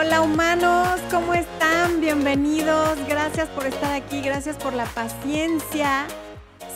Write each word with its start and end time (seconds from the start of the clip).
Hola 0.00 0.22
humanos, 0.22 1.00
¿cómo 1.10 1.34
están? 1.34 2.00
Bienvenidos. 2.00 2.96
Gracias 3.08 3.48
por 3.48 3.66
estar 3.66 3.92
aquí, 3.94 4.20
gracias 4.20 4.56
por 4.56 4.72
la 4.72 4.84
paciencia. 4.84 6.06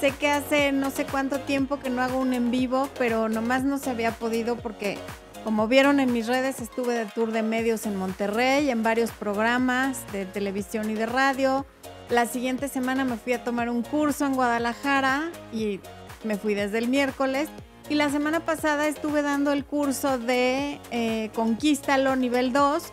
Sé 0.00 0.10
que 0.10 0.28
hace 0.28 0.72
no 0.72 0.90
sé 0.90 1.06
cuánto 1.06 1.38
tiempo 1.38 1.78
que 1.78 1.88
no 1.88 2.02
hago 2.02 2.18
un 2.18 2.34
en 2.34 2.50
vivo, 2.50 2.88
pero 2.98 3.28
nomás 3.28 3.62
no 3.62 3.78
se 3.78 3.90
había 3.90 4.10
podido 4.10 4.56
porque, 4.56 4.98
como 5.44 5.68
vieron 5.68 6.00
en 6.00 6.12
mis 6.12 6.26
redes, 6.26 6.58
estuve 6.60 6.94
de 6.94 7.06
tour 7.06 7.30
de 7.30 7.44
medios 7.44 7.86
en 7.86 7.94
Monterrey, 7.94 8.68
en 8.70 8.82
varios 8.82 9.12
programas 9.12 10.00
de 10.10 10.26
televisión 10.26 10.90
y 10.90 10.94
de 10.94 11.06
radio. 11.06 11.64
La 12.08 12.26
siguiente 12.26 12.66
semana 12.66 13.04
me 13.04 13.16
fui 13.18 13.34
a 13.34 13.44
tomar 13.44 13.70
un 13.70 13.82
curso 13.82 14.26
en 14.26 14.34
Guadalajara 14.34 15.30
y 15.52 15.78
me 16.24 16.36
fui 16.38 16.54
desde 16.54 16.78
el 16.78 16.88
miércoles. 16.88 17.48
Y 17.88 17.94
la 17.94 18.08
semana 18.10 18.40
pasada 18.40 18.86
estuve 18.88 19.22
dando 19.22 19.52
el 19.52 19.64
curso 19.64 20.18
de 20.18 20.80
eh, 20.90 21.30
Conquístalo 21.34 22.16
nivel 22.16 22.52
2. 22.52 22.92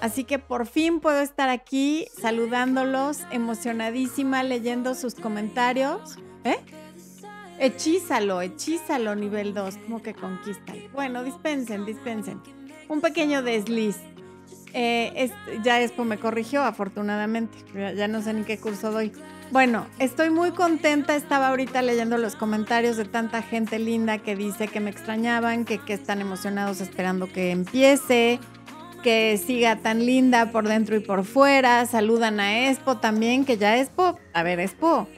Así 0.00 0.24
que 0.24 0.38
por 0.38 0.66
fin 0.66 1.00
puedo 1.00 1.20
estar 1.20 1.50
aquí 1.50 2.06
saludándolos, 2.20 3.20
emocionadísima, 3.30 4.42
leyendo 4.42 4.94
sus 4.94 5.14
comentarios. 5.14 6.16
¿Eh? 6.44 6.58
Hechízalo, 7.58 8.40
hechízalo 8.40 9.14
nivel 9.14 9.52
2, 9.52 9.76
como 9.84 10.02
que 10.02 10.14
conquístalo. 10.14 10.80
Bueno, 10.94 11.22
dispensen, 11.22 11.84
dispensen. 11.84 12.40
Un 12.88 13.02
pequeño 13.02 13.42
desliz. 13.42 13.98
Eh, 14.72 15.30
ya 15.62 15.82
Expo 15.82 16.04
me 16.04 16.18
corrigió, 16.18 16.62
afortunadamente. 16.62 17.58
ya 17.94 18.08
no 18.08 18.22
sé 18.22 18.32
ni 18.32 18.44
qué 18.44 18.58
curso 18.58 18.90
doy. 18.90 19.12
Bueno, 19.52 19.88
estoy 19.98 20.30
muy 20.30 20.52
contenta. 20.52 21.16
Estaba 21.16 21.48
ahorita 21.48 21.82
leyendo 21.82 22.16
los 22.18 22.36
comentarios 22.36 22.96
de 22.96 23.04
tanta 23.04 23.42
gente 23.42 23.80
linda 23.80 24.18
que 24.18 24.36
dice 24.36 24.68
que 24.68 24.78
me 24.78 24.90
extrañaban, 24.90 25.64
que, 25.64 25.80
están 25.88 26.20
emocionados 26.20 26.80
esperando 26.80 27.26
que 27.32 27.50
empiece, 27.50 28.38
que 29.02 29.40
siga 29.44 29.74
tan 29.74 30.06
linda 30.06 30.52
por 30.52 30.68
dentro 30.68 30.94
y 30.94 31.00
por 31.00 31.24
fuera. 31.24 31.84
Saludan 31.86 32.38
a 32.38 32.68
Expo 32.68 32.98
también, 32.98 33.44
que 33.44 33.56
ya 33.56 33.76
Expo, 33.76 34.20
a 34.32 34.42
ver, 34.44 34.60
Expo, 34.60 35.08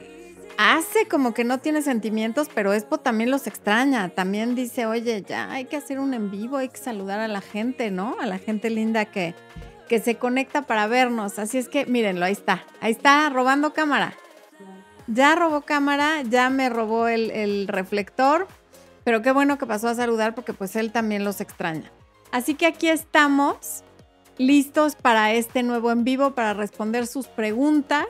hace 0.57 1.07
como 1.07 1.35
que 1.35 1.43
no 1.43 1.59
tiene 1.59 1.83
sentimientos, 1.83 2.49
pero 2.55 2.73
Expo 2.73 2.97
también 2.97 3.29
los 3.29 3.45
extraña. 3.45 4.09
También 4.09 4.55
dice, 4.55 4.87
oye, 4.87 5.21
ya 5.21 5.51
hay 5.51 5.65
que 5.65 5.77
hacer 5.77 5.99
un 5.99 6.15
en 6.15 6.31
vivo, 6.31 6.57
hay 6.57 6.69
que 6.69 6.77
saludar 6.77 7.19
a 7.19 7.27
la 7.27 7.41
gente, 7.41 7.91
¿no? 7.91 8.15
A 8.19 8.25
la 8.25 8.39
gente 8.39 8.71
linda 8.71 9.05
que, 9.05 9.35
que 9.87 9.99
se 9.99 10.15
conecta 10.15 10.63
para 10.63 10.87
vernos. 10.87 11.37
Así 11.37 11.59
es 11.59 11.69
que 11.69 11.85
mírenlo, 11.85 12.25
ahí 12.25 12.33
está, 12.33 12.63
ahí 12.81 12.93
está 12.93 13.29
robando 13.29 13.73
cámara. 13.73 14.15
Ya 15.07 15.35
robó 15.35 15.61
cámara, 15.61 16.21
ya 16.21 16.49
me 16.49 16.69
robó 16.69 17.07
el, 17.07 17.67
reflector, 17.67 18.47
pero 19.03 19.21
qué 19.21 19.31
bueno 19.31 19.57
que 19.57 19.65
pasó 19.65 19.89
a 19.89 19.95
saludar 19.95 20.33
porque 20.33 20.53
pues 20.53 20.75
él 20.75 20.91
también 20.91 21.23
los 21.23 21.41
extraña. 21.41 21.91
Así 22.31 22.55
que 22.55 22.65
aquí 22.65 22.87
estamos, 22.87 23.83
listos 24.37 24.95
para 24.95 25.33
este 25.33 25.61
nuevo 25.61 25.91
en 25.91 26.03
vivo, 26.03 26.31
para 26.31 26.53
responder 26.53 27.05
sus 27.05 27.27
preguntas 27.27 28.05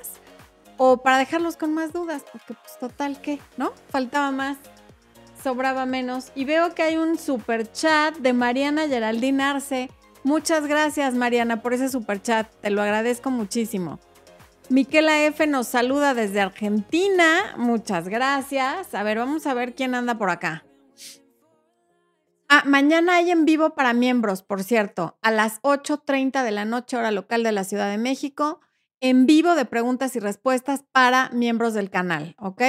o 0.77 0.97
para 0.97 1.17
dejarlos 1.17 1.57
con 1.57 1.73
más 1.73 1.91
dudas, 1.93 2.23
porque 2.31 2.53
pues 2.53 2.77
total 2.79 3.19
que, 3.21 3.39
¿no? 3.57 3.73
Faltaba 3.89 4.31
más, 4.31 4.57
sobraba 5.43 5.85
menos. 5.85 6.31
Y 6.35 6.45
veo 6.45 6.73
que 6.73 6.83
hay 6.83 6.97
un 6.97 7.17
super 7.17 7.69
chat 7.71 8.15
de 8.17 8.33
Mariana 8.33 8.87
Geraldine 8.87 9.43
Arce. 9.43 9.89
Muchas 10.23 10.67
gracias 10.67 11.15
Mariana 11.15 11.61
por 11.61 11.73
ese 11.73 11.89
super 11.89 12.21
chat, 12.21 12.47
te 12.61 12.69
lo 12.69 12.81
agradezco 12.81 13.29
muchísimo. 13.29 13.99
Miquela 14.73 15.23
F 15.27 15.45
nos 15.45 15.67
saluda 15.67 16.15
desde 16.15 16.41
Argentina. 16.41 17.53
Muchas 17.57 18.09
gracias. 18.09 18.95
A 18.95 19.03
ver, 19.03 19.19
vamos 19.19 19.45
a 19.45 19.53
ver 19.53 19.75
quién 19.75 19.93
anda 19.93 20.17
por 20.17 20.31
acá. 20.31 20.65
Ah, 22.49 22.63
mañana 22.65 23.17
hay 23.17 23.29
en 23.29 23.45
vivo 23.45 23.75
para 23.75 23.93
miembros, 23.93 24.41
por 24.41 24.63
cierto, 24.63 25.15
a 25.21 25.29
las 25.29 25.61
8.30 25.61 26.43
de 26.43 26.49
la 26.49 26.65
noche, 26.65 26.97
hora 26.97 27.11
local 27.11 27.43
de 27.43 27.51
la 27.51 27.65
Ciudad 27.65 27.87
de 27.87 27.99
México, 27.99 28.61
en 28.99 29.27
vivo 29.27 29.53
de 29.53 29.65
preguntas 29.65 30.15
y 30.15 30.19
respuestas 30.19 30.83
para 30.91 31.29
miembros 31.29 31.75
del 31.75 31.91
canal, 31.91 32.35
¿ok? 32.39 32.63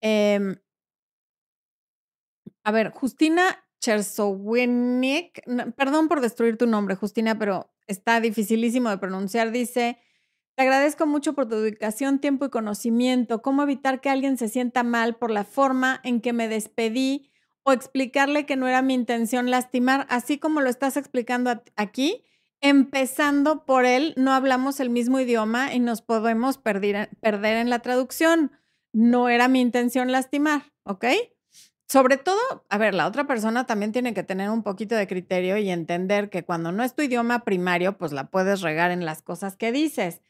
Em, 0.00 0.56
a 2.64 2.72
ver, 2.72 2.90
Justina 2.92 3.66
Chersowinik, 3.80 5.42
perdón 5.76 6.08
por 6.08 6.22
destruir 6.22 6.56
tu 6.56 6.66
nombre, 6.66 6.94
Justina, 6.94 7.38
pero 7.38 7.70
está 7.86 8.18
dificilísimo 8.18 8.88
de 8.88 8.96
pronunciar, 8.96 9.50
dice... 9.50 9.98
Te 10.58 10.62
agradezco 10.62 11.06
mucho 11.06 11.34
por 11.34 11.48
tu 11.48 11.54
dedicación, 11.54 12.18
tiempo 12.18 12.44
y 12.44 12.48
conocimiento. 12.48 13.42
¿Cómo 13.42 13.62
evitar 13.62 14.00
que 14.00 14.10
alguien 14.10 14.36
se 14.36 14.48
sienta 14.48 14.82
mal 14.82 15.14
por 15.14 15.30
la 15.30 15.44
forma 15.44 16.00
en 16.02 16.20
que 16.20 16.32
me 16.32 16.48
despedí 16.48 17.30
o 17.62 17.70
explicarle 17.70 18.44
que 18.44 18.56
no 18.56 18.66
era 18.66 18.82
mi 18.82 18.94
intención 18.94 19.52
lastimar, 19.52 20.04
así 20.10 20.38
como 20.38 20.60
lo 20.60 20.68
estás 20.68 20.96
explicando 20.96 21.62
aquí? 21.76 22.24
Empezando 22.60 23.66
por 23.66 23.84
él, 23.84 24.14
no 24.16 24.32
hablamos 24.32 24.80
el 24.80 24.90
mismo 24.90 25.20
idioma 25.20 25.72
y 25.72 25.78
nos 25.78 26.02
podemos 26.02 26.58
perder, 26.58 27.10
perder 27.20 27.58
en 27.58 27.70
la 27.70 27.78
traducción. 27.78 28.50
No 28.92 29.28
era 29.28 29.46
mi 29.46 29.60
intención 29.60 30.10
lastimar, 30.10 30.72
¿ok? 30.82 31.04
Sobre 31.86 32.16
todo, 32.16 32.40
a 32.68 32.78
ver, 32.78 32.96
la 32.96 33.06
otra 33.06 33.28
persona 33.28 33.64
también 33.64 33.92
tiene 33.92 34.12
que 34.12 34.24
tener 34.24 34.50
un 34.50 34.64
poquito 34.64 34.96
de 34.96 35.06
criterio 35.06 35.56
y 35.56 35.70
entender 35.70 36.30
que 36.30 36.44
cuando 36.44 36.72
no 36.72 36.82
es 36.82 36.96
tu 36.96 37.02
idioma 37.02 37.44
primario, 37.44 37.96
pues 37.96 38.10
la 38.10 38.28
puedes 38.28 38.60
regar 38.60 38.90
en 38.90 39.04
las 39.04 39.22
cosas 39.22 39.56
que 39.56 39.70
dices. 39.70 40.20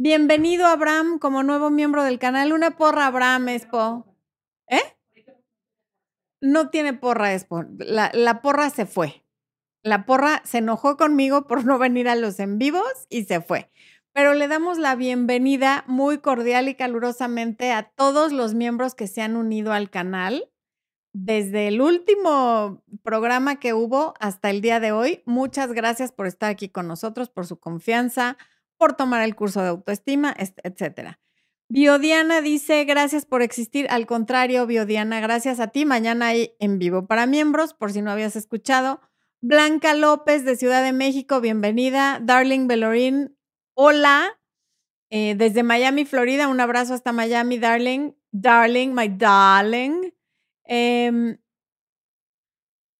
Bienvenido, 0.00 0.64
Abraham, 0.66 1.18
como 1.18 1.42
nuevo 1.42 1.70
miembro 1.70 2.04
del 2.04 2.20
canal. 2.20 2.52
Una 2.52 2.76
porra, 2.76 3.06
Abraham, 3.06 3.48
Expo. 3.48 4.06
¿Eh? 4.68 4.80
No 6.40 6.70
tiene 6.70 6.94
porra, 6.94 7.34
Expo. 7.34 7.64
La, 7.78 8.12
la 8.14 8.40
porra 8.40 8.70
se 8.70 8.86
fue. 8.86 9.24
La 9.82 10.06
porra 10.06 10.40
se 10.44 10.58
enojó 10.58 10.96
conmigo 10.96 11.48
por 11.48 11.64
no 11.64 11.78
venir 11.78 12.08
a 12.08 12.14
los 12.14 12.38
en 12.38 12.58
vivos 12.58 13.08
y 13.08 13.24
se 13.24 13.40
fue. 13.40 13.72
Pero 14.12 14.34
le 14.34 14.46
damos 14.46 14.78
la 14.78 14.94
bienvenida 14.94 15.82
muy 15.88 16.18
cordial 16.18 16.68
y 16.68 16.76
calurosamente 16.76 17.72
a 17.72 17.82
todos 17.82 18.30
los 18.30 18.54
miembros 18.54 18.94
que 18.94 19.08
se 19.08 19.22
han 19.22 19.34
unido 19.34 19.72
al 19.72 19.90
canal. 19.90 20.48
Desde 21.12 21.66
el 21.66 21.80
último 21.80 22.84
programa 23.02 23.56
que 23.56 23.74
hubo 23.74 24.14
hasta 24.20 24.50
el 24.50 24.60
día 24.60 24.78
de 24.78 24.92
hoy, 24.92 25.24
muchas 25.26 25.72
gracias 25.72 26.12
por 26.12 26.28
estar 26.28 26.50
aquí 26.50 26.68
con 26.68 26.86
nosotros, 26.86 27.30
por 27.30 27.46
su 27.46 27.58
confianza, 27.58 28.36
por 28.78 28.94
tomar 28.94 29.22
el 29.22 29.34
curso 29.34 29.60
de 29.60 29.68
autoestima, 29.68 30.34
etcétera. 30.62 31.20
Biodiana 31.70 32.40
dice, 32.40 32.84
gracias 32.84 33.26
por 33.26 33.42
existir. 33.42 33.86
Al 33.90 34.06
contrario, 34.06 34.66
Biodiana, 34.66 35.20
gracias 35.20 35.60
a 35.60 35.68
ti. 35.68 35.84
Mañana 35.84 36.28
hay 36.28 36.54
en 36.60 36.78
vivo 36.78 37.06
para 37.06 37.26
miembros, 37.26 37.74
por 37.74 37.92
si 37.92 38.00
no 38.00 38.10
habías 38.10 38.36
escuchado. 38.36 39.02
Blanca 39.42 39.92
López 39.94 40.44
de 40.46 40.56
Ciudad 40.56 40.82
de 40.82 40.94
México, 40.94 41.42
bienvenida. 41.42 42.20
Darling 42.22 42.68
Belorín, 42.68 43.36
hola. 43.74 44.38
Eh, 45.10 45.34
desde 45.36 45.62
Miami, 45.62 46.06
Florida, 46.06 46.48
un 46.48 46.60
abrazo 46.60 46.94
hasta 46.94 47.12
Miami, 47.12 47.58
darling. 47.58 48.14
Darling, 48.32 48.94
my 48.94 49.08
darling. 49.08 50.12
Em, 50.64 51.38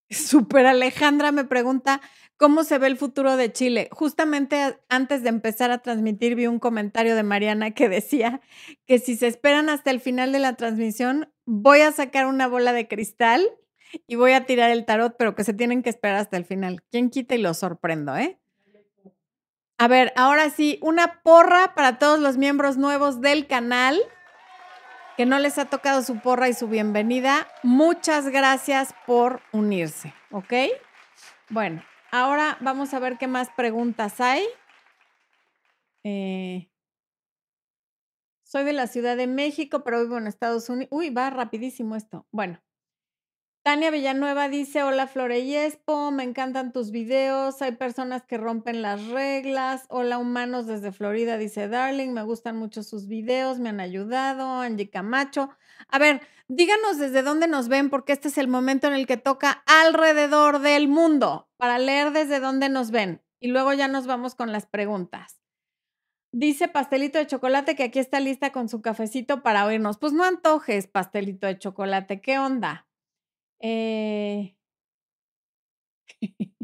Super 0.10 0.66
Alejandra 0.66 1.32
me 1.32 1.44
pregunta, 1.44 2.00
¿Cómo 2.38 2.62
se 2.62 2.78
ve 2.78 2.86
el 2.86 2.96
futuro 2.96 3.36
de 3.36 3.52
Chile? 3.52 3.88
Justamente 3.90 4.78
antes 4.88 5.24
de 5.24 5.28
empezar 5.28 5.72
a 5.72 5.78
transmitir 5.78 6.36
vi 6.36 6.46
un 6.46 6.60
comentario 6.60 7.16
de 7.16 7.24
Mariana 7.24 7.72
que 7.72 7.88
decía 7.88 8.40
que 8.86 9.00
si 9.00 9.16
se 9.16 9.26
esperan 9.26 9.68
hasta 9.68 9.90
el 9.90 10.00
final 10.00 10.30
de 10.30 10.38
la 10.38 10.54
transmisión, 10.54 11.32
voy 11.46 11.80
a 11.80 11.90
sacar 11.90 12.26
una 12.26 12.46
bola 12.46 12.72
de 12.72 12.86
cristal 12.86 13.44
y 14.06 14.14
voy 14.14 14.32
a 14.32 14.46
tirar 14.46 14.70
el 14.70 14.84
tarot, 14.84 15.16
pero 15.18 15.34
que 15.34 15.42
se 15.42 15.52
tienen 15.52 15.82
que 15.82 15.90
esperar 15.90 16.18
hasta 16.18 16.36
el 16.36 16.44
final. 16.44 16.84
¿Quién 16.92 17.10
quita 17.10 17.34
y 17.34 17.38
lo 17.38 17.54
sorprendo, 17.54 18.16
eh? 18.16 18.38
A 19.76 19.88
ver, 19.88 20.12
ahora 20.14 20.48
sí, 20.50 20.78
una 20.80 21.20
porra 21.24 21.74
para 21.74 21.98
todos 21.98 22.20
los 22.20 22.36
miembros 22.36 22.76
nuevos 22.76 23.20
del 23.20 23.48
canal 23.48 23.98
que 25.16 25.26
no 25.26 25.40
les 25.40 25.58
ha 25.58 25.64
tocado 25.64 26.02
su 26.02 26.20
porra 26.20 26.48
y 26.48 26.54
su 26.54 26.68
bienvenida. 26.68 27.48
Muchas 27.64 28.28
gracias 28.28 28.94
por 29.06 29.40
unirse, 29.50 30.14
¿ok? 30.30 30.52
Bueno, 31.48 31.82
Ahora 32.10 32.56
vamos 32.60 32.94
a 32.94 32.98
ver 32.98 33.18
qué 33.18 33.26
más 33.26 33.48
preguntas 33.50 34.20
hay. 34.20 34.44
Eh, 36.04 36.70
soy 38.44 38.64
de 38.64 38.72
la 38.72 38.86
Ciudad 38.86 39.16
de 39.16 39.26
México, 39.26 39.84
pero 39.84 40.00
vivo 40.00 40.16
en 40.16 40.26
Estados 40.26 40.70
Unidos. 40.70 40.88
Uy, 40.90 41.10
va 41.10 41.28
rapidísimo 41.28 41.96
esto. 41.96 42.26
Bueno, 42.30 42.62
Tania 43.62 43.90
Villanueva 43.90 44.48
dice, 44.48 44.82
hola 44.82 45.06
Flore 45.06 45.40
y 45.40 45.54
Expo, 45.54 46.10
me 46.10 46.22
encantan 46.22 46.72
tus 46.72 46.90
videos, 46.90 47.60
hay 47.60 47.72
personas 47.72 48.24
que 48.24 48.38
rompen 48.38 48.80
las 48.80 49.08
reglas. 49.08 49.84
Hola 49.90 50.16
humanos 50.16 50.66
desde 50.66 50.90
Florida, 50.90 51.36
dice 51.36 51.68
Darling, 51.68 52.12
me 52.12 52.22
gustan 52.22 52.56
mucho 52.56 52.82
sus 52.82 53.06
videos, 53.08 53.58
me 53.58 53.68
han 53.68 53.80
ayudado. 53.80 54.62
Angie 54.62 54.88
Camacho. 54.88 55.50
A 55.88 55.98
ver, 55.98 56.20
díganos 56.48 56.98
desde 56.98 57.22
dónde 57.22 57.46
nos 57.46 57.68
ven, 57.68 57.90
porque 57.90 58.12
este 58.12 58.28
es 58.28 58.38
el 58.38 58.48
momento 58.48 58.86
en 58.86 58.94
el 58.94 59.06
que 59.06 59.16
toca 59.16 59.62
alrededor 59.66 60.58
del 60.60 60.88
mundo 60.88 61.48
para 61.56 61.78
leer 61.78 62.12
desde 62.12 62.40
dónde 62.40 62.68
nos 62.68 62.90
ven. 62.90 63.22
Y 63.40 63.48
luego 63.48 63.72
ya 63.72 63.88
nos 63.88 64.06
vamos 64.06 64.34
con 64.34 64.52
las 64.52 64.66
preguntas. 64.66 65.40
Dice 66.32 66.68
pastelito 66.68 67.18
de 67.18 67.26
chocolate 67.26 67.74
que 67.74 67.84
aquí 67.84 67.98
está 67.98 68.20
lista 68.20 68.52
con 68.52 68.68
su 68.68 68.82
cafecito 68.82 69.42
para 69.42 69.64
oírnos. 69.64 69.98
Pues 69.98 70.12
no 70.12 70.24
antojes, 70.24 70.86
pastelito 70.86 71.46
de 71.46 71.58
chocolate. 71.58 72.20
¿Qué 72.20 72.38
onda? 72.38 72.86
Eh... 73.60 74.56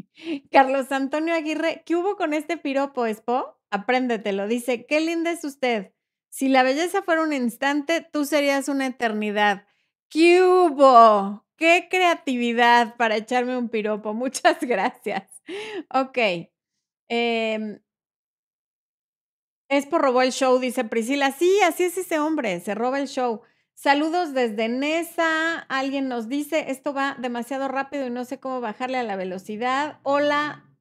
Carlos 0.51 0.91
Antonio 0.91 1.33
Aguirre, 1.33 1.83
¿qué 1.85 1.95
hubo 1.95 2.15
con 2.15 2.33
este 2.33 2.57
piropo, 2.57 3.05
Expo? 3.05 3.57
Apréndetelo. 3.71 4.47
Dice, 4.47 4.85
qué 4.85 5.01
linda 5.01 5.31
es 5.31 5.43
usted. 5.43 5.94
Si 6.35 6.49
la 6.49 6.63
belleza 6.63 7.01
fuera 7.01 7.21
un 7.21 7.31
instante, 7.31 8.05
tú 8.11 8.25
serías 8.25 8.67
una 8.67 8.87
eternidad. 8.87 9.65
¿Qué 10.09 10.43
hubo? 10.43 11.45
¡Qué 11.55 11.87
creatividad 11.89 12.97
para 12.97 13.15
echarme 13.15 13.55
un 13.55 13.69
piropo! 13.69 14.13
Muchas 14.13 14.59
gracias. 14.59 15.31
Ok. 15.93 16.17
Eh, 17.07 17.79
es 19.69 19.85
por 19.85 20.01
robó 20.01 20.23
el 20.23 20.33
show, 20.33 20.59
dice 20.59 20.83
Priscila. 20.83 21.31
Sí, 21.31 21.57
así 21.63 21.83
es 21.85 21.97
ese 21.97 22.19
hombre, 22.19 22.59
se 22.59 22.75
roba 22.75 22.99
el 22.99 23.07
show. 23.07 23.41
Saludos 23.73 24.33
desde 24.33 24.67
Nesa. 24.67 25.59
Alguien 25.69 26.09
nos 26.09 26.27
dice, 26.27 26.65
esto 26.69 26.93
va 26.93 27.15
demasiado 27.17 27.69
rápido 27.69 28.07
y 28.07 28.09
no 28.09 28.25
sé 28.25 28.41
cómo 28.41 28.59
bajarle 28.59 28.97
a 28.97 29.03
la 29.03 29.15
velocidad. 29.15 30.01
Hola. 30.03 30.74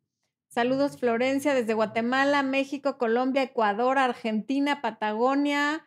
Saludos 0.54 0.98
Florencia 0.98 1.52
desde 1.52 1.74
Guatemala, 1.74 2.44
México, 2.44 2.96
Colombia, 2.96 3.42
Ecuador, 3.42 3.98
Argentina, 3.98 4.80
Patagonia, 4.80 5.84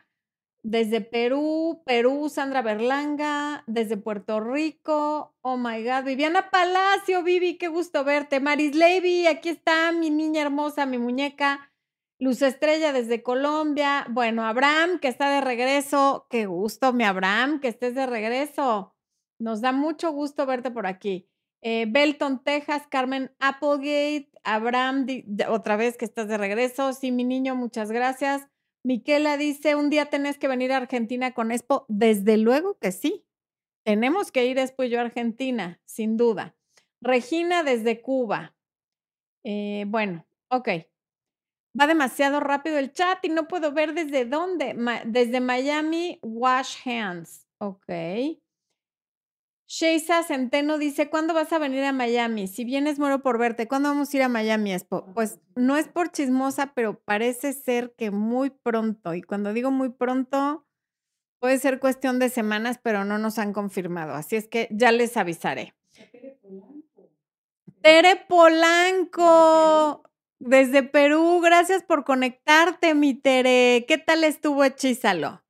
desde 0.62 1.00
Perú, 1.00 1.82
Perú, 1.86 2.28
Sandra 2.28 2.60
Berlanga, 2.60 3.64
desde 3.66 3.96
Puerto 3.96 4.40
Rico. 4.40 5.34
Oh 5.40 5.56
my 5.56 5.82
God, 5.82 6.04
Viviana 6.04 6.50
Palacio, 6.50 7.22
Vivi, 7.22 7.56
qué 7.56 7.68
gusto 7.68 8.04
verte. 8.04 8.40
Maris 8.40 8.74
Levy, 8.74 9.26
aquí 9.26 9.48
está 9.48 9.90
mi 9.92 10.10
niña 10.10 10.42
hermosa, 10.42 10.84
mi 10.84 10.98
muñeca. 10.98 11.72
Luz 12.18 12.42
Estrella 12.42 12.92
desde 12.92 13.22
Colombia. 13.22 14.04
Bueno, 14.10 14.44
Abraham, 14.44 14.98
que 14.98 15.08
está 15.08 15.30
de 15.30 15.40
regreso. 15.40 16.26
Qué 16.28 16.44
gusto, 16.44 16.92
mi 16.92 17.04
Abraham, 17.04 17.60
que 17.60 17.68
estés 17.68 17.94
de 17.94 18.04
regreso. 18.04 18.94
Nos 19.38 19.62
da 19.62 19.72
mucho 19.72 20.12
gusto 20.12 20.44
verte 20.44 20.70
por 20.70 20.86
aquí. 20.86 21.26
Eh, 21.62 21.86
Belton, 21.88 22.42
Texas, 22.42 22.86
Carmen 22.88 23.32
Applegate, 23.40 24.30
Abraham, 24.44 25.06
otra 25.48 25.76
vez 25.76 25.96
que 25.96 26.04
estás 26.04 26.28
de 26.28 26.38
regreso. 26.38 26.92
Sí, 26.92 27.10
mi 27.10 27.24
niño, 27.24 27.56
muchas 27.56 27.90
gracias. 27.90 28.46
Miquela 28.84 29.36
dice, 29.36 29.74
un 29.74 29.90
día 29.90 30.06
tenés 30.06 30.38
que 30.38 30.48
venir 30.48 30.72
a 30.72 30.76
Argentina 30.76 31.32
con 31.32 31.50
Expo. 31.50 31.84
Desde 31.88 32.36
luego 32.36 32.78
que 32.78 32.92
sí. 32.92 33.24
Tenemos 33.84 34.30
que 34.30 34.46
ir 34.46 34.58
Expo 34.58 34.84
y 34.84 34.90
yo 34.90 34.98
a 34.98 35.02
Argentina, 35.02 35.80
sin 35.84 36.16
duda. 36.16 36.56
Regina 37.00 37.62
desde 37.62 38.00
Cuba. 38.00 38.54
Eh, 39.44 39.84
bueno, 39.88 40.26
ok. 40.50 40.68
Va 41.78 41.86
demasiado 41.86 42.40
rápido 42.40 42.78
el 42.78 42.92
chat 42.92 43.24
y 43.24 43.28
no 43.28 43.46
puedo 43.48 43.72
ver 43.72 43.94
desde 43.94 44.24
dónde. 44.24 44.74
desde 45.06 45.40
Miami, 45.40 46.18
Wash 46.22 46.76
Hands. 46.86 47.46
Ok. 47.58 47.90
Sheisa 49.68 50.22
Centeno 50.22 50.78
dice, 50.78 51.10
¿cuándo 51.10 51.34
vas 51.34 51.52
a 51.52 51.58
venir 51.58 51.84
a 51.84 51.92
Miami? 51.92 52.48
Si 52.48 52.64
vienes, 52.64 52.98
muero 52.98 53.20
por 53.20 53.38
verte. 53.38 53.68
¿Cuándo 53.68 53.90
vamos 53.90 54.12
a 54.12 54.16
ir 54.16 54.22
a 54.22 54.28
Miami, 54.28 54.74
Pues 55.14 55.40
no 55.56 55.76
es 55.76 55.88
por 55.88 56.10
chismosa, 56.10 56.72
pero 56.74 56.98
parece 56.98 57.52
ser 57.52 57.92
que 57.94 58.10
muy 58.10 58.48
pronto. 58.48 59.12
Y 59.12 59.22
cuando 59.22 59.52
digo 59.52 59.70
muy 59.70 59.90
pronto, 59.90 60.66
puede 61.38 61.58
ser 61.58 61.80
cuestión 61.80 62.18
de 62.18 62.30
semanas, 62.30 62.80
pero 62.82 63.04
no 63.04 63.18
nos 63.18 63.38
han 63.38 63.52
confirmado. 63.52 64.14
Así 64.14 64.36
es 64.36 64.48
que 64.48 64.68
ya 64.70 64.90
les 64.90 65.18
avisaré. 65.18 65.74
Tere 67.82 68.16
Polanco. 68.26 70.02
Desde 70.40 70.82
Perú, 70.82 71.40
gracias 71.42 71.82
por 71.82 72.04
conectarte, 72.04 72.94
mi 72.94 73.12
Tere. 73.12 73.84
¿Qué 73.86 73.98
tal 73.98 74.24
estuvo 74.24 74.64
Hechízalo? 74.64 75.42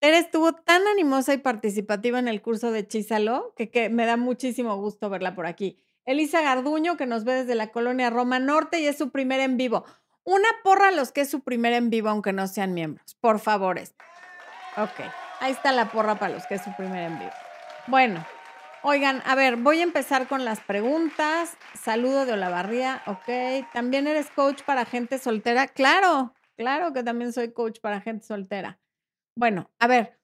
Tere 0.00 0.18
estuvo 0.18 0.52
tan 0.52 0.86
animosa 0.86 1.34
y 1.34 1.38
participativa 1.38 2.18
en 2.18 2.28
el 2.28 2.40
curso 2.40 2.70
de 2.70 2.80
Hechízalo 2.80 3.52
que, 3.56 3.70
que 3.70 3.88
me 3.88 4.06
da 4.06 4.16
muchísimo 4.16 4.76
gusto 4.76 5.10
verla 5.10 5.34
por 5.34 5.46
aquí. 5.46 5.78
Elisa 6.04 6.40
Garduño, 6.40 6.96
que 6.96 7.06
nos 7.06 7.24
ve 7.24 7.34
desde 7.34 7.54
la 7.54 7.72
colonia 7.72 8.08
Roma 8.08 8.38
Norte 8.38 8.80
y 8.80 8.86
es 8.86 8.96
su 8.96 9.10
primer 9.10 9.40
en 9.40 9.56
vivo. 9.56 9.84
Una 10.24 10.48
porra 10.62 10.88
a 10.88 10.92
los 10.92 11.10
que 11.10 11.22
es 11.22 11.30
su 11.30 11.40
primer 11.40 11.72
en 11.72 11.90
vivo, 11.90 12.08
aunque 12.08 12.32
no 12.32 12.46
sean 12.46 12.74
miembros. 12.74 13.16
Por 13.16 13.40
favores. 13.40 13.94
Ok, 14.76 15.00
ahí 15.40 15.52
está 15.52 15.72
la 15.72 15.90
porra 15.90 16.18
para 16.18 16.34
los 16.34 16.46
que 16.46 16.54
es 16.54 16.62
su 16.62 16.74
primer 16.76 17.10
en 17.10 17.18
vivo. 17.18 17.32
Bueno, 17.88 18.24
Oigan, 18.82 19.22
a 19.26 19.34
ver, 19.34 19.56
voy 19.56 19.80
a 19.80 19.82
empezar 19.82 20.28
con 20.28 20.44
las 20.44 20.60
preguntas. 20.60 21.56
Saludo 21.74 22.24
de 22.24 22.34
Olavarría, 22.34 23.02
ok. 23.06 23.66
¿También 23.72 24.06
eres 24.06 24.30
coach 24.30 24.62
para 24.62 24.84
gente 24.84 25.18
soltera? 25.18 25.66
Claro, 25.66 26.32
claro 26.56 26.92
que 26.92 27.02
también 27.02 27.32
soy 27.32 27.52
coach 27.52 27.80
para 27.80 28.00
gente 28.00 28.24
soltera. 28.24 28.78
Bueno, 29.38 29.70
a 29.78 29.86
ver, 29.86 30.18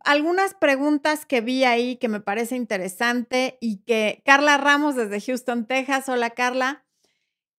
algunas 0.00 0.54
preguntas 0.54 1.24
que 1.24 1.40
vi 1.40 1.62
ahí 1.62 1.94
que 1.98 2.08
me 2.08 2.18
parece 2.18 2.56
interesante 2.56 3.58
y 3.60 3.84
que 3.84 4.22
Carla 4.24 4.56
Ramos 4.56 4.96
desde 4.96 5.20
Houston, 5.20 5.66
Texas, 5.68 6.08
hola 6.08 6.30
Carla, 6.30 6.84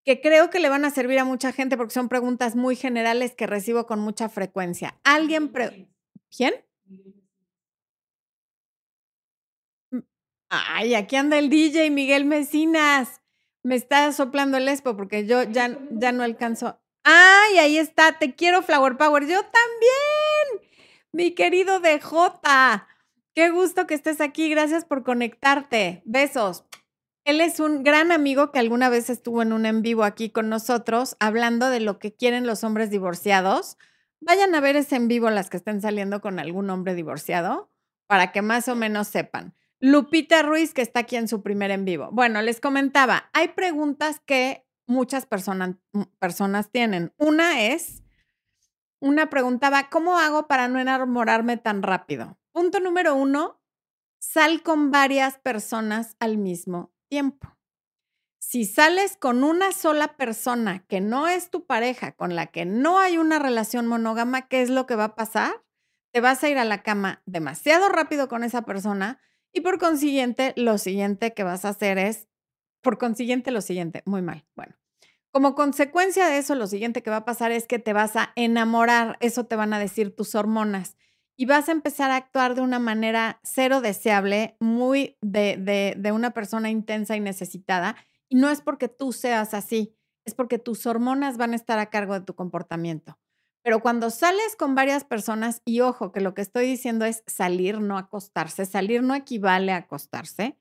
que 0.03 0.19
creo 0.19 0.49
que 0.49 0.59
le 0.59 0.67
van 0.67 0.83
a 0.83 0.89
servir 0.89 1.17
a 1.19 1.23
mucha 1.23 1.53
gente 1.53 1.77
porque 1.77 1.93
son 1.93 2.09
preguntas 2.09 2.57
muy 2.57 2.75
generales 2.75 3.35
que 3.35 3.47
recibo 3.47 3.85
con 3.87 4.01
mucha 4.01 4.27
frecuencia. 4.27 4.99
¿Alguien? 5.05 5.53
¿Quién? 6.29 6.55
Ay, 10.49 10.95
aquí 10.95 11.15
anda 11.15 11.39
el 11.39 11.49
DJ 11.49 11.89
Miguel 11.89 12.25
Mecinas. 12.25 13.21
Me 13.63 13.75
está 13.75 14.11
soplando 14.11 14.57
el 14.57 14.67
espo 14.67 14.97
porque 14.97 15.25
yo 15.25 15.43
ya, 15.43 15.79
ya 15.91 16.11
no 16.11 16.23
alcanzo. 16.23 16.81
Ay, 17.05 17.59
ahí 17.59 17.77
está. 17.77 18.19
Te 18.19 18.35
quiero, 18.35 18.61
Flower 18.61 18.97
Power. 18.97 19.25
Yo 19.25 19.41
también. 19.41 20.10
Mi 21.13 21.31
querido 21.31 21.81
DJ. 21.81 21.99
Qué 23.35 23.49
gusto 23.49 23.85
que 23.85 23.95
estés 23.95 24.21
aquí. 24.21 24.49
Gracias 24.49 24.85
por 24.85 25.03
conectarte. 25.03 26.01
Besos. 26.05 26.63
Él 27.25 27.41
es 27.41 27.59
un 27.59 27.83
gran 27.83 28.11
amigo 28.11 28.51
que 28.51 28.59
alguna 28.59 28.89
vez 28.89 29.09
estuvo 29.09 29.41
en 29.41 29.51
un 29.51 29.65
en 29.65 29.81
vivo 29.81 30.03
aquí 30.03 30.29
con 30.29 30.49
nosotros 30.49 31.17
hablando 31.19 31.69
de 31.69 31.81
lo 31.81 31.99
que 31.99 32.15
quieren 32.15 32.47
los 32.47 32.63
hombres 32.63 32.89
divorciados. 32.89 33.77
Vayan 34.21 34.55
a 34.55 34.61
ver 34.61 34.75
ese 34.75 34.95
en 34.95 35.07
vivo 35.07 35.29
las 35.29 35.49
que 35.49 35.57
estén 35.57 35.81
saliendo 35.81 36.21
con 36.21 36.39
algún 36.39 36.69
hombre 36.69 36.95
divorciado 36.95 37.69
para 38.07 38.31
que 38.31 38.41
más 38.41 38.67
o 38.69 38.75
menos 38.75 39.07
sepan. 39.07 39.53
Lupita 39.79 40.43
Ruiz, 40.43 40.73
que 40.73 40.81
está 40.81 41.01
aquí 41.01 41.15
en 41.15 41.27
su 41.27 41.43
primer 41.43 41.71
en 41.71 41.85
vivo. 41.85 42.09
Bueno, 42.11 42.41
les 42.41 42.61
comentaba, 42.61 43.29
hay 43.33 43.49
preguntas 43.49 44.21
que 44.25 44.65
muchas 44.87 45.25
personas, 45.25 45.75
mm, 45.93 46.03
personas 46.19 46.71
tienen. 46.71 47.13
Una 47.17 47.61
es, 47.63 48.00
una 49.01 49.29
preguntaba, 49.29 49.89
¿cómo 49.89 50.17
hago 50.17 50.47
para 50.47 50.67
no 50.67 50.79
enamorarme 50.79 51.57
tan 51.57 51.83
rápido? 51.83 52.37
Punto 52.53 52.79
número 52.79 53.15
uno, 53.15 53.59
sal 54.19 54.61
con 54.61 54.91
varias 54.91 55.39
personas 55.39 56.15
al 56.19 56.37
mismo 56.37 56.93
tiempo. 57.09 57.57
Si 58.39 58.65
sales 58.65 59.17
con 59.17 59.43
una 59.43 59.71
sola 59.71 60.15
persona 60.17 60.85
que 60.87 61.01
no 61.01 61.27
es 61.27 61.49
tu 61.49 61.65
pareja, 61.65 62.13
con 62.13 62.35
la 62.35 62.47
que 62.47 62.65
no 62.65 62.99
hay 62.99 63.17
una 63.17 63.39
relación 63.39 63.87
monógama, 63.87 64.47
¿qué 64.47 64.61
es 64.61 64.69
lo 64.69 64.85
que 64.85 64.95
va 64.95 65.05
a 65.05 65.15
pasar? 65.15 65.63
Te 66.11 66.21
vas 66.21 66.43
a 66.43 66.49
ir 66.49 66.57
a 66.57 66.65
la 66.65 66.83
cama 66.83 67.21
demasiado 67.25 67.89
rápido 67.89 68.27
con 68.27 68.43
esa 68.43 68.63
persona 68.63 69.19
y 69.53 69.61
por 69.61 69.79
consiguiente, 69.79 70.53
lo 70.55 70.77
siguiente 70.77 71.33
que 71.33 71.43
vas 71.43 71.65
a 71.65 71.69
hacer 71.69 71.97
es, 71.97 72.27
por 72.81 72.97
consiguiente, 72.97 73.51
lo 73.51 73.61
siguiente, 73.61 74.01
muy 74.05 74.21
mal. 74.21 74.45
Bueno, 74.55 74.75
como 75.31 75.55
consecuencia 75.55 76.27
de 76.27 76.37
eso, 76.37 76.55
lo 76.55 76.67
siguiente 76.67 77.01
que 77.01 77.09
va 77.09 77.17
a 77.17 77.25
pasar 77.25 77.51
es 77.51 77.67
que 77.67 77.79
te 77.79 77.93
vas 77.93 78.15
a 78.15 78.31
enamorar, 78.35 79.17
eso 79.21 79.45
te 79.45 79.55
van 79.55 79.73
a 79.73 79.79
decir 79.79 80.15
tus 80.15 80.35
hormonas, 80.35 80.97
y 81.37 81.45
vas 81.45 81.69
a 81.69 81.71
empezar 81.71 82.11
a 82.11 82.17
actuar 82.17 82.53
de 82.53 82.61
una 82.61 82.79
manera 82.79 83.39
cero 83.43 83.81
deseable, 83.81 84.57
muy 84.59 85.17
de, 85.21 85.57
de, 85.57 85.95
de 85.97 86.11
una 86.11 86.31
persona 86.31 86.69
intensa 86.69 87.15
y 87.15 87.19
necesitada. 87.19 87.95
Y 88.29 88.35
no 88.35 88.49
es 88.49 88.61
porque 88.61 88.89
tú 88.89 89.11
seas 89.11 89.53
así, 89.53 89.95
es 90.25 90.35
porque 90.35 90.59
tus 90.59 90.85
hormonas 90.85 91.37
van 91.37 91.53
a 91.53 91.55
estar 91.55 91.79
a 91.79 91.89
cargo 91.89 92.13
de 92.13 92.21
tu 92.21 92.35
comportamiento. 92.35 93.17
Pero 93.63 93.79
cuando 93.79 94.09
sales 94.09 94.55
con 94.55 94.75
varias 94.75 95.03
personas, 95.03 95.61
y 95.65 95.81
ojo, 95.81 96.11
que 96.11 96.21
lo 96.21 96.33
que 96.33 96.41
estoy 96.41 96.65
diciendo 96.65 97.05
es 97.05 97.23
salir, 97.27 97.79
no 97.79 97.97
acostarse, 97.97 98.65
salir 98.65 99.03
no 99.03 99.15
equivale 99.15 99.71
a 99.71 99.77
acostarse, 99.77 100.57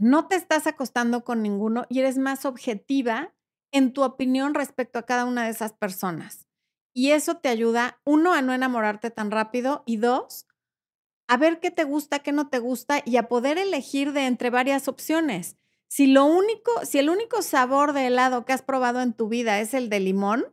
no 0.00 0.28
te 0.28 0.36
estás 0.36 0.66
acostando 0.66 1.24
con 1.24 1.42
ninguno 1.42 1.84
y 1.90 2.00
eres 2.00 2.16
más 2.16 2.46
objetiva 2.46 3.34
en 3.70 3.92
tu 3.92 4.02
opinión 4.02 4.54
respecto 4.54 4.98
a 4.98 5.04
cada 5.04 5.26
una 5.26 5.44
de 5.44 5.50
esas 5.50 5.74
personas. 5.74 6.46
Y 6.92 7.10
eso 7.10 7.36
te 7.36 7.50
ayuda, 7.50 8.00
uno, 8.04 8.32
a 8.32 8.42
no 8.42 8.52
enamorarte 8.52 9.10
tan 9.10 9.30
rápido 9.30 9.82
y 9.86 9.98
dos, 9.98 10.46
a 11.28 11.36
ver 11.36 11.60
qué 11.60 11.70
te 11.70 11.84
gusta, 11.84 12.20
qué 12.20 12.32
no 12.32 12.48
te 12.48 12.58
gusta 12.58 13.02
y 13.04 13.16
a 13.16 13.28
poder 13.28 13.58
elegir 13.58 14.12
de 14.12 14.26
entre 14.26 14.50
varias 14.50 14.88
opciones. 14.88 15.56
Si 15.86 16.06
lo 16.06 16.24
único, 16.24 16.72
si 16.84 16.98
el 16.98 17.10
único 17.10 17.42
sabor 17.42 17.92
de 17.92 18.06
helado 18.06 18.44
que 18.44 18.52
has 18.52 18.62
probado 18.62 19.02
en 19.02 19.12
tu 19.12 19.28
vida 19.28 19.60
es 19.60 19.74
el 19.74 19.90
de 19.90 20.00
limón, 20.00 20.46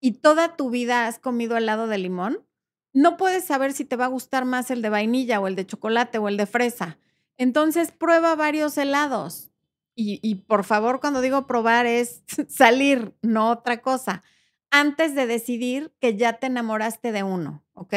y 0.00 0.12
toda 0.12 0.56
tu 0.56 0.70
vida 0.70 1.06
has 1.06 1.18
comido 1.18 1.56
helado 1.56 1.86
de 1.86 1.98
limón, 1.98 2.46
no 2.92 3.16
puedes 3.16 3.44
saber 3.44 3.72
si 3.72 3.84
te 3.84 3.96
va 3.96 4.06
a 4.06 4.08
gustar 4.08 4.46
más 4.46 4.70
el 4.70 4.80
de 4.82 4.88
vainilla 4.88 5.38
o 5.38 5.46
el 5.46 5.54
de 5.54 5.66
chocolate 5.66 6.18
o 6.18 6.28
el 6.28 6.38
de 6.38 6.46
fresa. 6.46 6.98
Entonces 7.40 7.90
prueba 7.90 8.34
varios 8.36 8.76
helados. 8.76 9.50
Y, 9.96 10.34
por 10.46 10.64
favor, 10.64 11.00
cuando 11.00 11.20
digo 11.20 11.46
probar 11.46 11.86
es 11.86 12.22
salir, 12.48 13.14
no 13.22 13.50
otra 13.50 13.80
cosa, 13.82 14.22
antes 14.70 15.14
de 15.14 15.26
decidir 15.26 15.94
que 16.00 16.16
ya 16.16 16.34
te 16.34 16.46
enamoraste 16.46 17.12
de 17.12 17.22
uno, 17.22 17.64
¿ok? 17.74 17.94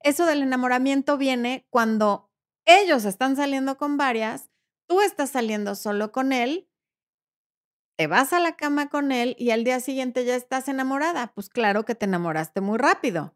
Eso 0.00 0.26
del 0.26 0.42
enamoramiento 0.42 1.16
viene 1.18 1.66
cuando 1.70 2.30
ellos 2.66 3.04
están 3.06 3.36
saliendo 3.36 3.76
con 3.78 3.96
varias, 3.96 4.50
tú 4.86 5.00
estás 5.00 5.30
saliendo 5.30 5.74
solo 5.74 6.12
con 6.12 6.32
él 6.32 6.68
te 7.98 8.06
vas 8.06 8.32
a 8.32 8.40
la 8.40 8.56
cama 8.56 8.88
con 8.88 9.12
él 9.12 9.36
y 9.38 9.50
al 9.50 9.64
día 9.64 9.80
siguiente 9.80 10.24
ya 10.24 10.34
estás 10.34 10.68
enamorada. 10.68 11.32
Pues 11.34 11.48
claro 11.48 11.84
que 11.84 11.94
te 11.94 12.06
enamoraste 12.06 12.60
muy 12.60 12.78
rápido, 12.78 13.34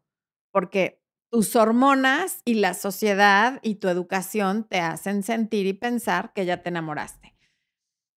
porque 0.51 0.96
tus 1.29 1.55
hormonas 1.55 2.41
y 2.45 2.55
la 2.55 2.73
sociedad 2.73 3.59
y 3.61 3.75
tu 3.75 3.89
educación 3.89 4.65
te 4.67 4.79
hacen 4.79 5.23
sentir 5.23 5.65
y 5.65 5.73
pensar 5.73 6.31
que 6.33 6.45
ya 6.45 6.61
te 6.61 6.69
enamoraste. 6.69 7.35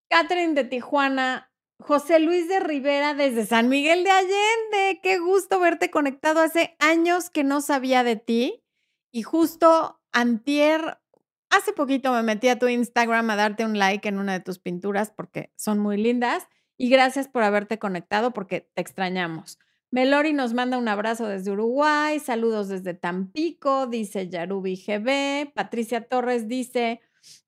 Catherine 0.09 0.55
de 0.55 0.65
Tijuana, 0.65 1.53
José 1.79 2.21
Luis 2.21 2.49
de 2.49 2.61
Rivera 2.61 3.15
desde 3.15 3.47
San 3.47 3.69
Miguel 3.69 4.05
de 4.05 4.11
Allende, 4.11 5.01
qué 5.03 5.19
gusto 5.19 5.61
verte 5.61 5.91
conectado. 5.91 6.41
Hace 6.41 6.77
años 6.79 7.31
que 7.31 7.45
no 7.45 7.61
sabía 7.61 8.05
de 8.05 8.17
ti 8.17 8.63
y 9.13 9.23
justo 9.23 10.01
antier, 10.13 10.99
hace 11.49 11.73
poquito 11.73 12.13
me 12.13 12.23
metí 12.23 12.49
a 12.49 12.59
tu 12.59 12.69
Instagram 12.69 13.31
a 13.31 13.37
darte 13.37 13.65
un 13.65 13.79
like 13.79 14.09
en 14.09 14.19
una 14.19 14.33
de 14.35 14.41
tus 14.41 14.59
pinturas 14.59 15.11
porque 15.11 15.53
son 15.57 15.79
muy 15.79 15.97
lindas 15.97 16.47
y 16.77 16.91
gracias 16.91 17.29
por 17.29 17.43
haberte 17.43 17.79
conectado 17.79 18.33
porque 18.33 18.71
te 18.75 18.83
extrañamos. 18.83 19.59
Melori 19.93 20.33
nos 20.33 20.55
manda 20.55 20.79
un 20.79 20.87
abrazo 20.87 21.27
desde 21.27 21.51
Uruguay, 21.51 22.21
saludos 22.21 22.69
desde 22.69 22.95
Tampico, 22.95 23.89
dice 23.89 24.29
Yarubi 24.29 24.77
GB. 24.77 25.53
Patricia 25.53 26.03
Torres 26.03 26.47
dice, 26.47 27.01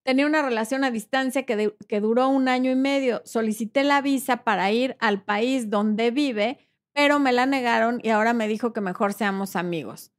tenía 0.03 0.27
una 0.27 0.43
relación 0.43 0.83
a 0.83 0.91
distancia 0.91 1.45
que, 1.45 1.77
que 1.89 2.01
duró 2.01 2.29
un 2.29 2.49
año 2.49 2.73
y 2.73 2.75
medio. 2.75 3.23
Solicité 3.25 3.85
la 3.85 4.03
visa 4.03 4.39
para 4.39 4.73
ir 4.73 4.97
al 4.99 5.23
país 5.23 5.71
donde 5.71 6.11
vive, 6.11 6.59
pero 6.93 7.21
me 7.21 7.33
la 7.33 7.47
negaron 7.47 8.01
y 8.03 8.11
ahora 8.11 8.33
me 8.33 8.49
dijo 8.49 8.73
que 8.73 8.81
mejor 8.81 9.13
seamos 9.13 9.55
amigos. 9.55 10.13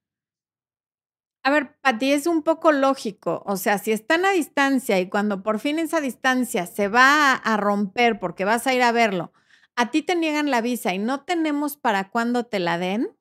A 1.45 1.51
ver, 1.51 1.75
Pati, 1.81 2.13
es 2.13 2.25
un 2.25 2.41
poco 2.41 2.71
lógico. 2.71 3.43
O 3.45 3.57
sea, 3.57 3.77
si 3.79 3.91
están 3.91 4.23
a 4.23 4.31
distancia 4.31 4.97
y 5.01 5.09
cuando 5.09 5.43
por 5.43 5.59
fin 5.59 5.77
esa 5.77 5.99
distancia 5.99 6.67
se 6.67 6.87
va 6.87 7.33
a 7.33 7.57
romper 7.57 8.17
porque 8.17 8.45
vas 8.45 8.65
a 8.65 8.73
ir 8.73 8.81
a 8.81 8.93
verlo, 8.93 9.33
a 9.75 9.91
ti 9.91 10.01
te 10.01 10.15
niegan 10.15 10.51
la 10.51 10.61
visa 10.61 10.93
y 10.93 10.99
no 10.99 11.23
tenemos 11.23 11.77
para 11.77 12.09
cuándo 12.09 12.45
te 12.45 12.59
la 12.59 12.77
den, 12.77 13.17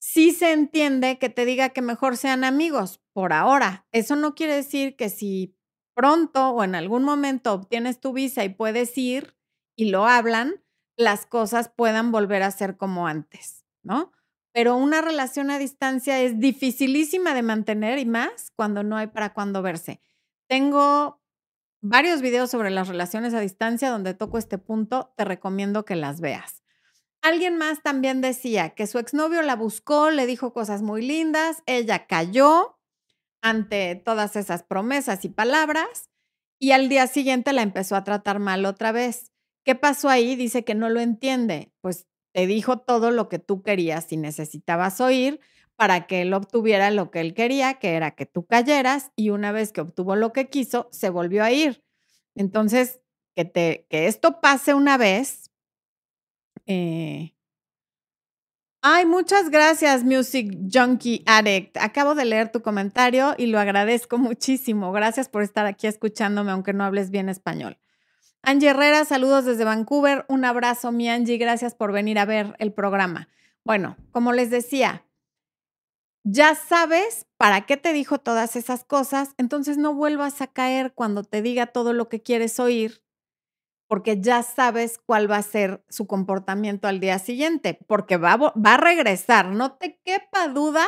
sí 0.00 0.32
se 0.32 0.52
entiende 0.52 1.18
que 1.18 1.28
te 1.28 1.44
diga 1.44 1.70
que 1.70 1.82
mejor 1.82 2.16
sean 2.16 2.44
amigos 2.44 3.00
por 3.12 3.32
ahora. 3.32 3.86
Eso 3.92 4.16
no 4.16 4.34
quiere 4.34 4.54
decir 4.54 4.96
que 4.96 5.08
si 5.10 5.56
pronto 5.94 6.50
o 6.50 6.64
en 6.64 6.74
algún 6.74 7.04
momento 7.04 7.52
obtienes 7.52 8.00
tu 8.00 8.12
visa 8.12 8.44
y 8.44 8.50
puedes 8.50 8.96
ir 8.96 9.36
y 9.76 9.90
lo 9.90 10.06
hablan, 10.06 10.62
las 10.96 11.26
cosas 11.26 11.68
puedan 11.68 12.12
volver 12.12 12.42
a 12.42 12.50
ser 12.50 12.76
como 12.76 13.06
antes, 13.06 13.64
¿no? 13.82 14.12
Pero 14.52 14.76
una 14.76 15.00
relación 15.00 15.50
a 15.50 15.58
distancia 15.58 16.20
es 16.20 16.40
dificilísima 16.40 17.34
de 17.34 17.42
mantener 17.42 17.98
y 17.98 18.06
más 18.06 18.50
cuando 18.56 18.82
no 18.82 18.96
hay 18.96 19.08
para 19.08 19.32
cuándo 19.34 19.62
verse. 19.62 20.00
Tengo 20.48 21.17
varios 21.80 22.22
videos 22.22 22.50
sobre 22.50 22.70
las 22.70 22.88
relaciones 22.88 23.34
a 23.34 23.40
distancia 23.40 23.90
donde 23.90 24.14
toco 24.14 24.38
este 24.38 24.58
punto, 24.58 25.12
te 25.16 25.24
recomiendo 25.24 25.84
que 25.84 25.96
las 25.96 26.20
veas. 26.20 26.62
Alguien 27.22 27.56
más 27.56 27.82
también 27.82 28.20
decía 28.20 28.70
que 28.70 28.86
su 28.86 28.98
exnovio 28.98 29.42
la 29.42 29.56
buscó, 29.56 30.10
le 30.10 30.26
dijo 30.26 30.52
cosas 30.52 30.82
muy 30.82 31.06
lindas, 31.06 31.62
ella 31.66 32.06
cayó 32.06 32.78
ante 33.42 33.96
todas 33.96 34.36
esas 34.36 34.62
promesas 34.62 35.24
y 35.24 35.28
palabras 35.28 36.10
y 36.58 36.72
al 36.72 36.88
día 36.88 37.06
siguiente 37.06 37.52
la 37.52 37.62
empezó 37.62 37.96
a 37.96 38.04
tratar 38.04 38.38
mal 38.38 38.64
otra 38.66 38.92
vez. 38.92 39.32
¿Qué 39.64 39.74
pasó 39.74 40.08
ahí? 40.08 40.36
Dice 40.36 40.64
que 40.64 40.74
no 40.74 40.88
lo 40.88 41.00
entiende. 41.00 41.72
Pues 41.80 42.06
te 42.32 42.46
dijo 42.46 42.78
todo 42.78 43.10
lo 43.10 43.28
que 43.28 43.38
tú 43.38 43.62
querías 43.62 44.12
y 44.12 44.16
necesitabas 44.16 45.00
oír, 45.00 45.40
para 45.78 46.08
que 46.08 46.22
él 46.22 46.34
obtuviera 46.34 46.90
lo 46.90 47.12
que 47.12 47.20
él 47.20 47.34
quería, 47.34 47.74
que 47.74 47.94
era 47.94 48.10
que 48.10 48.26
tú 48.26 48.44
cayeras, 48.44 49.12
y 49.14 49.30
una 49.30 49.52
vez 49.52 49.70
que 49.70 49.80
obtuvo 49.80 50.16
lo 50.16 50.32
que 50.32 50.48
quiso, 50.48 50.88
se 50.90 51.08
volvió 51.08 51.44
a 51.44 51.52
ir. 51.52 51.84
Entonces, 52.34 53.00
que, 53.36 53.44
te, 53.44 53.86
que 53.88 54.08
esto 54.08 54.40
pase 54.40 54.74
una 54.74 54.98
vez. 54.98 55.52
Eh, 56.66 57.32
Ay, 58.82 59.06
muchas 59.06 59.50
gracias, 59.50 60.02
Music 60.02 60.52
Junkie 60.72 61.22
Addict. 61.26 61.76
Acabo 61.76 62.16
de 62.16 62.24
leer 62.24 62.50
tu 62.50 62.60
comentario 62.60 63.36
y 63.38 63.46
lo 63.46 63.60
agradezco 63.60 64.18
muchísimo. 64.18 64.90
Gracias 64.90 65.28
por 65.28 65.44
estar 65.44 65.66
aquí 65.66 65.86
escuchándome, 65.86 66.50
aunque 66.50 66.72
no 66.72 66.82
hables 66.82 67.10
bien 67.10 67.28
español. 67.28 67.78
Angie 68.42 68.70
Herrera, 68.70 69.04
saludos 69.04 69.44
desde 69.44 69.62
Vancouver. 69.62 70.24
Un 70.28 70.44
abrazo, 70.44 70.90
mi 70.90 71.08
Angie. 71.08 71.38
Gracias 71.38 71.76
por 71.76 71.92
venir 71.92 72.18
a 72.18 72.24
ver 72.24 72.56
el 72.58 72.72
programa. 72.72 73.28
Bueno, 73.64 73.96
como 74.10 74.32
les 74.32 74.50
decía, 74.50 75.04
ya 76.24 76.54
sabes 76.54 77.26
para 77.38 77.66
qué 77.66 77.76
te 77.76 77.92
dijo 77.92 78.18
todas 78.18 78.56
esas 78.56 78.84
cosas, 78.84 79.34
entonces 79.38 79.78
no 79.78 79.94
vuelvas 79.94 80.40
a 80.40 80.46
caer 80.48 80.92
cuando 80.94 81.24
te 81.24 81.42
diga 81.42 81.66
todo 81.66 81.92
lo 81.92 82.08
que 82.08 82.22
quieres 82.22 82.60
oír, 82.60 83.02
porque 83.88 84.20
ya 84.20 84.42
sabes 84.42 84.98
cuál 84.98 85.30
va 85.30 85.38
a 85.38 85.42
ser 85.42 85.82
su 85.88 86.06
comportamiento 86.06 86.88
al 86.88 87.00
día 87.00 87.18
siguiente, 87.18 87.78
porque 87.86 88.18
va, 88.18 88.36
va 88.36 88.74
a 88.74 88.76
regresar. 88.76 89.48
No 89.48 89.76
te 89.76 89.98
quepa 90.04 90.48
duda 90.48 90.86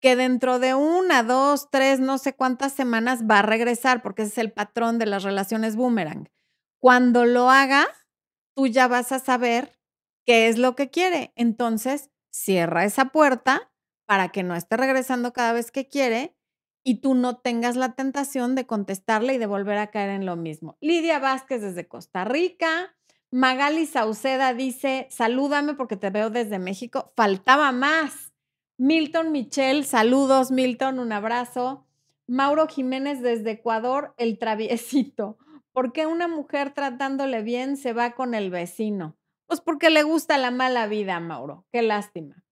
que 0.00 0.16
dentro 0.16 0.58
de 0.58 0.74
una, 0.74 1.22
dos, 1.22 1.70
tres, 1.70 2.00
no 2.00 2.18
sé 2.18 2.34
cuántas 2.34 2.72
semanas 2.72 3.24
va 3.30 3.40
a 3.40 3.42
regresar, 3.42 4.02
porque 4.02 4.22
ese 4.22 4.32
es 4.32 4.38
el 4.38 4.52
patrón 4.52 4.98
de 4.98 5.06
las 5.06 5.22
relaciones 5.22 5.76
boomerang. 5.76 6.30
Cuando 6.80 7.26
lo 7.26 7.50
haga, 7.50 7.86
tú 8.54 8.66
ya 8.66 8.88
vas 8.88 9.12
a 9.12 9.18
saber 9.18 9.78
qué 10.26 10.48
es 10.48 10.58
lo 10.58 10.74
que 10.76 10.90
quiere. 10.90 11.32
Entonces, 11.36 12.10
cierra 12.30 12.84
esa 12.84 13.06
puerta 13.06 13.70
para 14.06 14.30
que 14.30 14.42
no 14.42 14.54
esté 14.54 14.76
regresando 14.76 15.32
cada 15.32 15.52
vez 15.52 15.70
que 15.70 15.88
quiere 15.88 16.34
y 16.84 16.96
tú 16.96 17.14
no 17.14 17.38
tengas 17.38 17.76
la 17.76 17.94
tentación 17.94 18.54
de 18.54 18.66
contestarle 18.66 19.34
y 19.34 19.38
de 19.38 19.46
volver 19.46 19.78
a 19.78 19.90
caer 19.90 20.10
en 20.10 20.26
lo 20.26 20.36
mismo. 20.36 20.76
Lidia 20.80 21.18
Vázquez 21.18 21.62
desde 21.62 21.88
Costa 21.88 22.24
Rica. 22.24 22.94
Magali 23.30 23.86
Sauceda 23.86 24.52
dice, 24.54 25.08
salúdame 25.10 25.74
porque 25.74 25.96
te 25.96 26.10
veo 26.10 26.30
desde 26.30 26.58
México. 26.58 27.12
Faltaba 27.16 27.72
más. 27.72 28.32
Milton 28.76 29.32
Michel, 29.32 29.84
saludos 29.84 30.50
Milton, 30.50 30.98
un 30.98 31.12
abrazo. 31.12 31.86
Mauro 32.26 32.68
Jiménez 32.68 33.22
desde 33.22 33.52
Ecuador, 33.52 34.14
el 34.18 34.38
traviesito. 34.38 35.38
¿Por 35.72 35.92
qué 35.92 36.06
una 36.06 36.28
mujer 36.28 36.72
tratándole 36.72 37.42
bien 37.42 37.76
se 37.76 37.92
va 37.92 38.14
con 38.14 38.34
el 38.34 38.50
vecino? 38.50 39.16
Pues 39.46 39.60
porque 39.60 39.90
le 39.90 40.02
gusta 40.02 40.38
la 40.38 40.50
mala 40.50 40.86
vida, 40.86 41.18
Mauro. 41.18 41.66
Qué 41.72 41.82
lástima. 41.82 42.44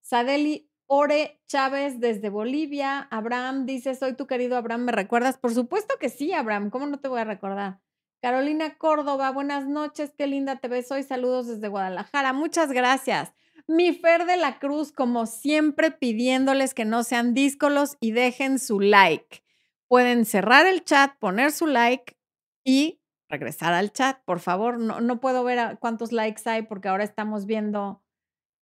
Sadeli 0.00 0.68
Ore 0.86 1.40
Chávez 1.46 2.00
desde 2.00 2.28
Bolivia. 2.28 3.08
Abraham 3.10 3.66
dice, 3.66 3.94
soy 3.94 4.14
tu 4.14 4.26
querido 4.26 4.56
Abraham, 4.56 4.84
¿me 4.84 4.92
recuerdas? 4.92 5.38
Por 5.38 5.54
supuesto 5.54 5.94
que 5.98 6.08
sí, 6.08 6.32
Abraham, 6.32 6.70
¿cómo 6.70 6.86
no 6.86 7.00
te 7.00 7.08
voy 7.08 7.20
a 7.20 7.24
recordar? 7.24 7.80
Carolina 8.20 8.78
Córdoba, 8.78 9.30
buenas 9.32 9.66
noches, 9.66 10.14
qué 10.16 10.26
linda 10.26 10.56
te 10.56 10.68
ves 10.68 10.90
hoy, 10.90 11.02
saludos 11.02 11.46
desde 11.46 11.68
Guadalajara, 11.68 12.32
muchas 12.32 12.72
gracias. 12.72 13.34
Mi 13.66 13.92
Fer 13.92 14.24
de 14.24 14.36
la 14.36 14.58
Cruz, 14.58 14.92
como 14.92 15.26
siempre, 15.26 15.90
pidiéndoles 15.90 16.74
que 16.74 16.84
no 16.84 17.02
sean 17.02 17.34
díscolos 17.34 17.96
y 18.00 18.12
dejen 18.12 18.58
su 18.58 18.80
like. 18.80 19.42
Pueden 19.88 20.24
cerrar 20.24 20.66
el 20.66 20.84
chat, 20.84 21.18
poner 21.18 21.52
su 21.52 21.66
like 21.66 22.16
y 22.64 23.00
regresar 23.28 23.74
al 23.74 23.92
chat, 23.92 24.18
por 24.24 24.40
favor. 24.40 24.78
No, 24.78 25.00
no 25.00 25.20
puedo 25.20 25.44
ver 25.44 25.78
cuántos 25.78 26.12
likes 26.12 26.42
hay 26.46 26.62
porque 26.62 26.88
ahora 26.88 27.04
estamos 27.04 27.46
viendo 27.46 28.02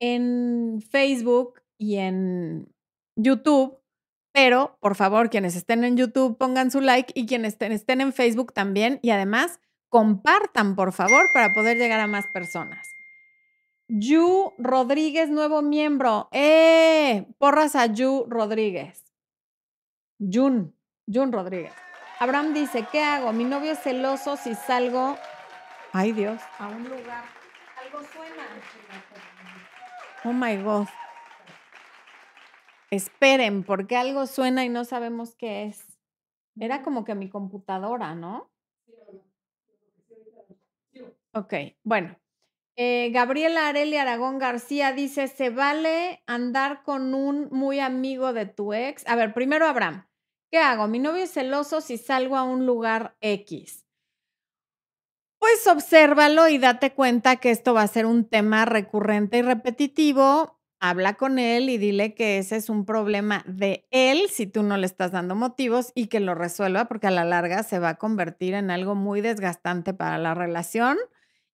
en 0.01 0.83
Facebook 0.91 1.63
y 1.83 1.99
en 1.99 2.73
YouTube. 3.17 3.79
Pero, 4.33 4.79
por 4.81 4.95
favor, 4.95 5.29
quienes 5.29 5.57
estén 5.57 5.85
en 5.85 5.97
YouTube, 5.97 6.39
pongan 6.39 6.71
su 6.71 6.81
like 6.81 7.13
y 7.15 7.27
quienes 7.27 7.55
estén, 7.55 7.73
estén 7.73 8.01
en 8.01 8.13
Facebook 8.13 8.55
también. 8.55 8.99
Y 9.03 9.11
además, 9.11 9.61
compartan, 9.91 10.75
por 10.75 10.93
favor, 10.93 11.27
para 11.35 11.53
poder 11.53 11.77
llegar 11.77 12.01
a 12.01 12.07
más 12.07 12.27
personas. 12.29 12.89
Yu 13.89 14.55
Rodríguez, 14.57 15.29
nuevo 15.29 15.61
miembro. 15.61 16.29
¡Eh! 16.33 17.27
Porras 17.39 17.77
a 17.77 17.87
Yu 17.87 18.25
Rodríguez. 18.29 19.05
Jun, 20.19 20.75
Jun 21.13 21.33
Rodríguez. 21.33 21.75
Abraham 22.21 22.55
dice, 22.55 22.87
¿qué 22.91 23.03
hago? 23.03 23.33
Mi 23.33 23.45
novio 23.45 23.73
es 23.73 23.81
celoso 23.81 24.37
si 24.37 24.55
salgo, 24.55 25.19
ay 25.93 26.13
Dios, 26.13 26.41
a 26.59 26.69
un 26.69 26.85
lugar. 26.85 27.25
Algo 27.85 27.99
suena. 28.13 28.45
Oh 30.25 30.33
my 30.33 30.57
God. 30.63 30.87
Esperen, 32.93 33.65
porque 33.65 33.97
algo 33.97 34.27
suena 34.27 34.67
y 34.67 34.69
no 34.69 34.85
sabemos 34.85 35.35
qué 35.35 35.65
es. 35.65 35.99
Era 36.61 36.83
como 36.83 37.07
que 37.07 37.15
mi 37.15 37.31
computadora, 37.31 38.15
¿no? 38.15 38.51
Ok, 41.33 41.55
bueno. 41.85 42.19
Eh, 42.77 43.09
Gabriela 43.11 43.69
Areli 43.69 43.97
Aragón 43.97 44.39
García 44.39 44.93
dice, 44.93 45.29
¿se 45.29 45.49
vale 45.49 46.23
andar 46.27 46.83
con 46.83 47.15
un 47.15 47.49
muy 47.51 47.81
amigo 47.81 48.35
de 48.35 48.45
tu 48.45 48.75
ex? 48.75 49.07
A 49.09 49.17
ver, 49.17 49.33
primero 49.33 49.67
Abraham, 49.67 50.07
¿qué 50.51 50.59
hago? 50.59 50.87
Mi 50.87 50.99
novio 50.99 51.23
es 51.23 51.33
celoso 51.33 51.81
si 51.81 51.97
salgo 51.97 52.37
a 52.37 52.43
un 52.43 52.67
lugar 52.67 53.17
X. 53.23 53.87
Pues 55.39 55.67
obsérvalo 55.67 56.47
y 56.49 56.59
date 56.59 56.93
cuenta 56.93 57.37
que 57.37 57.53
esto 57.53 57.73
va 57.73 57.83
a 57.83 57.89
ser 57.89 58.05
un 58.05 58.29
tema 58.29 58.67
recurrente 58.67 59.39
y 59.39 59.43
repetitivo 59.43 60.62
habla 60.83 61.15
con 61.15 61.39
él 61.39 61.71
y 61.71 61.79
dile 61.79 62.15
que 62.15 62.39
ese 62.39 62.57
es 62.57 62.69
un 62.69 62.85
problema 62.85 63.45
de 63.47 63.87
él 63.91 64.25
si 64.31 64.47
tú 64.47 64.63
no 64.65 64.77
le 64.77 64.87
estás 64.87 65.13
dando 65.13 65.37
motivos 65.37 65.93
y 65.95 66.09
que 66.09 66.21
lo 66.21 66.35
resuelva 66.35 66.87
porque 66.87 67.07
a 67.07 67.13
la 67.13 67.25
larga 67.25 67.63
se 67.63 67.79
va 67.79 67.91
a 67.91 67.95
convertir 67.99 68.55
en 68.55 68.71
algo 68.71 68.95
muy 68.97 69.21
desgastante 69.23 69.95
para 69.95 70.19
la 70.19 70.35
relación 70.35 70.99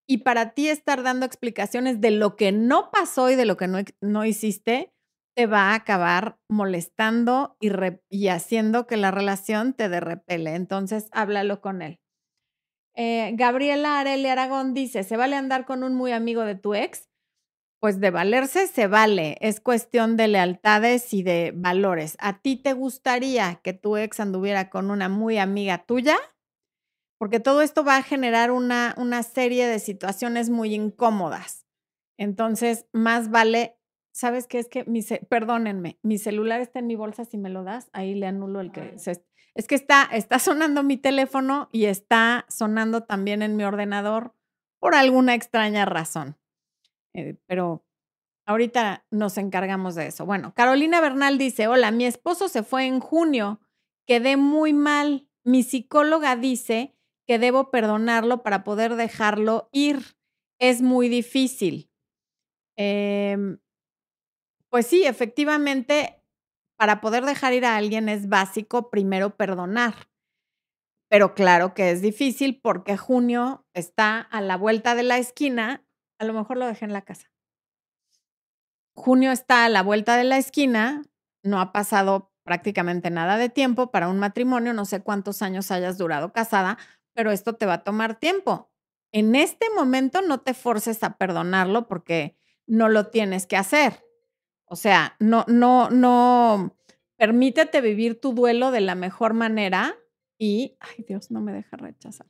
Y 0.09 0.19
para 0.19 0.55
ti 0.55 0.69
estar 0.71 1.03
dando 1.05 1.27
explicaciones 1.27 2.01
de 2.01 2.11
lo 2.13 2.37
que 2.37 2.53
no 2.53 2.91
pasó 2.93 3.31
y 3.31 3.37
de 3.37 3.45
lo 3.47 3.57
que 3.59 3.69
no, 3.69 3.79
no 4.01 4.25
hiciste, 4.25 4.93
te 5.37 5.47
va 5.47 5.73
a 5.73 5.75
acabar 5.77 6.39
molestando 6.49 7.57
y, 7.61 7.71
y, 8.11 8.29
haciendo 8.29 8.87
que 8.87 8.97
la 8.97 9.11
relación 9.13 9.75
te 9.75 9.89
derrepele. 9.91 10.55
Entonces, 10.57 11.09
háblalo 11.13 11.61
con 11.61 11.83
él. 11.83 12.01
Eh, 12.95 13.33
Gabriela 13.35 14.01
Areli 14.01 14.27
Aragón 14.29 14.75
dice, 14.75 15.05
¿se 15.05 15.17
vale 15.17 15.37
andar 15.37 15.65
con 15.65 15.85
un 15.85 15.95
muy 15.95 16.13
amigo 16.13 16.43
de 16.45 16.57
tu 16.57 16.75
ex? 16.75 17.08
Pues 17.81 18.01
de 18.01 18.11
valerse 18.11 18.67
se 18.67 18.89
vale, 18.89 19.37
es 19.41 19.61
cuestión 19.61 20.17
de 20.17 20.27
lealtades 20.27 21.15
y 21.15 21.23
de 21.23 21.53
valores. 21.55 22.17
¿A 22.19 22.41
ti 22.41 22.57
te 22.57 22.73
gustaría 22.73 23.61
que 23.63 23.73
tu 23.73 23.97
ex 23.97 24.19
anduviera 24.19 24.69
con 24.69 24.91
una 24.91 25.09
muy 25.09 25.39
amiga 25.39 25.85
tuya? 25.85 26.17
Porque 27.19 27.39
todo 27.39 27.63
esto 27.63 27.85
va 27.85 27.97
a 27.97 28.03
generar 28.03 28.51
una, 28.51 28.95
una 28.99 29.23
serie 29.23 29.67
de 29.69 29.79
situaciones 29.79 30.51
muy 30.51 30.75
incómodas. 30.75 31.67
Entonces, 32.17 32.87
más 32.93 33.31
vale, 33.31 33.79
¿sabes 34.13 34.49
qué? 34.49 34.59
Es 34.59 34.69
que, 34.69 34.85
mi 34.85 35.03
perdónenme, 35.29 36.01
mi 36.03 36.19
celular 36.19 36.61
está 36.61 36.81
en 36.81 36.89
mi 36.89 36.97
bolsa, 36.97 37.25
si 37.25 37.39
me 37.39 37.49
lo 37.49 37.63
das, 37.63 37.91
ahí 37.93 38.15
le 38.15 38.27
anulo 38.27 38.61
el 38.61 38.73
que... 38.73 38.99
Se, 38.99 39.25
es 39.55 39.67
que 39.69 39.77
está, 39.77 40.09
está 40.13 40.41
sonando 40.41 40.83
mi 40.83 40.97
teléfono 40.97 41.69
y 41.73 41.87
está 41.87 42.45
sonando 42.49 43.05
también 43.05 43.43
en 43.43 43.57
mi 43.57 43.63
ordenador 43.63 44.35
por 44.81 44.97
alguna 44.97 45.35
extraña 45.35 45.85
razón. 45.85 46.37
Eh, 47.15 47.37
pero 47.47 47.85
ahorita 48.47 49.07
nos 49.11 49.39
encargamos 49.39 49.95
de 49.95 50.07
eso. 50.09 50.27
Bueno, 50.27 50.55
Carolina 50.55 51.01
Bernal 51.01 51.39
dice, 51.39 51.69
hola, 51.69 51.91
mi 51.91 52.05
esposo 52.07 52.49
se 52.49 52.63
fue 52.63 52.87
en 52.87 53.01
junio, 53.01 53.61
quedé 54.07 54.37
muy 54.37 54.73
mal. 54.73 55.29
Mi 55.45 55.63
psicóloga 55.63 56.37
dice 56.37 56.95
que 57.27 57.39
debo 57.39 57.71
perdonarlo 57.71 58.43
para 58.43 58.65
poder 58.65 58.97
dejarlo 58.97 59.69
ir. 59.73 60.17
Es 60.59 60.83
muy 60.83 61.09
difícil. 61.09 61.91
Em, 62.77 63.59
pues 64.71 64.87
sí, 64.87 65.05
efectivamente, 65.05 66.23
para 66.79 67.01
poder 67.01 67.25
dejar 67.25 67.53
ir 67.53 67.65
a 67.65 67.77
alguien 67.77 68.09
es 68.09 68.29
básico 68.29 68.91
primero 68.91 69.37
perdonar. 69.37 69.95
Pero 71.11 71.35
claro 71.35 71.75
que 71.75 71.91
es 71.91 72.03
difícil 72.03 72.61
porque 72.61 72.97
junio 72.97 73.67
está 73.75 74.21
a 74.21 74.41
la 74.41 74.57
vuelta 74.57 74.95
de 74.95 75.03
la 75.03 75.19
esquina. 75.19 75.85
A 76.19 76.25
lo 76.25 76.33
mejor 76.33 76.57
lo 76.57 76.67
dejé 76.67 76.85
en 76.85 76.93
la 76.93 77.03
casa. 77.03 77.31
Junio 78.95 79.31
está 79.31 79.65
a 79.65 79.69
la 79.69 79.83
vuelta 79.83 80.17
de 80.17 80.25
la 80.25 80.39
esquina. 80.39 81.03
No 81.43 81.61
ha 81.61 81.73
pasado 81.73 82.33
prácticamente 82.43 83.11
nada 83.11 83.37
de 83.37 83.49
tiempo 83.49 83.91
para 83.91 84.09
un 84.09 84.19
matrimonio. 84.19 84.73
No 84.75 84.85
sé 84.85 85.03
cuántos 85.03 85.43
años 85.43 85.71
hayas 85.71 85.99
durado 85.99 86.33
casada, 86.33 86.79
pero 87.15 87.31
esto 87.31 87.55
te 87.55 87.67
va 87.67 87.75
a 87.75 87.85
tomar 87.85 88.19
tiempo. 88.19 88.71
En 89.13 89.37
este 89.37 89.67
momento 89.75 90.21
no 90.23 90.41
te 90.41 90.55
forces 90.55 91.03
a 91.03 91.17
perdonarlo 91.17 91.87
porque 91.87 92.37
no 92.67 92.89
lo 92.89 93.07
tienes 93.07 93.47
que 93.47 93.57
hacer. 93.57 94.05
O 94.67 94.77
sea, 94.77 95.17
no, 95.19 95.45
no, 95.49 95.89
no, 95.91 96.77
permítete 97.17 97.81
vivir 97.81 98.21
tu 98.21 98.35
duelo 98.35 98.71
de 98.71 98.81
la 98.81 98.95
mejor 98.95 99.35
manera 99.35 99.97
y, 100.39 100.77
ay 100.81 101.05
Dios, 101.07 101.31
no 101.31 101.41
me 101.41 101.53
deja 101.53 101.77
rechazar. 101.77 102.27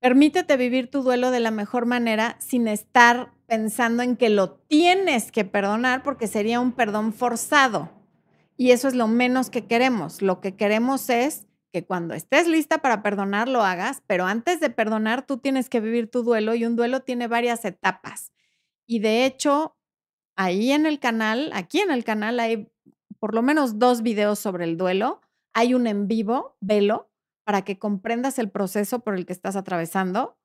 Permítete 0.00 0.56
vivir 0.56 0.90
tu 0.90 1.02
duelo 1.02 1.30
de 1.30 1.40
la 1.40 1.50
mejor 1.50 1.86
manera 1.86 2.36
sin 2.38 2.68
estar 2.68 3.32
pensando 3.46 4.02
en 4.02 4.16
que 4.16 4.28
lo 4.28 4.52
tienes 4.52 5.32
que 5.32 5.44
perdonar 5.44 6.02
porque 6.02 6.26
sería 6.26 6.60
un 6.60 6.72
perdón 6.72 7.12
forzado. 7.12 7.90
Y 8.56 8.70
eso 8.70 8.88
es 8.88 8.94
lo 8.94 9.08
menos 9.08 9.50
que 9.50 9.66
queremos. 9.66 10.22
Lo 10.22 10.40
que 10.40 10.56
queremos 10.56 11.08
es 11.10 11.46
que 11.72 11.84
cuando 11.84 12.14
estés 12.14 12.46
lista 12.46 12.78
para 12.78 13.02
perdonar 13.02 13.48
lo 13.48 13.62
hagas, 13.62 14.02
pero 14.06 14.26
antes 14.26 14.60
de 14.60 14.70
perdonar 14.70 15.26
tú 15.26 15.38
tienes 15.38 15.68
que 15.68 15.80
vivir 15.80 16.10
tu 16.10 16.22
duelo 16.22 16.54
y 16.54 16.64
un 16.64 16.76
duelo 16.76 17.00
tiene 17.00 17.28
varias 17.28 17.64
etapas. 17.64 18.32
Y 18.86 19.00
de 19.00 19.26
hecho, 19.26 19.76
ahí 20.36 20.72
en 20.72 20.86
el 20.86 21.00
canal, 21.00 21.50
aquí 21.52 21.80
en 21.80 21.90
el 21.90 22.04
canal 22.04 22.40
hay 22.40 22.70
por 23.18 23.34
lo 23.34 23.42
menos 23.42 23.78
dos 23.78 24.02
videos 24.02 24.38
sobre 24.38 24.64
el 24.64 24.76
duelo. 24.76 25.20
Hay 25.52 25.74
un 25.74 25.86
en 25.86 26.06
vivo, 26.06 26.56
velo, 26.60 27.05
para 27.46 27.62
que 27.62 27.78
comprendas 27.78 28.40
el 28.40 28.50
proceso 28.50 29.00
por 29.00 29.16
el 29.16 29.26
que 29.26 29.34
estás 29.34 29.56
atravesando 29.56 30.38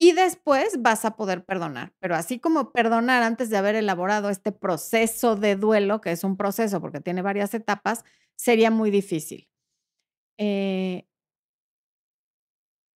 y 0.00 0.12
después 0.12 0.82
vas 0.82 1.04
a 1.04 1.16
poder 1.16 1.44
perdonar. 1.44 1.94
Pero 2.00 2.16
así 2.16 2.40
como 2.40 2.72
perdonar 2.72 3.22
antes 3.22 3.50
de 3.50 3.58
haber 3.58 3.76
elaborado 3.76 4.30
este 4.30 4.52
proceso 4.52 5.36
de 5.36 5.56
duelo, 5.56 6.00
que 6.00 6.12
es 6.12 6.24
un 6.24 6.36
proceso 6.36 6.80
porque 6.80 7.00
tiene 7.00 7.22
varias 7.22 7.54
etapas, 7.54 8.04
sería 8.36 8.70
muy 8.70 8.90
difícil. 8.90 9.48
Eh, 10.38 11.06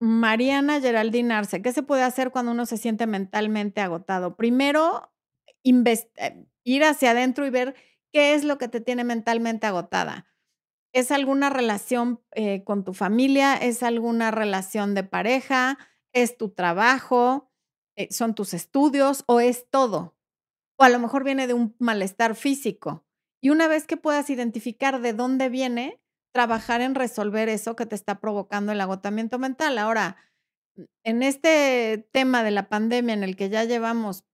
Mariana 0.01 0.81
Geraldine 0.81 1.33
Arce, 1.35 1.63
¿qué 1.63 1.73
se 1.73 1.83
puede 1.83 2.03
hacer 2.03 2.31
cuando 2.31 2.53
uno 2.53 2.67
se 2.67 2.77
siente 2.77 3.07
mentalmente 3.07 3.81
agotado? 3.81 4.37
Primero, 4.37 5.11
eh, 6.17 6.47
ir 6.65 6.85
hacia 6.85 7.11
adentro 7.13 7.47
y 7.47 7.51
ver 7.51 7.75
qué 8.13 8.35
es 8.35 8.45
lo 8.45 8.59
que 8.59 8.69
te 8.69 8.81
tiene 8.81 9.05
mentalmente 9.05 9.67
agotada. 9.67 10.27
¿Es 10.97 11.13
alguna 11.13 11.51
relación 11.51 12.23
eh, 12.33 12.65
con 12.65 12.83
tu 12.83 12.95
familia? 12.95 13.55
¿Es 13.55 13.83
alguna 13.83 14.31
relación 14.31 14.95
de 14.95 15.05
pareja? 15.05 15.77
¿Es 16.15 16.39
tu 16.39 16.49
trabajo? 16.49 17.51
Eh, 17.97 18.09
¿Son 18.11 18.35
tus 18.35 18.55
estudios? 18.55 19.23
¿O 19.27 19.41
es 19.41 19.69
todo? 19.69 20.17
O 20.79 20.85
a 20.85 20.89
lo 20.89 20.99
mejor 20.99 21.23
viene 21.23 21.47
de 21.47 21.53
un 21.53 21.77
malestar 21.79 22.35
físico. 22.35 23.05
Y 23.43 23.51
una 23.51 23.69
vez 23.69 23.87
que 23.87 23.99
puedas 23.99 24.31
identificar 24.31 25.03
de 25.03 25.13
dónde 25.13 25.51
viene, 25.51 26.01
trabajar 26.33 26.81
en 26.81 26.95
resolver 26.95 27.51
eso 27.51 27.77
que 27.77 27.85
te 27.85 27.95
está 27.95 28.19
provocando 28.19 28.73
el 28.73 28.81
agotamiento 28.81 29.39
mental. 29.39 29.77
Ahora, 29.77 30.17
en 31.05 31.23
este 31.23 32.09
tema 32.11 32.43
de 32.43 32.53
la 32.53 32.71
pandemia 32.71 33.13
en 33.13 33.23
el 33.23 33.37
que 33.37 33.51
ya 33.51 33.65
llevamos 33.65 34.25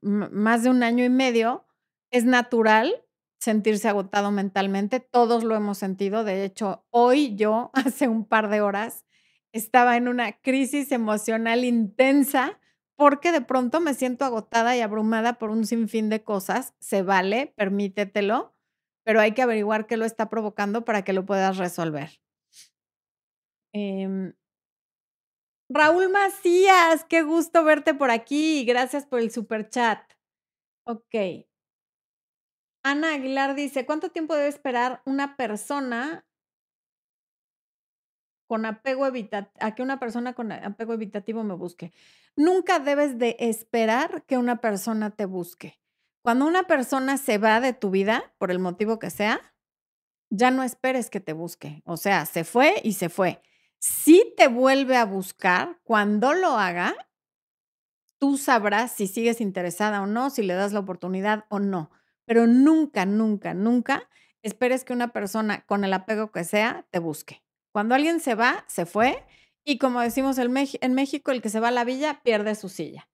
más 0.00 0.62
de 0.62 0.70
un 0.70 0.82
año 0.82 1.04
y 1.04 1.10
medio, 1.10 1.66
es 2.10 2.24
natural 2.24 3.04
sentirse 3.44 3.88
agotado 3.88 4.30
mentalmente, 4.30 5.00
todos 5.00 5.44
lo 5.44 5.54
hemos 5.54 5.76
sentido, 5.76 6.24
de 6.24 6.44
hecho, 6.44 6.86
hoy 6.90 7.36
yo, 7.36 7.70
hace 7.74 8.08
un 8.08 8.24
par 8.24 8.48
de 8.48 8.62
horas, 8.62 9.04
estaba 9.52 9.96
en 9.96 10.08
una 10.08 10.32
crisis 10.40 10.90
emocional 10.92 11.64
intensa 11.64 12.58
porque 12.96 13.32
de 13.32 13.42
pronto 13.42 13.80
me 13.80 13.92
siento 13.94 14.24
agotada 14.24 14.76
y 14.76 14.80
abrumada 14.80 15.34
por 15.34 15.50
un 15.50 15.66
sinfín 15.66 16.08
de 16.08 16.22
cosas, 16.24 16.74
se 16.80 17.02
vale, 17.02 17.52
permítetelo, 17.56 18.54
pero 19.04 19.20
hay 19.20 19.32
que 19.32 19.42
averiguar 19.42 19.86
qué 19.86 19.96
lo 19.96 20.06
está 20.06 20.30
provocando 20.30 20.84
para 20.84 21.02
que 21.02 21.12
lo 21.12 21.26
puedas 21.26 21.58
resolver. 21.58 22.20
Em, 23.74 24.32
Raúl 25.68 26.08
Macías, 26.08 27.04
qué 27.04 27.22
gusto 27.22 27.64
verte 27.64 27.94
por 27.94 28.10
aquí. 28.10 28.64
Gracias 28.64 29.04
por 29.06 29.20
el 29.20 29.30
super 29.30 29.68
chat. 29.68 30.00
Ok. 30.86 31.14
Ana 32.84 33.14
Aguilar 33.14 33.54
dice, 33.54 33.86
¿cuánto 33.86 34.10
tiempo 34.10 34.34
debe 34.34 34.48
esperar 34.48 35.00
una 35.06 35.36
persona 35.36 36.26
con 38.46 38.66
apego 38.66 39.06
evitativo, 39.06 39.50
a 39.58 39.74
que 39.74 39.82
una 39.82 39.98
persona 39.98 40.34
con 40.34 40.52
apego 40.52 40.92
evitativo 40.92 41.42
me 41.44 41.54
busque? 41.54 41.92
Nunca 42.36 42.80
debes 42.80 43.18
de 43.18 43.36
esperar 43.40 44.24
que 44.26 44.36
una 44.36 44.60
persona 44.60 45.10
te 45.10 45.24
busque. 45.24 45.80
Cuando 46.22 46.46
una 46.46 46.64
persona 46.64 47.16
se 47.16 47.38
va 47.38 47.60
de 47.60 47.72
tu 47.72 47.90
vida, 47.90 48.34
por 48.36 48.50
el 48.50 48.58
motivo 48.58 48.98
que 48.98 49.08
sea, 49.08 49.40
ya 50.28 50.50
no 50.50 50.62
esperes 50.62 51.08
que 51.08 51.20
te 51.20 51.32
busque. 51.32 51.82
O 51.86 51.96
sea, 51.96 52.26
se 52.26 52.44
fue 52.44 52.74
y 52.84 52.92
se 52.94 53.08
fue. 53.08 53.40
Si 53.78 54.34
te 54.36 54.48
vuelve 54.48 54.96
a 54.96 55.06
buscar, 55.06 55.80
cuando 55.84 56.34
lo 56.34 56.58
haga, 56.58 56.94
tú 58.18 58.36
sabrás 58.36 58.92
si 58.92 59.06
sigues 59.06 59.40
interesada 59.40 60.02
o 60.02 60.06
no, 60.06 60.28
si 60.28 60.42
le 60.42 60.52
das 60.52 60.74
la 60.74 60.80
oportunidad 60.80 61.46
o 61.48 61.60
no. 61.60 61.90
Pero 62.26 62.46
nunca, 62.46 63.06
nunca, 63.06 63.54
nunca 63.54 64.08
esperes 64.42 64.84
que 64.84 64.92
una 64.92 65.12
persona 65.12 65.64
con 65.66 65.84
el 65.84 65.92
apego 65.92 66.30
que 66.30 66.44
sea 66.44 66.86
te 66.90 66.98
busque. 66.98 67.42
Cuando 67.72 67.94
alguien 67.94 68.20
se 68.20 68.34
va, 68.34 68.64
se 68.68 68.86
fue. 68.86 69.24
Y 69.64 69.78
como 69.78 70.00
decimos 70.00 70.38
en 70.38 70.52
México, 70.94 71.30
el 71.30 71.42
que 71.42 71.48
se 71.48 71.60
va 71.60 71.68
a 71.68 71.72
la 71.72 71.84
villa 71.84 72.20
pierde 72.22 72.54
su 72.54 72.68
silla. 72.68 73.08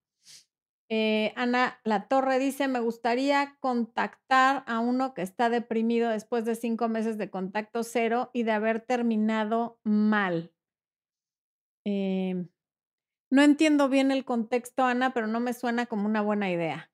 Eh, 0.92 1.32
Ana 1.36 1.78
La 1.84 2.08
Torre 2.08 2.40
dice, 2.40 2.66
me 2.66 2.80
gustaría 2.80 3.56
contactar 3.60 4.64
a 4.66 4.80
uno 4.80 5.14
que 5.14 5.22
está 5.22 5.48
deprimido 5.48 6.10
después 6.10 6.44
de 6.44 6.56
cinco 6.56 6.88
meses 6.88 7.16
de 7.16 7.30
contacto 7.30 7.84
cero 7.84 8.30
y 8.32 8.42
de 8.42 8.50
haber 8.50 8.80
terminado 8.80 9.78
mal. 9.84 10.52
Em, 11.86 12.48
no 13.30 13.42
entiendo 13.42 13.88
bien 13.88 14.10
el 14.10 14.24
contexto, 14.24 14.84
Ana, 14.84 15.14
pero 15.14 15.28
no 15.28 15.38
me 15.38 15.54
suena 15.54 15.86
como 15.86 16.06
una 16.06 16.22
buena 16.22 16.50
idea. 16.50 16.89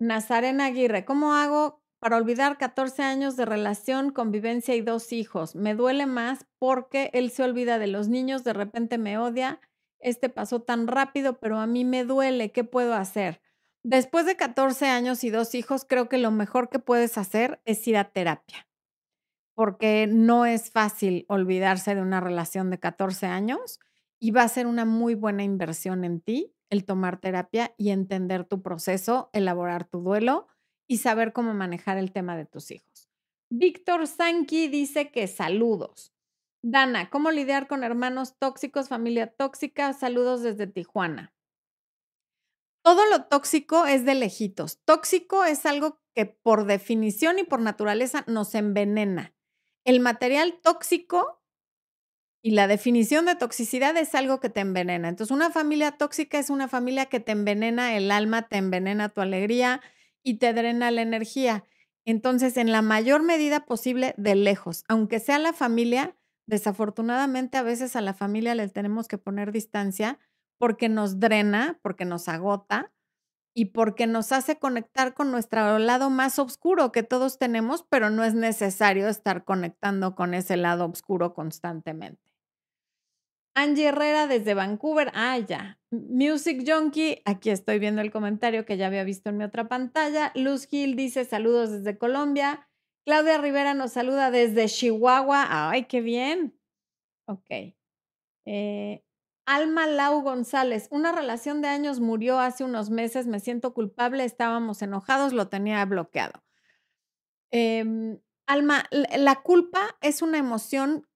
Nazarena 0.00 0.64
Aguirre, 0.66 1.04
¿cómo 1.04 1.34
hago 1.34 1.80
para 2.00 2.16
olvidar 2.16 2.58
14 2.58 3.02
años 3.02 3.36
de 3.36 3.44
relación, 3.44 4.10
convivencia 4.10 4.74
y 4.74 4.80
dos 4.80 5.12
hijos? 5.12 5.54
Me 5.54 5.74
duele 5.74 6.06
más 6.06 6.46
porque 6.58 7.10
él 7.12 7.30
se 7.30 7.44
olvida 7.44 7.78
de 7.78 7.86
los 7.86 8.08
niños, 8.08 8.42
de 8.42 8.54
repente 8.54 8.98
me 8.98 9.18
odia. 9.18 9.60
Este 9.98 10.30
pasó 10.30 10.62
tan 10.62 10.86
rápido, 10.86 11.38
pero 11.38 11.58
a 11.58 11.66
mí 11.66 11.84
me 11.84 12.04
duele. 12.04 12.50
¿Qué 12.50 12.64
puedo 12.64 12.94
hacer? 12.94 13.42
Después 13.82 14.26
de 14.26 14.36
14 14.36 14.86
años 14.86 15.22
y 15.22 15.30
dos 15.30 15.54
hijos, 15.54 15.84
creo 15.84 16.08
que 16.08 16.18
lo 16.18 16.30
mejor 16.30 16.70
que 16.70 16.78
puedes 16.78 17.18
hacer 17.18 17.60
es 17.66 17.86
ir 17.86 17.96
a 17.96 18.10
terapia 18.10 18.66
porque 19.60 20.06
no 20.06 20.46
es 20.46 20.70
fácil 20.70 21.26
olvidarse 21.28 21.94
de 21.94 22.00
una 22.00 22.18
relación 22.18 22.70
de 22.70 22.78
14 22.78 23.26
años 23.26 23.78
y 24.18 24.30
va 24.30 24.42
a 24.42 24.48
ser 24.48 24.66
una 24.66 24.86
muy 24.86 25.14
buena 25.14 25.42
inversión 25.42 26.02
en 26.04 26.22
ti 26.22 26.54
el 26.70 26.84
tomar 26.84 27.20
terapia 27.20 27.74
y 27.76 27.90
entender 27.90 28.44
tu 28.44 28.62
proceso, 28.62 29.30
elaborar 29.32 29.84
tu 29.84 30.00
duelo 30.00 30.46
y 30.88 30.98
saber 30.98 31.32
cómo 31.32 31.52
manejar 31.52 31.98
el 31.98 32.12
tema 32.12 32.36
de 32.36 32.46
tus 32.46 32.70
hijos. 32.70 33.10
Víctor 33.50 34.06
Sanki 34.06 34.68
dice 34.68 35.10
que 35.10 35.26
saludos. 35.26 36.14
Dana, 36.62 37.10
¿cómo 37.10 37.30
lidiar 37.30 37.66
con 37.68 37.84
hermanos 37.84 38.36
tóxicos, 38.38 38.88
familia 38.88 39.34
tóxica? 39.34 39.92
Saludos 39.92 40.42
desde 40.42 40.66
Tijuana. 40.66 41.34
Todo 42.82 43.04
lo 43.06 43.24
tóxico 43.24 43.86
es 43.86 44.04
de 44.04 44.14
lejitos. 44.14 44.80
Tóxico 44.84 45.44
es 45.44 45.66
algo 45.66 46.00
que 46.14 46.26
por 46.26 46.64
definición 46.64 47.38
y 47.38 47.44
por 47.44 47.60
naturaleza 47.60 48.24
nos 48.26 48.54
envenena. 48.54 49.34
El 49.84 50.00
material 50.00 50.60
tóxico 50.62 51.39
y 52.42 52.52
la 52.52 52.66
definición 52.66 53.26
de 53.26 53.34
toxicidad 53.34 53.96
es 53.96 54.14
algo 54.14 54.40
que 54.40 54.48
te 54.48 54.60
envenena. 54.60 55.08
Entonces, 55.08 55.34
una 55.34 55.50
familia 55.50 55.92
tóxica 55.92 56.38
es 56.38 56.50
una 56.50 56.68
familia 56.68 57.06
que 57.06 57.20
te 57.20 57.32
envenena 57.32 57.96
el 57.96 58.10
alma, 58.10 58.48
te 58.48 58.56
envenena 58.56 59.10
tu 59.10 59.20
alegría 59.20 59.80
y 60.22 60.34
te 60.38 60.52
drena 60.54 60.90
la 60.90 61.02
energía. 61.02 61.64
Entonces, 62.06 62.56
en 62.56 62.72
la 62.72 62.82
mayor 62.82 63.22
medida 63.22 63.66
posible, 63.66 64.14
de 64.16 64.34
lejos, 64.34 64.84
aunque 64.88 65.20
sea 65.20 65.38
la 65.38 65.52
familia, 65.52 66.16
desafortunadamente 66.46 67.58
a 67.58 67.62
veces 67.62 67.94
a 67.94 68.00
la 68.00 68.14
familia 68.14 68.54
le 68.54 68.68
tenemos 68.68 69.06
que 69.06 69.18
poner 69.18 69.52
distancia 69.52 70.18
porque 70.58 70.88
nos 70.88 71.20
drena, 71.20 71.78
porque 71.82 72.04
nos 72.04 72.28
agota 72.28 72.92
y 73.54 73.66
porque 73.66 74.06
nos 74.06 74.32
hace 74.32 74.58
conectar 74.58 75.14
con 75.14 75.30
nuestro 75.30 75.78
lado 75.78 76.10
más 76.10 76.38
oscuro 76.38 76.92
que 76.92 77.02
todos 77.02 77.38
tenemos, 77.38 77.84
pero 77.90 78.10
no 78.10 78.24
es 78.24 78.34
necesario 78.34 79.08
estar 79.08 79.44
conectando 79.44 80.14
con 80.14 80.34
ese 80.34 80.56
lado 80.56 80.86
oscuro 80.86 81.34
constantemente. 81.34 82.29
Angie 83.54 83.88
Herrera 83.88 84.26
desde 84.26 84.54
Vancouver. 84.54 85.10
Ah, 85.14 85.38
ya. 85.38 85.78
Music 85.90 86.64
Junkie. 86.66 87.22
Aquí 87.24 87.50
estoy 87.50 87.78
viendo 87.78 88.00
el 88.00 88.10
comentario 88.10 88.64
que 88.64 88.76
ya 88.76 88.86
había 88.86 89.04
visto 89.04 89.30
en 89.30 89.38
mi 89.38 89.44
otra 89.44 89.68
pantalla. 89.68 90.32
Luz 90.34 90.66
Gil 90.66 90.96
dice 90.96 91.24
saludos 91.24 91.70
desde 91.70 91.98
Colombia. 91.98 92.68
Claudia 93.04 93.38
Rivera 93.38 93.74
nos 93.74 93.92
saluda 93.92 94.30
desde 94.30 94.66
Chihuahua. 94.66 95.70
Ay, 95.70 95.84
qué 95.84 96.00
bien. 96.00 96.58
Ok. 97.26 97.74
Eh, 98.46 99.04
Alma 99.46 99.86
Lau 99.86 100.22
González. 100.22 100.86
Una 100.90 101.12
relación 101.12 101.60
de 101.60 101.68
años 101.68 101.98
murió 101.98 102.38
hace 102.38 102.62
unos 102.62 102.90
meses. 102.90 103.26
Me 103.26 103.40
siento 103.40 103.74
culpable. 103.74 104.24
Estábamos 104.24 104.82
enojados. 104.82 105.32
Lo 105.32 105.48
tenía 105.48 105.84
bloqueado. 105.84 106.42
Em, 107.50 108.20
Alma, 108.46 108.84
la 108.90 109.42
culpa 109.42 109.96
es 110.00 110.22
una 110.22 110.38
emoción 110.38 111.06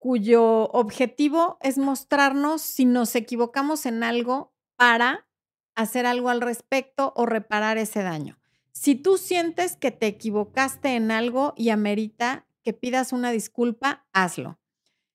cuyo 0.00 0.64
objetivo 0.70 1.58
es 1.60 1.78
mostrarnos 1.78 2.62
si 2.62 2.86
nos 2.86 3.14
equivocamos 3.14 3.84
en 3.84 4.02
algo 4.02 4.52
para 4.76 5.28
hacer 5.76 6.06
algo 6.06 6.30
al 6.30 6.40
respecto 6.40 7.12
o 7.14 7.26
reparar 7.26 7.76
ese 7.78 8.02
daño. 8.02 8.38
Si 8.72 8.94
tú 8.94 9.18
sientes 9.18 9.76
que 9.76 9.90
te 9.90 10.06
equivocaste 10.06 10.96
en 10.96 11.10
algo 11.10 11.52
y 11.54 11.68
amerita 11.68 12.46
que 12.62 12.72
pidas 12.72 13.12
una 13.12 13.30
disculpa, 13.30 14.06
hazlo. 14.12 14.58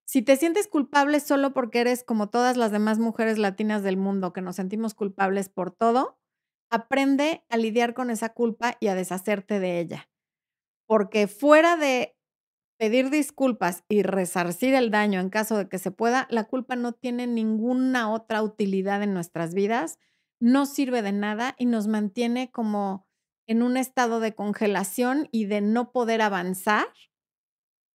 Si 0.05 0.21
te 0.21 0.37
sientes 0.37 0.67
culpable 0.67 1.19
solo 1.19 1.51
porque 1.51 1.79
eres 1.79 2.03
como 2.03 2.29
todas 2.29 2.55
las 2.55 2.71
demás 2.71 2.99
mujeres 2.99 3.39
latinas 3.39 3.81
del 3.81 3.97
mundo 3.97 4.33
que 4.33 4.41
nos 4.41 4.55
sentimos 4.57 4.93
culpables 4.93 5.49
por 5.49 5.71
todo, 5.71 6.19
aprende 6.69 7.43
a 7.49 7.57
lidiar 7.57 7.95
con 7.95 8.11
esa 8.11 8.29
culpa 8.29 8.77
y 8.79 8.87
a 8.87 8.95
deshacerte 8.95 9.59
de 9.59 9.79
ella. 9.79 10.09
Porque 10.85 11.27
fuera 11.27 11.75
de 11.75 12.14
pedir 12.77 13.09
disculpas 13.09 13.83
y 13.87 14.03
resarcir 14.03 14.73
el 14.73 14.91
daño 14.91 15.19
en 15.19 15.29
caso 15.29 15.57
de 15.57 15.69
que 15.69 15.79
se 15.79 15.91
pueda, 15.91 16.27
la 16.29 16.45
culpa 16.45 16.75
no 16.75 16.93
tiene 16.93 17.27
ninguna 17.27 18.11
otra 18.11 18.41
utilidad 18.43 19.01
en 19.03 19.13
nuestras 19.13 19.53
vidas, 19.53 19.99
no 20.39 20.65
sirve 20.65 21.01
de 21.01 21.11
nada 21.11 21.55
y 21.57 21.65
nos 21.65 21.87
mantiene 21.87 22.51
como 22.51 23.07
en 23.47 23.61
un 23.63 23.77
estado 23.77 24.19
de 24.19 24.35
congelación 24.35 25.29
y 25.31 25.45
de 25.45 25.61
no 25.61 25.91
poder 25.91 26.21
avanzar. 26.21 26.87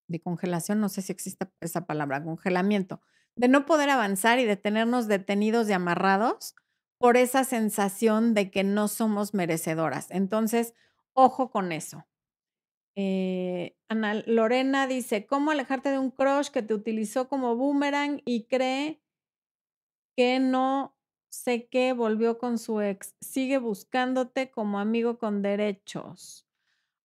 De 0.08 0.20
congelación, 0.20 0.80
no 0.80 0.88
sé 0.88 1.02
si 1.02 1.12
existe 1.12 1.46
esa 1.60 1.86
palabra, 1.86 2.22
congelamiento, 2.24 3.00
de 3.36 3.48
no 3.48 3.66
poder 3.66 3.90
avanzar 3.90 4.38
y 4.38 4.44
de 4.44 4.56
tenernos 4.56 5.06
detenidos 5.06 5.68
y 5.68 5.72
amarrados 5.72 6.54
por 6.98 7.16
esa 7.16 7.44
sensación 7.44 8.34
de 8.34 8.50
que 8.50 8.64
no 8.64 8.88
somos 8.88 9.34
merecedoras. 9.34 10.10
Entonces, 10.10 10.74
ojo 11.14 11.50
con 11.50 11.72
eso. 11.72 12.06
Eh, 12.96 13.76
Ana 13.88 14.14
Lorena 14.26 14.86
dice, 14.86 15.26
¿cómo 15.26 15.50
alejarte 15.50 15.90
de 15.90 15.98
un 15.98 16.10
crush 16.10 16.48
que 16.48 16.62
te 16.62 16.74
utilizó 16.74 17.28
como 17.28 17.56
boomerang 17.56 18.20
y 18.24 18.44
cree 18.44 19.00
que 20.16 20.40
no 20.40 20.96
sé 21.28 21.68
qué 21.68 21.92
volvió 21.92 22.38
con 22.38 22.58
su 22.58 22.80
ex? 22.80 23.14
Sigue 23.20 23.58
buscándote 23.58 24.50
como 24.50 24.78
amigo 24.78 25.18
con 25.18 25.42
derechos. 25.42 26.46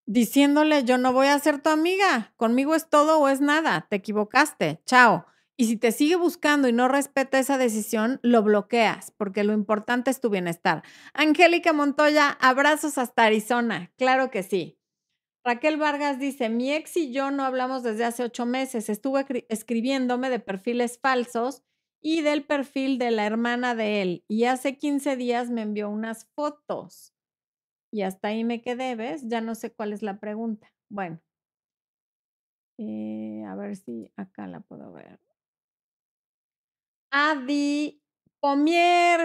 Diciéndole, 0.08 0.84
yo 0.84 0.98
no 1.00 1.14
voy 1.14 1.28
a 1.28 1.40
ser 1.40 1.62
tu 1.62 1.70
amiga, 1.70 2.34
conmigo 2.36 2.76
es 2.76 2.90
todo 2.90 3.20
o 3.20 3.28
es 3.28 3.42
nada, 3.42 3.88
te 3.90 3.96
equivocaste, 3.96 4.82
chao. 4.86 5.26
Y 5.58 5.66
si 5.66 5.78
te 5.78 5.92
sigue 5.92 6.16
buscando 6.16 6.68
y 6.68 6.74
no 6.74 6.88
respeta 6.88 7.40
esa 7.40 7.58
decisión, 7.58 8.20
lo 8.22 8.44
bloqueas, 8.44 9.12
porque 9.12 9.44
lo 9.44 9.54
importante 9.54 10.12
es 10.12 10.20
tu 10.20 10.30
bienestar. 10.30 10.84
Angélica 11.14 11.74
Montoya, 11.74 12.30
abrazos 12.42 12.98
hasta 12.98 13.24
Arizona, 13.24 13.92
claro 13.98 14.30
que 14.30 14.44
sí. 14.44 14.78
Raquel 15.46 15.78
Vargas 15.78 16.20
dice, 16.20 16.50
mi 16.50 16.74
ex 16.74 16.98
y 16.98 17.12
yo 17.14 17.30
no 17.30 17.44
hablamos 17.44 17.84
desde 17.84 18.04
hace 18.04 18.24
ocho 18.24 18.46
meses. 18.48 18.90
Estuve 18.90 19.46
escribiéndome 19.50 20.30
de 20.30 20.40
perfiles 20.40 20.98
falsos 21.00 21.64
y 22.02 22.22
del 22.22 22.44
perfil 22.46 22.98
de 22.98 23.12
la 23.12 23.26
hermana 23.28 23.76
de 23.76 24.02
él. 24.02 24.26
Y 24.28 24.46
hace 24.46 24.78
15 24.78 25.16
días 25.16 25.52
me 25.52 25.62
envió 25.62 25.90
unas 25.90 26.26
fotos. 26.36 27.14
Y 27.92 28.04
hasta 28.04 28.30
ahí 28.30 28.44
me 28.44 28.62
quedé, 28.62 28.96
¿ves? 28.96 29.24
Ya 29.28 29.42
no 29.42 29.56
sé 29.56 29.74
cuál 29.74 29.94
es 29.94 30.04
la 30.04 30.20
pregunta. 30.20 30.74
Bueno, 30.90 31.22
eh, 32.78 33.44
a 33.48 33.56
ver 33.56 33.76
si 33.76 34.12
acá 34.16 34.48
la 34.48 34.60
puedo 34.62 34.92
ver. 34.94 35.20
Adi 37.12 38.02
Pomier 38.42 39.20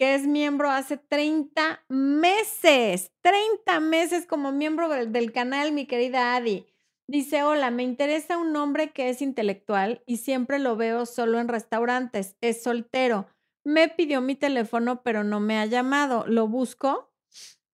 que 0.00 0.14
es 0.14 0.26
miembro 0.26 0.70
hace 0.70 0.96
30 0.96 1.84
meses, 1.90 3.12
30 3.20 3.80
meses 3.80 4.24
como 4.26 4.50
miembro 4.50 4.88
del, 4.88 5.30
canal, 5.30 5.72
mi 5.72 5.84
querida 5.84 6.34
Adi. 6.34 6.64
Dice, 7.06 7.42
hola, 7.42 7.70
me 7.70 7.82
interesa 7.82 8.38
un 8.38 8.56
hombre 8.56 8.92
que 8.92 9.10
es 9.10 9.20
intelectual 9.20 10.02
y 10.06 10.16
siempre 10.16 10.58
lo 10.58 10.74
veo 10.74 11.04
solo 11.04 11.38
en 11.38 11.48
restaurantes, 11.48 12.34
es 12.40 12.62
soltero. 12.62 13.26
Me 13.62 13.90
pidió 13.90 14.22
mi 14.22 14.36
teléfono, 14.36 15.02
pero 15.02 15.22
no 15.22 15.38
me 15.38 15.58
ha 15.58 15.66
llamado. 15.66 16.24
¿Lo 16.26 16.48
busco? 16.48 17.12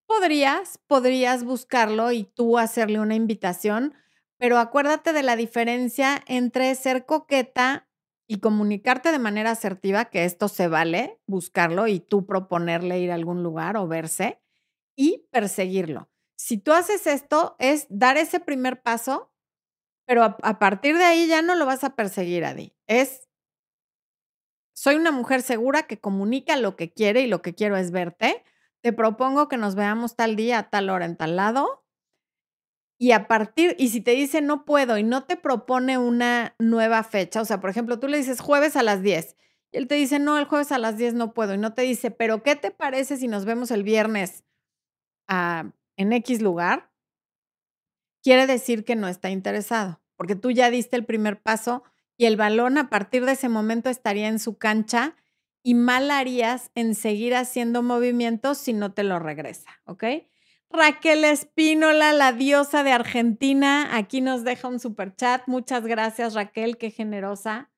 Podrías, 0.06 0.80
podrías 0.88 1.44
buscarlo 1.44 2.10
y 2.10 2.24
tú 2.24 2.58
hacerle 2.58 2.98
una 2.98 3.14
invitación, 3.14 3.94
pero 4.36 4.58
acuérdate 4.58 5.12
de 5.12 5.22
la 5.22 5.36
diferencia 5.36 6.24
entre 6.26 6.74
ser 6.74 7.06
coqueta 7.06 7.85
y 8.26 8.40
comunicarte 8.40 9.12
de 9.12 9.18
manera 9.18 9.52
asertiva 9.52 10.06
que 10.06 10.24
esto 10.24 10.48
se 10.48 10.68
vale, 10.68 11.20
buscarlo 11.26 11.86
y 11.86 12.00
tú 12.00 12.26
proponerle 12.26 12.98
ir 12.98 13.12
a 13.12 13.14
algún 13.14 13.42
lugar 13.42 13.76
o 13.76 13.86
verse 13.86 14.40
y 14.96 15.26
perseguirlo. 15.30 16.08
Si 16.36 16.58
tú 16.58 16.72
haces 16.72 17.06
esto, 17.06 17.56
es 17.58 17.86
dar 17.88 18.16
ese 18.16 18.40
primer 18.40 18.82
paso, 18.82 19.32
pero 20.06 20.22
a, 20.24 20.58
partir 20.58 20.96
de 20.96 21.04
ahí 21.04 21.26
ya 21.26 21.42
no 21.42 21.54
lo 21.54 21.66
vas 21.66 21.84
a 21.84 21.96
perseguir, 21.96 22.44
Adi. 22.44 22.74
Es, 22.86 23.28
soy 24.74 24.96
una 24.96 25.12
mujer 25.12 25.42
segura 25.42 25.84
que 25.84 25.98
comunica 25.98 26.56
lo 26.56 26.76
que 26.76 26.92
quiere 26.92 27.22
y 27.22 27.26
lo 27.26 27.42
que 27.42 27.54
quiero 27.54 27.76
es 27.76 27.90
verte. 27.90 28.44
Te 28.82 28.92
propongo 28.92 29.48
que 29.48 29.56
nos 29.56 29.74
veamos 29.74 30.14
tal 30.14 30.36
día, 30.36 30.68
tal 30.70 30.90
hora, 30.90 31.06
en 31.06 31.16
tal 31.16 31.36
lado 31.36 31.85
y 32.98 33.12
a 33.12 33.28
partir, 33.28 33.76
y 33.78 33.88
si 33.88 34.00
te 34.00 34.12
dice 34.12 34.40
no 34.40 34.64
puedo 34.64 34.96
y 34.98 35.02
no 35.02 35.24
te 35.24 35.36
propone 35.36 35.98
una 35.98 36.54
nueva 36.58 37.02
fecha, 37.04 37.40
o 37.42 37.44
sea, 37.44 37.60
por 37.60 37.70
ejemplo, 37.70 37.98
tú 37.98 38.08
le 38.08 38.18
dices 38.18 38.40
jueves 38.40 38.76
a 38.76 38.82
las 38.82 39.02
10 39.02 39.36
y 39.72 39.78
él 39.78 39.88
te 39.88 39.96
dice 39.96 40.18
no, 40.18 40.38
el 40.38 40.46
jueves 40.46 40.72
a 40.72 40.78
las 40.78 40.96
10 40.96 41.14
no 41.14 41.34
puedo 41.34 41.54
y 41.54 41.58
no 41.58 41.74
te 41.74 41.82
dice, 41.82 42.10
pero 42.10 42.42
¿qué 42.42 42.56
te 42.56 42.70
parece 42.70 43.16
si 43.16 43.28
nos 43.28 43.44
vemos 43.44 43.70
el 43.70 43.82
viernes 43.82 44.44
en 45.96 46.12
X 46.12 46.42
lugar? 46.42 46.90
Quiere 48.22 48.46
decir 48.46 48.84
que 48.84 48.96
no 48.96 49.08
está 49.08 49.30
interesado, 49.30 50.00
porque 50.16 50.34
tú 50.34 50.50
ya 50.50 50.70
diste 50.70 50.96
el 50.96 51.04
primer 51.04 51.40
paso 51.40 51.84
y 52.16 52.26
el 52.26 52.36
balón 52.36 52.78
a 52.78 52.88
partir 52.90 53.24
de 53.24 53.32
ese 53.32 53.48
momento 53.48 53.88
estaría 53.90 54.28
en 54.28 54.38
su 54.38 54.58
cancha 54.58 55.16
y 55.62 55.74
mal 55.74 56.10
harías 56.10 56.70
en 56.74 56.94
seguir 56.94 57.34
haciendo 57.34 57.82
movimientos 57.82 58.58
si 58.58 58.72
no 58.72 58.92
te 58.92 59.04
lo 59.04 59.18
regresa, 59.18 59.70
¿ok? 59.84 60.04
Raquel 60.76 61.24
Espínola, 61.24 62.12
la 62.12 62.32
diosa 62.32 62.82
de 62.82 62.92
Argentina, 62.92 63.96
aquí 63.96 64.20
nos 64.20 64.44
deja 64.44 64.68
un 64.68 64.78
super 64.78 65.16
chat. 65.16 65.42
Muchas 65.46 65.86
gracias, 65.86 66.34
Raquel, 66.34 66.76
qué 66.76 66.90
generosa. 66.90 67.72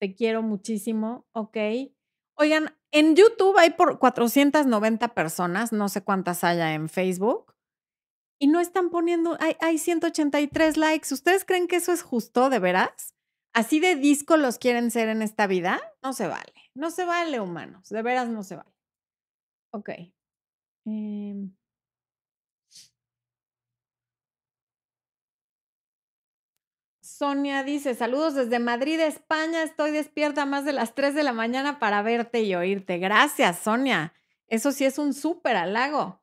Te 0.00 0.14
quiero 0.14 0.42
muchísimo, 0.42 1.26
ok. 1.32 1.56
Oigan, 2.36 2.76
en 2.90 3.14
YouTube 3.14 3.56
hay 3.58 3.70
por 3.70 3.98
490 3.98 5.14
personas, 5.14 5.72
no 5.72 5.88
sé 5.88 6.02
cuántas 6.02 6.44
haya 6.44 6.74
en 6.74 6.88
Facebook, 6.88 7.54
y 8.40 8.48
no 8.48 8.60
están 8.60 8.90
poniendo, 8.90 9.36
hay, 9.40 9.56
hay 9.60 9.78
183 9.78 10.76
likes. 10.76 11.12
¿Ustedes 11.12 11.44
creen 11.44 11.68
que 11.68 11.76
eso 11.76 11.92
es 11.92 12.02
justo, 12.02 12.50
de 12.50 12.58
veras? 12.58 13.14
¿Así 13.54 13.80
de 13.80 13.96
disco 13.96 14.36
los 14.36 14.58
quieren 14.58 14.90
ser 14.90 15.08
en 15.08 15.22
esta 15.22 15.46
vida? 15.46 15.80
No 16.02 16.12
se 16.12 16.28
vale, 16.28 16.52
No 16.74 16.90
se 16.90 17.04
vale, 17.04 17.40
humanos. 17.40 17.88
De 17.88 18.02
veras 18.02 18.28
no 18.28 18.42
se 18.42 18.56
vale. 18.56 18.72
Ok. 19.72 19.90
Em. 20.86 21.57
Sonia 27.18 27.64
dice, 27.64 27.96
saludos 27.96 28.36
desde 28.36 28.60
Madrid, 28.60 29.00
España. 29.00 29.64
Estoy 29.64 29.90
despierta 29.90 30.46
más 30.46 30.64
de 30.64 30.72
las 30.72 30.94
3 30.94 31.16
de 31.16 31.24
la 31.24 31.32
mañana 31.32 31.80
para 31.80 32.00
verte 32.00 32.42
y 32.42 32.54
oírte. 32.54 32.98
Gracias, 32.98 33.58
Sonia. 33.58 34.14
Eso 34.46 34.70
sí 34.70 34.84
es 34.84 34.98
un 34.98 35.12
súper 35.12 35.56
halago. 35.56 36.22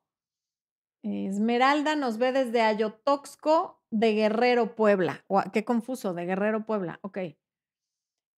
Esmeralda 1.02 1.96
nos 1.96 2.16
ve 2.16 2.32
desde 2.32 2.62
Ayotoxco 2.62 3.78
de 3.90 4.14
Guerrero, 4.14 4.74
Puebla. 4.74 5.22
qué 5.52 5.66
confuso, 5.66 6.14
de 6.14 6.24
Guerrero, 6.24 6.64
Puebla. 6.64 6.98
Ok. 7.02 7.18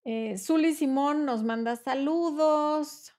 Eh, 0.03 0.37
Zuli 0.37 0.73
Simón 0.73 1.23
nos 1.23 1.43
manda 1.43 1.77
saludos. 1.77 3.15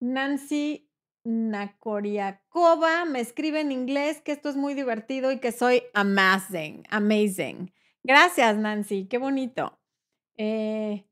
Nancy 0.00 0.90
Nakoriakova 1.24 3.04
me 3.06 3.20
escribe 3.20 3.60
en 3.60 3.72
inglés 3.72 4.20
que 4.20 4.32
esto 4.32 4.48
es 4.48 4.56
muy 4.56 4.74
divertido 4.74 5.32
y 5.32 5.40
que 5.40 5.52
soy 5.52 5.82
amazing, 5.94 6.84
amazing. 6.90 7.72
Gracias, 8.02 8.56
Nancy, 8.58 9.06
qué 9.06 9.18
bonito. 9.18 9.78
Eh, 10.36 11.06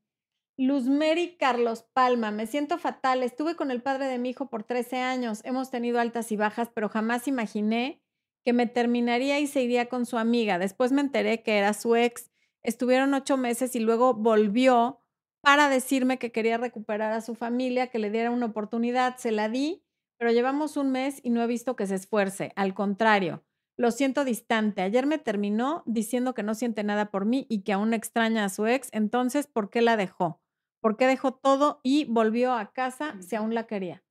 Luzmeri 0.57 1.35
Carlos 1.37 1.83
Palma, 1.93 2.29
me 2.29 2.45
siento 2.45 2.77
fatal. 2.77 3.23
Estuve 3.23 3.55
con 3.55 3.71
el 3.71 3.81
padre 3.81 4.05
de 4.05 4.19
mi 4.19 4.29
hijo 4.29 4.49
por 4.49 4.63
13 4.63 4.97
años. 4.97 5.41
Hemos 5.43 5.71
tenido 5.71 5.99
altas 5.99 6.31
y 6.31 6.37
bajas, 6.37 6.69
pero 6.73 6.89
jamás 6.89 7.27
imaginé 7.27 8.03
que 8.45 8.53
me 8.53 8.67
terminaría 8.67 9.39
y 9.39 9.47
se 9.47 9.63
iría 9.63 9.89
con 9.89 10.05
su 10.05 10.17
amiga. 10.17 10.59
Después 10.59 10.91
me 10.91 11.01
enteré 11.01 11.41
que 11.41 11.57
era 11.57 11.73
su 11.73 11.95
ex. 11.95 12.29
Estuvieron 12.61 13.13
ocho 13.13 13.37
meses 13.37 13.75
y 13.75 13.79
luego 13.79 14.13
volvió 14.13 14.99
para 15.41 15.69
decirme 15.69 16.19
que 16.19 16.31
quería 16.31 16.57
recuperar 16.57 17.11
a 17.13 17.21
su 17.21 17.35
familia, 17.35 17.87
que 17.87 17.99
le 17.99 18.11
diera 18.11 18.31
una 18.31 18.45
oportunidad. 18.45 19.17
Se 19.17 19.31
la 19.31 19.49
di, 19.49 19.82
pero 20.23 20.31
llevamos 20.31 20.77
un 20.77 20.89
mes 20.89 21.19
y 21.21 21.31
no 21.31 21.43
he 21.43 21.47
visto 21.47 21.75
que 21.75 21.85
se 21.85 21.95
esfuerce. 21.95 22.53
Al 22.55 22.73
contrario, 22.73 23.43
lo 23.77 23.91
siento 23.91 24.23
distante. 24.23 24.81
Ayer 24.81 25.05
me 25.05 25.17
terminó 25.17 25.83
diciendo 25.85 26.33
que 26.33 26.43
no 26.43 26.55
siente 26.55 26.81
nada 26.85 27.11
por 27.11 27.25
mí 27.25 27.45
y 27.49 27.63
que 27.63 27.73
aún 27.73 27.93
extraña 27.93 28.45
a 28.45 28.49
su 28.49 28.65
ex. 28.65 28.87
Entonces, 28.93 29.47
¿por 29.47 29.69
qué 29.69 29.81
la 29.81 29.97
dejó? 29.97 30.41
¿Por 30.79 30.95
qué 30.95 31.07
dejó 31.07 31.33
todo 31.33 31.81
y 31.83 32.05
volvió 32.05 32.53
a 32.53 32.71
casa 32.71 33.21
si 33.21 33.35
aún 33.35 33.53
la 33.53 33.67
quería? 33.67 34.01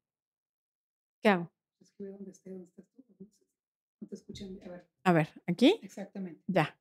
¿Qué 1.22 1.30
hago? 1.30 1.50
A 5.04 5.12
ver, 5.12 5.30
¿aquí? 5.46 5.80
Exactamente. 5.82 6.44
Ya. 6.46 6.78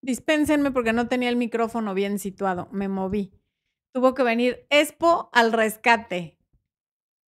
Dispénsenme 0.00 0.72
porque 0.72 0.92
no 0.92 1.06
tenía 1.06 1.28
el 1.28 1.36
micrófono 1.36 1.94
bien 1.94 2.18
situado. 2.18 2.68
Me 2.72 2.88
moví. 2.88 3.32
Tuvo 3.94 4.14
que 4.14 4.24
venir 4.24 4.66
Expo 4.70 5.30
al 5.32 5.52
rescate. 5.52 6.41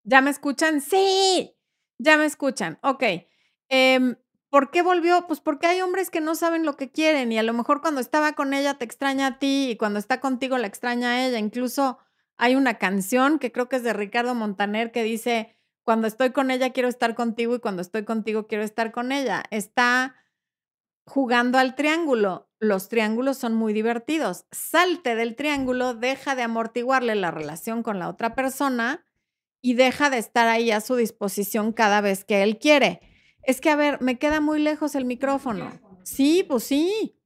¿Ya 0.05 0.21
me 0.21 0.31
escuchan? 0.31 0.81
Sí. 0.81 1.57
Ya 1.99 2.17
me 2.19 2.27
escuchan. 2.27 2.79
Ok. 2.83 3.03
Em, 3.69 4.17
¿Por 4.51 4.71
qué 4.71 4.83
volvió? 4.83 5.27
Pues 5.27 5.41
porque 5.41 5.67
hay 5.67 5.81
hombres 5.81 6.11
que 6.11 6.21
no 6.21 6.37
saben 6.37 6.65
lo 6.65 6.77
que 6.77 6.93
quieren 6.93 7.33
y 7.33 7.39
a 7.39 7.43
lo 7.43 7.53
mejor 7.53 7.81
cuando 7.81 8.01
estaba 8.01 8.35
con 8.35 8.55
ella 8.55 8.75
te 8.75 8.85
extraña 8.85 9.27
a 9.27 9.39
ti 9.41 9.71
y 9.71 9.77
cuando 9.77 9.99
está 9.99 10.21
contigo 10.21 10.59
la 10.59 10.69
extraña 10.69 11.09
a 11.11 11.27
ella. 11.27 11.39
Incluso 11.41 11.99
hay 12.37 12.55
una 12.55 12.75
canción 12.79 13.41
que 13.41 13.51
creo 13.51 13.69
que 13.69 13.77
es 13.77 13.83
de 13.83 13.93
Ricardo 13.93 14.35
Montaner 14.37 14.93
que 14.93 15.03
dice, 15.03 15.57
cuando 15.83 16.07
estoy 16.07 16.31
con 16.31 16.53
ella 16.53 16.71
quiero 16.71 16.89
estar 16.89 17.17
contigo 17.17 17.57
y 17.57 17.59
cuando 17.59 17.83
estoy 17.83 18.05
contigo 18.05 18.47
quiero 18.47 18.63
estar 18.63 18.93
con 18.93 19.11
ella. 19.11 19.43
Está 19.51 20.15
jugando 21.05 21.59
al 21.59 21.75
triángulo. 21.75 22.49
Los 22.61 22.89
triángulos 22.89 23.39
son 23.39 23.55
muy 23.55 23.73
divertidos. 23.73 24.47
Salte 24.53 25.17
del 25.17 25.35
triángulo, 25.35 25.95
deja 25.95 26.37
de 26.37 26.43
amortiguarle 26.43 27.17
la 27.17 27.33
relación 27.33 27.83
con 27.83 27.99
la 27.99 28.09
otra 28.09 28.37
persona 28.37 29.05
y 29.65 29.73
deja 29.73 30.11
de 30.11 30.19
estar 30.19 30.47
ahí 30.47 30.71
a 30.71 30.83
su 30.83 30.95
disposición 30.95 31.73
cada 31.73 32.03
vez 32.03 32.27
que 32.27 32.43
él 32.43 32.59
quiere. 32.59 33.01
Es 33.43 33.63
que, 33.63 33.71
a 33.71 33.77
ver, 33.77 33.99
me 34.03 34.19
queda 34.19 34.43
muy 34.43 34.61
lejos 34.61 34.95
el 34.95 35.07
micrófono. 35.07 35.73
Sí, 36.03 36.45
pues 36.47 36.65
sí. 36.65 37.19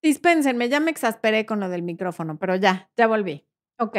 Dispénsenme, 0.00 0.68
ya 0.68 0.78
me 0.78 0.92
exasperé 0.92 1.44
con 1.44 1.58
lo 1.58 1.68
del 1.68 1.82
micrófono, 1.82 2.38
pero 2.38 2.54
ya, 2.54 2.88
ya 2.96 3.08
volví. 3.08 3.44
Ok. 3.80 3.98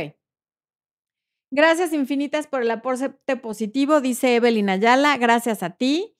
Gracias 1.52 1.92
infinitas 1.92 2.48
por 2.48 2.62
el 2.62 2.72
aporte 2.72 3.36
positivo, 3.36 4.00
dice 4.00 4.38
Evelyn 4.38 4.70
Ayala. 4.70 5.18
Gracias 5.18 5.62
a 5.62 5.72
ti. 5.72 6.16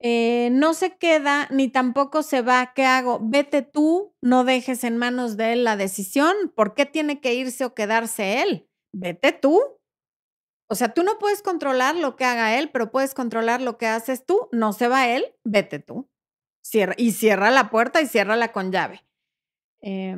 Eh, 0.00 0.48
no 0.50 0.74
se 0.74 0.96
queda 0.96 1.46
ni 1.52 1.68
tampoco 1.68 2.24
se 2.24 2.42
va. 2.42 2.72
¿Qué 2.74 2.84
hago? 2.84 3.20
Vete 3.22 3.62
tú, 3.62 4.16
no 4.20 4.42
dejes 4.42 4.82
en 4.82 4.96
manos 4.96 5.36
de 5.36 5.52
él 5.52 5.62
la 5.62 5.76
decisión. 5.76 6.34
¿Por 6.56 6.74
qué 6.74 6.86
tiene 6.86 7.20
que 7.20 7.34
irse 7.34 7.64
o 7.64 7.72
quedarse 7.72 8.42
él? 8.42 8.68
Vete 8.92 9.30
tú. 9.30 9.79
O 10.70 10.76
sea, 10.76 10.94
tú 10.94 11.02
no 11.02 11.18
puedes 11.18 11.42
controlar 11.42 11.96
lo 11.96 12.14
que 12.14 12.24
haga 12.24 12.56
él, 12.56 12.70
pero 12.70 12.92
puedes 12.92 13.12
controlar 13.12 13.60
lo 13.60 13.76
que 13.76 13.88
haces 13.88 14.24
tú. 14.24 14.48
No 14.52 14.72
se 14.72 14.86
va 14.86 15.08
él, 15.08 15.34
vete 15.42 15.80
tú. 15.80 16.08
Cierra, 16.62 16.94
y 16.96 17.10
cierra 17.10 17.50
la 17.50 17.70
puerta 17.70 18.00
y 18.00 18.06
ciérrala 18.06 18.52
con 18.52 18.70
llave. 18.70 19.04
Eh, 19.82 20.14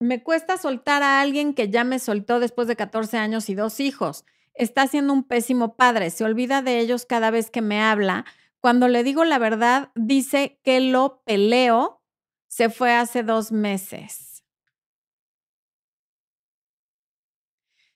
me 0.00 0.22
cuesta 0.22 0.56
soltar 0.56 1.02
a 1.02 1.20
alguien 1.20 1.52
que 1.52 1.68
ya 1.68 1.84
me 1.84 1.98
soltó 1.98 2.40
después 2.40 2.66
de 2.66 2.76
14 2.76 3.18
años 3.18 3.50
y 3.50 3.54
dos 3.54 3.78
hijos. 3.78 4.24
Está 4.54 4.86
siendo 4.86 5.12
un 5.12 5.24
pésimo 5.24 5.76
padre. 5.76 6.08
Se 6.08 6.24
olvida 6.24 6.62
de 6.62 6.78
ellos 6.78 7.04
cada 7.04 7.30
vez 7.30 7.50
que 7.50 7.60
me 7.60 7.82
habla. 7.82 8.24
Cuando 8.60 8.88
le 8.88 9.04
digo 9.04 9.24
la 9.24 9.38
verdad, 9.38 9.90
dice 9.94 10.60
que 10.64 10.80
lo 10.80 11.22
peleo. 11.26 12.00
Se 12.48 12.70
fue 12.70 12.94
hace 12.94 13.22
dos 13.22 13.52
meses. 13.52 14.33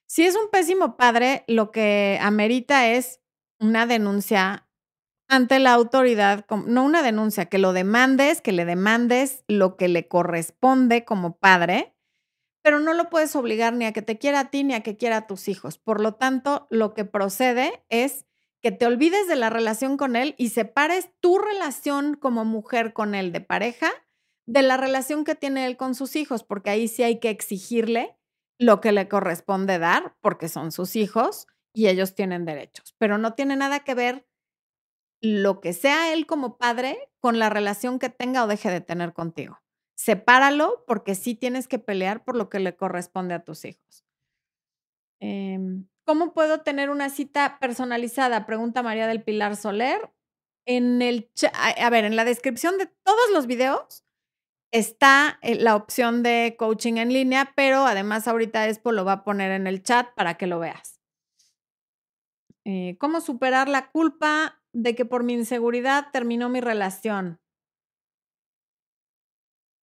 Si 0.09 0.23
es 0.25 0.35
un 0.35 0.49
pésimo 0.49 0.97
padre, 0.97 1.43
lo 1.47 1.71
que 1.71 2.17
amerita 2.21 2.87
es 2.87 3.21
una 3.59 3.85
denuncia 3.85 4.67
ante 5.27 5.59
la 5.59 5.73
autoridad, 5.73 6.45
no 6.65 6.83
una 6.83 7.03
denuncia, 7.03 7.45
que 7.45 7.59
lo 7.59 7.73
demandes, 7.73 8.41
que 8.41 8.51
le 8.51 8.65
demandes 8.65 9.43
lo 9.47 9.77
que 9.77 9.87
le 9.87 10.07
corresponde 10.07 11.05
como 11.05 11.37
padre 11.37 11.93
pero 12.61 12.79
no 12.79 12.93
lo 12.93 13.09
puedes 13.09 13.35
obligar 13.35 13.73
ni 13.73 13.85
a 13.85 13.93
que 13.93 14.03
te 14.03 14.19
quiera 14.19 14.41
a 14.41 14.49
ti 14.51 14.63
ni 14.63 14.75
a 14.75 14.83
que 14.83 14.97
quiera 14.97 15.17
a 15.17 15.27
tus 15.27 15.47
hijos. 15.47 15.79
Por 15.79 16.01
lo 16.01 16.13
tanto, 16.15 16.67
lo 16.69 16.93
que 16.93 17.03
procede 17.03 17.83
es 17.89 18.27
que 18.61 18.71
te 18.71 18.85
olvides 18.85 19.27
de 19.27 19.35
la 19.35 19.49
relación 19.49 19.97
con 19.97 20.15
él 20.15 20.35
y 20.37 20.49
separes 20.49 21.09
tu 21.19 21.39
relación 21.39 22.15
como 22.15 22.45
mujer 22.45 22.93
con 22.93 23.15
él 23.15 23.31
de 23.31 23.41
pareja 23.41 23.89
de 24.45 24.61
la 24.61 24.77
relación 24.77 25.23
que 25.23 25.35
tiene 25.35 25.65
él 25.65 25.77
con 25.77 25.95
sus 25.95 26.15
hijos, 26.15 26.43
porque 26.43 26.69
ahí 26.69 26.87
sí 26.87 27.03
hay 27.03 27.19
que 27.19 27.31
exigirle 27.31 28.18
lo 28.59 28.81
que 28.81 28.91
le 28.91 29.07
corresponde 29.07 29.79
dar, 29.79 30.15
porque 30.21 30.49
son 30.49 30.71
sus 30.71 30.95
hijos 30.95 31.47
y 31.73 31.87
ellos 31.87 32.13
tienen 32.13 32.45
derechos, 32.45 32.95
pero 32.97 33.17
no 33.17 33.33
tiene 33.33 33.55
nada 33.55 33.79
que 33.79 33.95
ver 33.95 34.27
lo 35.21 35.61
que 35.61 35.73
sea 35.73 36.13
él 36.13 36.25
como 36.27 36.57
padre 36.57 37.09
con 37.19 37.39
la 37.39 37.49
relación 37.49 37.99
que 37.99 38.09
tenga 38.09 38.43
o 38.43 38.47
deje 38.47 38.69
de 38.69 38.81
tener 38.81 39.13
contigo 39.13 39.59
sepáralo 39.99 40.85
porque 40.87 41.13
sí 41.13 41.35
tienes 41.35 41.67
que 41.67 41.77
pelear 41.77 42.23
por 42.23 42.37
lo 42.37 42.49
que 42.49 42.59
le 42.59 42.73
corresponde 42.77 43.33
a 43.33 43.43
tus 43.43 43.65
hijos. 43.65 44.05
Em, 45.19 45.89
¿Cómo 46.05 46.33
puedo 46.33 46.61
tener 46.61 46.89
una 46.89 47.09
cita 47.09 47.59
personalizada? 47.59 48.45
Pregunta 48.45 48.81
María 48.81 49.07
del 49.07 49.21
Pilar 49.21 49.57
Soler. 49.57 50.09
En 50.65 51.01
el 51.01 51.29
a 51.53 51.89
ver, 51.89 52.05
en 52.05 52.15
la 52.15 52.23
descripción 52.23 52.77
de 52.77 52.85
todos 52.85 53.29
los 53.33 53.45
videos 53.45 54.05
está 54.71 55.39
eh, 55.41 55.55
la 55.55 55.75
opción 55.75 56.23
de 56.23 56.55
coaching 56.57 56.95
en 56.97 57.13
línea, 57.13 57.53
pero 57.55 57.85
además 57.85 58.27
ahorita 58.27 58.67
Expo 58.67 58.91
lo 58.91 59.05
va 59.05 59.13
a 59.13 59.23
poner 59.23 59.51
en 59.51 59.67
el 59.67 59.83
chat 59.83 60.07
para 60.15 60.35
que 60.35 60.47
lo 60.47 60.59
veas. 60.59 60.99
Eh, 62.65 62.97
¿Cómo 62.99 63.21
superar 63.21 63.67
la 63.69 63.89
culpa 63.89 64.61
de 64.73 64.95
que 64.95 65.05
por 65.05 65.23
mi 65.23 65.33
inseguridad 65.33 66.07
terminó 66.11 66.49
mi 66.49 66.61
relación? 66.61 67.39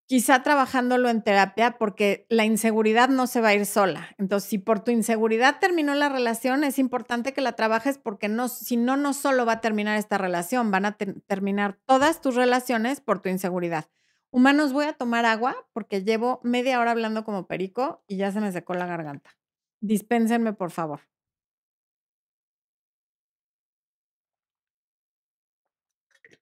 quizá 0.08 0.44
trabajándolo 0.44 1.10
en 1.10 1.24
terapia 1.24 1.78
porque 1.78 2.26
la 2.30 2.46
inseguridad 2.46 3.10
no 3.10 3.28
se 3.28 3.42
va 3.42 3.50
a 3.50 3.54
ir 3.56 3.66
sola. 3.66 4.10
Entonces, 4.18 4.50
si 4.50 4.58
por 4.58 4.80
tu 4.80 4.92
inseguridad 4.92 5.60
terminó 5.60 5.96
la 5.96 6.10
relación, 6.10 6.64
es 6.64 6.80
importante 6.80 7.34
que 7.34 7.42
la 7.42 7.54
trabajes 7.54 7.98
porque 7.98 8.30
no, 8.30 8.48
si 8.48 8.78
no, 8.78 8.98
no 8.98 9.14
solo 9.14 9.46
va 9.46 9.54
a 9.54 9.62
terminar 9.62 9.98
esta 9.98 10.18
relación, 10.18 10.72
van 10.72 10.86
a 10.86 10.98
terminar 11.28 11.80
todas 11.86 12.22
tus 12.22 12.36
relaciones 12.36 13.02
por 13.02 13.22
tu 13.22 13.30
inseguridad. 13.30 13.86
Humanos, 14.36 14.74
voy 14.74 14.84
a 14.84 14.92
tomar 14.92 15.26
agua 15.26 15.66
porque 15.72 16.04
llevo 16.04 16.42
media 16.44 16.82
hora 16.82 16.92
hablando 16.92 17.24
como 17.24 17.48
perico 17.48 18.04
y 18.06 18.18
ya 18.18 18.34
se 18.34 18.42
me 18.42 18.52
secó 18.52 18.74
la 18.74 18.86
garganta. 18.86 19.30
Dispénsenme, 19.80 20.52
por 20.52 20.72
favor. 20.72 21.00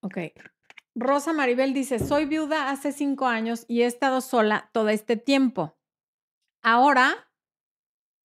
Ok. 0.02 0.18
Rosa 0.96 1.34
Maribel 1.34 1.76
dice, 1.76 2.00
soy 2.00 2.26
viuda 2.26 2.72
hace 2.72 2.94
cinco 2.94 3.28
años 3.28 3.64
y 3.68 3.84
he 3.84 3.86
estado 3.86 4.22
sola 4.22 4.72
todo 4.74 4.90
este 4.90 5.16
tiempo. 5.16 5.78
Ahora, 6.64 7.30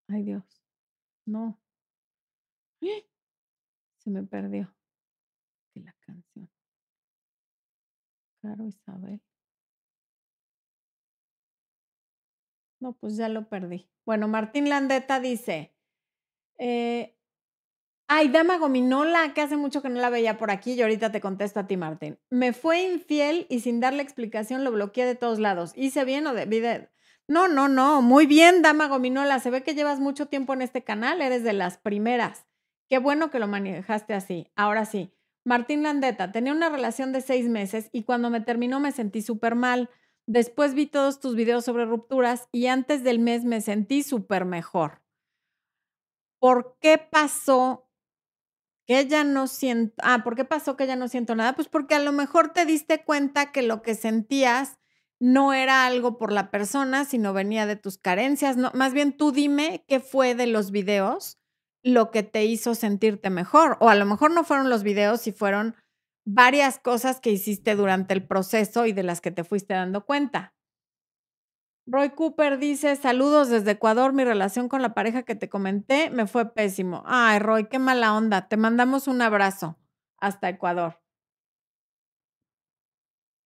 ay 0.09 0.23
Dios, 0.23 0.45
no. 1.27 1.61
Se 3.99 4.09
me 4.09 4.23
perdió 4.23 4.75
la 5.75 5.93
canción. 6.01 6.49
Caro 8.41 8.65
Isabel. 8.65 9.21
No, 12.81 12.93
pues 12.93 13.17
ya 13.17 13.29
lo 13.29 13.49
perdí. 13.49 13.89
Bueno, 14.05 14.29
Martín 14.29 14.69
Landeta 14.69 15.21
dice, 15.21 15.75
eh, 16.59 17.17
ay, 18.07 18.29
Dama 18.29 18.59
Gominola, 18.59 19.35
que 19.35 19.41
hace 19.41 19.57
mucho 19.57 19.83
que 19.83 19.89
no 19.89 20.01
la 20.01 20.11
veía 20.11 20.39
por 20.39 20.51
aquí 20.51 20.73
y 20.73 20.83
ahorita 20.83 21.11
te 21.11 21.21
contesto 21.21 21.61
a 21.61 21.67
ti, 21.67 21.77
Martín. 21.77 22.19
Me 22.31 22.53
fue 22.53 22.83
infiel 22.83 23.47
y 23.49 23.61
sin 23.61 23.81
darle 23.81 24.03
explicación 24.03 24.65
lo 24.65 24.73
bloqueé 24.73 25.07
de 25.07 25.15
todos 25.15 25.39
lados. 25.39 25.73
¿Hice 25.75 26.05
bien 26.05 26.27
o 26.27 26.35
debí 26.35 26.61
de...? 26.61 26.89
No, 27.27 27.47
no, 27.47 27.69
no, 27.69 28.01
muy 28.01 28.27
bien, 28.27 28.63
Dama 28.63 28.89
Gominola. 28.89 29.39
Se 29.41 29.51
ve 29.51 29.63
que 29.63 29.75
llevas 29.75 30.01
mucho 30.01 30.27
tiempo 30.27 30.55
en 30.55 30.63
este 30.63 30.83
canal, 30.83 31.21
eres 31.21 31.43
de 31.43 31.53
las 31.53 31.77
primeras. 31.77 32.47
Qué 32.89 32.99
bueno 32.99 33.31
que 33.31 33.39
lo 33.39 33.47
manejaste 33.47 34.15
así. 34.15 34.51
Ahora 34.57 34.87
sí, 34.87 35.13
Martín 35.45 35.83
Landeta, 35.83 36.33
tenía 36.33 36.53
una 36.53 36.71
relación 36.71 37.13
de 37.13 37.21
seis 37.21 37.47
meses 37.49 37.91
y 37.93 38.05
cuando 38.05 38.31
me 38.31 38.41
terminó 38.41 38.81
me 38.81 38.93
sentí 38.93 39.21
súper 39.21 39.57
mal. 39.57 39.91
Después 40.29 40.75
vi 40.75 40.85
todos 40.85 41.21
tus 41.21 41.35
videos 41.35 41.65
sobre 41.65 41.87
rupturas 41.87 42.51
y 42.53 42.67
antes 42.67 43.03
del 43.03 43.19
mes 43.19 43.45
me 43.45 43.63
sentí 43.63 44.03
súper 44.03 44.45
mejor. 44.45 45.01
¿Por 46.39 46.77
qué 46.83 46.99
pasó 46.99 47.89
que 48.87 49.07
ya 49.07 49.25
no 49.25 49.47
siento? 49.47 49.95
Ah, 50.03 50.23
¿por 50.23 50.37
qué 50.37 50.45
pasó 50.45 50.77
que 50.77 50.87
ya 50.87 50.97
no 50.97 51.09
siento 51.09 51.35
nada? 51.35 51.55
Pues 51.55 51.69
porque 51.69 51.95
a 51.95 51.99
lo 51.99 52.13
mejor 52.13 52.53
te 52.53 52.67
diste 52.67 53.03
cuenta 53.05 53.53
que 53.53 53.63
lo 53.63 53.81
que 53.81 53.95
sentías 53.95 54.79
no 55.19 55.55
era 55.55 55.87
algo 55.87 56.19
por 56.19 56.31
la 56.31 56.51
persona, 56.51 57.07
sino 57.07 57.33
venía 57.33 57.65
de 57.65 57.77
tus 57.77 57.97
carencias. 57.97 58.59
No, 58.59 58.71
más 58.75 58.93
bien 58.93 59.17
tú 59.17 59.33
dime 59.33 59.87
qué 59.89 59.99
fue 59.99 60.35
de 60.35 60.47
los 60.47 60.71
videos 60.73 61.39
lo 61.83 62.11
que 62.11 62.23
te 62.23 62.45
hizo 62.45 62.75
sentirte 62.75 63.31
mejor. 63.31 63.79
O 63.81 63.89
a 63.89 63.95
lo 63.95 64.05
mejor 64.05 64.31
no 64.33 64.45
fueron 64.45 64.69
los 64.69 64.83
videos 64.83 65.27
y 65.27 65.33
fueron 65.33 65.75
varias 66.31 66.79
cosas 66.79 67.21
que 67.21 67.31
hiciste 67.31 67.75
durante 67.75 68.13
el 68.13 68.27
proceso 68.27 68.85
y 68.85 68.93
de 68.93 69.03
las 69.03 69.23
que 69.23 69.31
te 69.31 69.45
fuiste 69.45 69.73
dando 69.73 70.05
cuenta. 70.05 70.55
Roy 71.87 72.11
Cooper 72.11 72.59
dice, 72.59 72.97
saludos 72.97 73.49
desde 73.49 73.71
Ecuador, 73.71 74.13
mi 74.13 74.25
relación 74.25 74.69
con 74.69 74.83
la 74.83 74.93
pareja 74.93 75.23
que 75.23 75.35
te 75.35 75.49
comenté 75.49 76.11
me 76.11 76.27
fue 76.27 76.53
pésimo. 76.53 77.03
Ay, 77.07 77.39
Roy, 77.39 77.69
qué 77.69 77.79
mala 77.79 78.15
onda. 78.15 78.47
Te 78.47 78.59
mandamos 78.59 79.09
un 79.09 79.23
abrazo 79.23 79.79
hasta 80.19 80.51
Ecuador. 80.51 81.01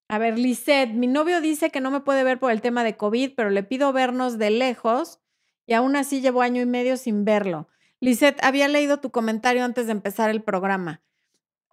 A 0.08 0.18
ver, 0.18 0.36
Lisette, 0.36 0.92
mi 0.92 1.06
novio 1.06 1.40
dice 1.40 1.70
que 1.70 1.80
no 1.80 1.92
me 1.92 2.00
puede 2.00 2.24
ver 2.24 2.40
por 2.40 2.50
el 2.50 2.60
tema 2.60 2.82
de 2.82 2.96
COVID, 2.96 3.34
pero 3.36 3.50
le 3.50 3.62
pido 3.62 3.92
vernos 3.92 4.38
de 4.38 4.50
lejos 4.50 5.20
y 5.66 5.74
aún 5.74 5.94
así 5.94 6.20
llevo 6.20 6.42
año 6.42 6.60
y 6.60 6.66
medio 6.66 6.96
sin 6.96 7.24
verlo. 7.24 7.68
Lisette, 8.00 8.42
había 8.42 8.66
leído 8.66 8.98
tu 8.98 9.12
comentario 9.12 9.64
antes 9.64 9.86
de 9.86 9.92
empezar 9.92 10.30
el 10.30 10.42
programa. 10.42 11.00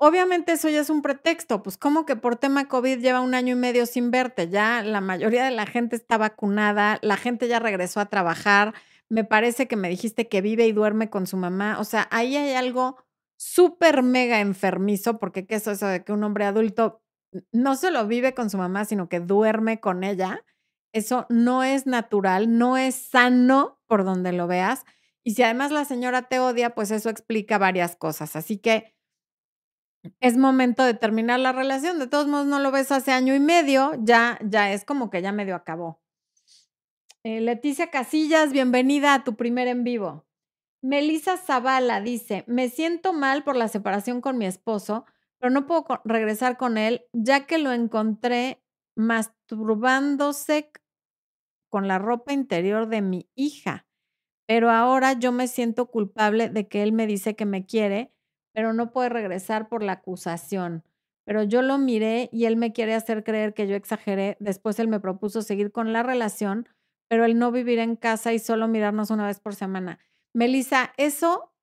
Obviamente 0.01 0.53
eso 0.53 0.69
ya 0.69 0.79
es 0.79 0.89
un 0.89 1.01
pretexto, 1.01 1.61
pues 1.61 1.77
como 1.77 2.05
que 2.05 2.15
por 2.15 2.37
tema 2.37 2.69
COVID 2.69 2.99
lleva 2.99 3.19
un 3.19 3.33
año 3.33 3.51
y 3.51 3.59
medio 3.59 3.85
sin 3.85 4.11
verte, 4.11 4.47
ya 4.47 4.81
la 4.81 5.01
mayoría 5.01 5.43
de 5.43 5.51
la 5.51 5.65
gente 5.65 5.97
está 5.97 6.17
vacunada, 6.17 6.99
la 7.01 7.17
gente 7.17 7.49
ya 7.49 7.59
regresó 7.59 7.99
a 7.99 8.05
trabajar, 8.05 8.73
me 9.09 9.25
parece 9.25 9.67
que 9.67 9.75
me 9.75 9.89
dijiste 9.89 10.29
que 10.29 10.39
vive 10.39 10.65
y 10.67 10.71
duerme 10.71 11.09
con 11.09 11.27
su 11.27 11.35
mamá, 11.35 11.79
o 11.79 11.83
sea, 11.83 12.07
ahí 12.11 12.37
hay 12.37 12.53
algo 12.53 12.95
súper 13.35 14.01
mega 14.01 14.39
enfermizo, 14.39 15.19
porque 15.19 15.45
¿qué 15.45 15.55
es 15.55 15.67
eso 15.67 15.87
de 15.87 16.05
que 16.05 16.13
un 16.13 16.23
hombre 16.23 16.45
adulto 16.45 17.01
no 17.51 17.75
solo 17.75 18.07
vive 18.07 18.33
con 18.33 18.49
su 18.49 18.57
mamá, 18.57 18.85
sino 18.85 19.09
que 19.09 19.19
duerme 19.19 19.81
con 19.81 20.05
ella? 20.05 20.45
Eso 20.93 21.25
no 21.27 21.63
es 21.63 21.87
natural, 21.87 22.57
no 22.57 22.77
es 22.77 22.95
sano 22.95 23.81
por 23.85 24.05
donde 24.05 24.31
lo 24.31 24.47
veas. 24.47 24.85
Y 25.25 25.35
si 25.35 25.43
además 25.43 25.71
la 25.71 25.83
señora 25.83 26.23
te 26.23 26.39
odia, 26.39 26.73
pues 26.73 26.89
eso 26.89 27.09
explica 27.09 27.57
varias 27.57 27.95
cosas. 27.95 28.35
Así 28.35 28.57
que 28.57 28.93
es 30.19 30.37
momento 30.37 30.83
de 30.83 30.93
terminar 30.93 31.39
la 31.39 31.51
relación. 31.51 31.99
De 31.99 32.07
todos 32.07 32.27
modos, 32.27 32.47
no 32.47 32.59
lo 32.59 32.71
ves 32.71 32.91
hace 32.91 33.11
año 33.11 33.35
y 33.35 33.39
medio, 33.39 33.91
ya, 33.99 34.39
ya 34.43 34.71
es 34.71 34.85
como 34.85 35.09
que 35.09 35.21
ya 35.21 35.31
medio 35.31 35.55
acabó. 35.55 36.01
Eh, 37.23 37.41
Leticia 37.41 37.91
Casillas, 37.91 38.53
bienvenida 38.53 39.13
a 39.13 39.23
tu 39.23 39.35
primer 39.35 39.67
en 39.67 39.83
vivo. 39.83 40.25
Melissa 40.81 41.35
Zavala 41.35 41.99
dice, 41.99 42.45
me 42.47 42.69
siento 42.69 43.11
mal 43.11 43.43
por 43.43 43.57
la 43.57 43.67
separación 43.67 44.21
con 44.21 44.37
mi 44.37 44.45
esposo, 44.45 45.05
pero 45.37 45.51
no 45.51 45.67
puedo 45.67 45.85
regresar 46.05 46.57
con 46.57 46.77
él 46.77 47.05
ya 47.11 47.45
que 47.45 47.57
lo 47.57 47.73
encontré 47.73 48.63
masturbándose 48.95 50.71
con 51.69 51.87
la 51.87 51.99
ropa 51.99 52.31
interior 52.31 52.87
de 52.87 53.01
mi 53.01 53.29
hija. 53.35 53.85
Pero 54.47 54.71
ahora 54.71 55.13
yo 55.13 55.31
me 55.31 55.47
siento 55.47 55.91
culpable 55.91 56.49
de 56.49 56.67
que 56.67 56.81
él 56.83 56.93
me 56.93 57.05
dice 57.05 57.35
que 57.35 57.45
me 57.45 57.65
quiere 57.65 58.13
pero 58.59 58.73
no 58.73 58.91
puede 58.91 59.07
regresar 59.07 59.69
por 59.69 59.83
la 59.83 59.93
acusación. 59.93 60.83
Pero 61.23 61.43
yo 61.43 61.61
lo 61.61 61.77
miré 61.77 62.27
y 62.33 62.43
él 62.43 62.57
me 62.57 62.73
quiere 62.73 62.93
hacer 62.93 63.23
creer 63.23 63.53
que 63.53 63.69
yo 63.69 63.75
exageré. 63.77 64.35
Después 64.41 64.77
él 64.79 64.89
me 64.89 64.99
propuso 64.99 65.41
seguir 65.41 65.71
con 65.71 65.93
la 65.93 66.03
relación, 66.03 66.67
pero 67.07 67.23
él 67.23 67.39
no 67.39 67.53
vivir 67.53 67.79
en 67.79 67.95
casa 67.95 68.33
y 68.33 68.39
solo 68.39 68.67
mirarnos 68.67 69.11
una 69.11 69.25
vez 69.25 69.39
por 69.39 69.55
semana. 69.55 69.97
Melissa, 70.33 70.91
eso 70.97 71.53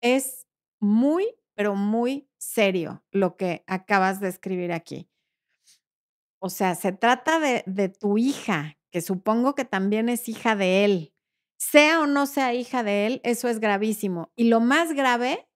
es 0.00 0.46
muy, 0.78 1.26
pero 1.56 1.74
muy 1.74 2.28
serio 2.38 3.02
lo 3.10 3.36
que 3.36 3.64
acabas 3.66 4.20
de 4.20 4.28
escribir 4.28 4.70
aquí. 4.70 5.10
O 6.38 6.48
sea, 6.48 6.76
se 6.76 6.92
trata 6.92 7.40
de, 7.40 7.64
de 7.66 7.88
tu 7.88 8.18
hija, 8.18 8.78
que 8.92 9.00
supongo 9.00 9.56
que 9.56 9.64
también 9.64 10.08
es 10.08 10.28
hija 10.28 10.54
de 10.54 10.84
él. 10.84 11.12
Sea 11.58 12.02
o 12.02 12.06
no 12.06 12.26
sea 12.26 12.54
hija 12.54 12.84
de 12.84 13.06
él, 13.08 13.20
eso 13.24 13.48
es 13.48 13.58
gravísimo. 13.58 14.30
Y 14.36 14.44
lo 14.44 14.60
más 14.60 14.92
grave 14.92 15.48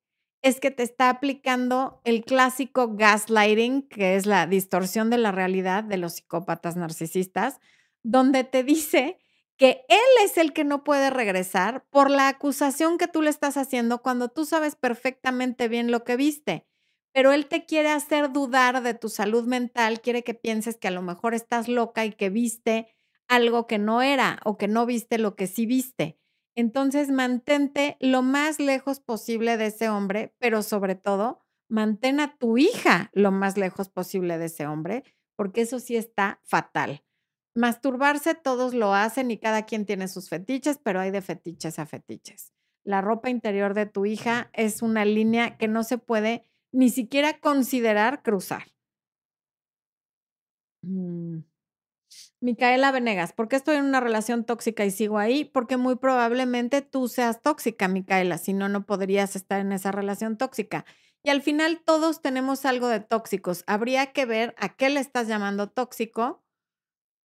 es 0.42 0.61
que 0.61 0.70
te 0.70 0.83
está 0.83 1.11
aplicando 1.11 2.00
el 2.05 2.24
clásico 2.24 2.94
gaslighting, 2.94 3.83
que 3.88 4.16
es 4.16 4.26
la 4.26 4.46
distorsión 4.46 5.11
de 5.11 5.18
la 5.18 5.33
realidad 5.33 5.85
de 5.85 5.98
los 5.98 6.14
psicópatas 6.14 6.76
narcisistas, 6.76 7.61
donde 8.03 8.44
te 8.44 8.64
dice 8.64 9.18
que 9.59 9.85
él 9.88 10.24
es 10.24 10.38
el 10.38 10.55
que 10.55 10.64
no 10.64 10.85
puede 10.85 11.11
regresar 11.11 11.85
por 11.90 12.11
la 12.11 12.29
acusación 12.29 12.96
que 12.96 13.09
tú 13.09 13.20
le 13.20 13.29
estás 13.29 13.59
haciendo 13.59 14.00
cuando 14.00 14.29
tú 14.29 14.46
sabes 14.46 14.76
perfectamente 14.76 15.68
bien 15.68 15.90
lo 15.90 16.05
que 16.05 16.16
viste. 16.16 16.66
Pero 17.12 17.33
él 17.33 17.46
te 17.46 17.66
quiere 17.66 17.90
hacer 17.90 18.33
dudar 18.33 18.83
de 18.83 18.94
tu 18.94 19.09
salud 19.11 19.44
mental, 19.44 20.00
quiere 20.00 20.22
que 20.24 20.33
pienses 20.35 20.79
que 20.79 20.88
a 20.88 20.92
lo 20.92 21.03
mejor 21.03 21.35
estás 21.35 21.68
loca 21.68 22.07
y 22.07 22.12
que 22.12 22.31
viste 22.31 22.94
algo 23.29 23.66
que 23.66 23.79
no 23.79 24.00
era 24.00 24.40
o 24.44 24.57
que 24.57 24.68
no 24.68 24.87
viste 24.87 25.18
lo 25.18 25.37
que 25.37 25.46
sí 25.46 25.66
viste. 25.66 26.19
Entonces, 26.56 27.10
mantente 27.10 27.96
lo 28.00 28.22
más 28.22 28.58
lejos 28.58 29.00
posible 29.00 29.56
de 29.56 29.66
ese 29.66 29.88
hombre, 29.88 30.34
pero 30.38 30.62
sobre 30.62 30.94
todo, 30.94 31.40
mantén 31.68 32.20
a 32.20 32.36
tu 32.36 32.58
hija 32.58 33.10
lo 33.12 33.30
más 33.30 33.56
lejos 33.56 33.88
posible 33.88 34.38
de 34.38 34.46
ese 34.46 34.66
hombre, 34.66 35.04
porque 35.36 35.62
eso 35.62 35.78
sí 35.78 35.96
está 35.96 36.40
fatal. 36.44 37.02
Masturbarse 37.54 38.34
todos 38.34 38.74
lo 38.74 38.94
hacen 38.94 39.30
y 39.30 39.38
cada 39.38 39.62
quien 39.64 39.86
tiene 39.86 40.08
sus 40.08 40.28
fetiches, 40.28 40.78
pero 40.82 41.00
hay 41.00 41.10
de 41.10 41.22
fetiches 41.22 41.78
a 41.78 41.86
fetiches. 41.86 42.52
La 42.84 43.00
ropa 43.00 43.30
interior 43.30 43.74
de 43.74 43.86
tu 43.86 44.06
hija 44.06 44.50
es 44.52 44.82
una 44.82 45.04
línea 45.04 45.56
que 45.56 45.68
no 45.68 45.84
se 45.84 45.98
puede 45.98 46.44
ni 46.72 46.90
siquiera 46.90 47.38
considerar 47.40 48.22
cruzar. 48.22 48.64
Mm. 50.84 51.49
Micaela 52.42 52.90
Venegas, 52.90 53.35
¿por 53.35 53.48
qué 53.48 53.57
estoy 53.57 53.76
en 53.76 53.85
una 53.85 54.00
relación 54.00 54.44
tóxica 54.44 54.87
y 54.87 54.90
sigo 54.90 55.18
ahí? 55.18 55.44
Porque 55.44 55.76
muy 55.76 55.96
probablemente 55.96 56.81
tú 56.81 57.07
seas 57.09 57.42
tóxica, 57.42 57.87
Micaela, 57.87 58.38
si 58.38 58.55
no, 58.55 58.68
no 58.70 58.87
podrías 58.87 59.37
estar 59.37 59.61
en 59.61 59.72
esa 59.72 59.92
relación 59.92 60.38
tóxica. 60.38 60.87
Y 61.22 61.29
al 61.29 61.42
final 61.42 61.83
todos 61.85 62.22
tenemos 62.22 62.64
algo 62.64 62.88
de 62.88 63.00
tóxicos. 63.00 63.62
Habría 63.66 64.12
que 64.12 64.24
ver 64.24 64.55
a 64.59 64.70
qué 64.70 64.88
le 64.88 65.00
estás 65.00 65.29
llamando 65.29 65.68
tóxico 65.68 66.42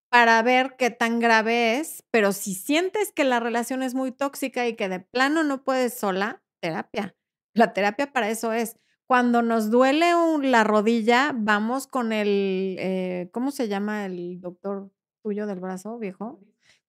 para 0.09 0.41
ver 0.41 0.75
qué 0.77 0.91
tan 0.91 1.19
grave 1.19 1.79
es, 1.79 2.03
pero 2.11 2.33
si 2.33 2.53
sientes 2.53 3.11
que 3.13 3.23
la 3.23 3.39
relación 3.39 3.83
es 3.83 3.93
muy 3.95 4.11
tóxica 4.11 4.67
y 4.67 4.75
que 4.75 4.89
de 4.89 4.99
plano 4.99 5.43
no 5.43 5.63
puedes 5.63 5.93
sola, 5.93 6.43
terapia. 6.61 7.15
La 7.53 7.73
terapia 7.73 8.11
para 8.11 8.29
eso 8.29 8.53
es. 8.53 8.77
Cuando 9.07 9.41
nos 9.43 9.69
duele 9.71 10.11
la 10.41 10.63
rodilla, 10.63 11.31
vamos 11.35 11.87
con 11.87 12.11
el, 12.11 12.75
eh, 12.79 13.29
¿cómo 13.31 13.51
se 13.51 13.67
llama 13.67 14.05
el 14.05 14.41
doctor 14.41 14.91
tuyo 15.25 15.47
del 15.47 15.59
brazo, 15.59 15.97
viejo? 15.97 16.39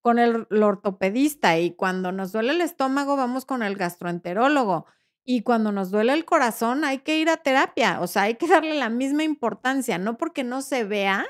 Con 0.03 0.19
el, 0.19 0.47
ortopedista. 0.63 1.59
Y 1.59 1.71
cuando 1.71 2.13
nos 2.13 2.33
duele 2.33 2.53
el 2.53 2.61
estómago, 2.61 3.17
vamos 3.17 3.47
con 3.47 3.63
el 3.63 3.77
gastroenterólogo. 3.77 4.85
Y 5.25 5.41
cuando 5.41 5.73
nos 5.73 5.91
duele 5.91 6.13
el 6.13 6.27
corazón, 6.27 6.85
hay 6.85 6.99
que 6.99 7.19
ir 7.19 7.31
a 7.31 7.39
terapia. 7.39 8.03
O 8.03 8.07
sea, 8.07 8.23
hay 8.23 8.35
que 8.35 8.47
darle 8.47 8.75
la 8.75 8.91
misma 8.91 9.25
importancia. 9.25 9.97
No 9.97 10.19
porque 10.19 10.45
no 10.45 10.61
se 10.61 10.85
vea, 10.85 11.25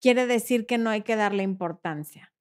quiere 0.00 0.28
decir 0.28 0.66
que 0.66 0.78
no 0.78 0.88
hay 0.88 1.02
que 1.02 1.16
darle 1.16 1.42
importancia. 1.42 2.32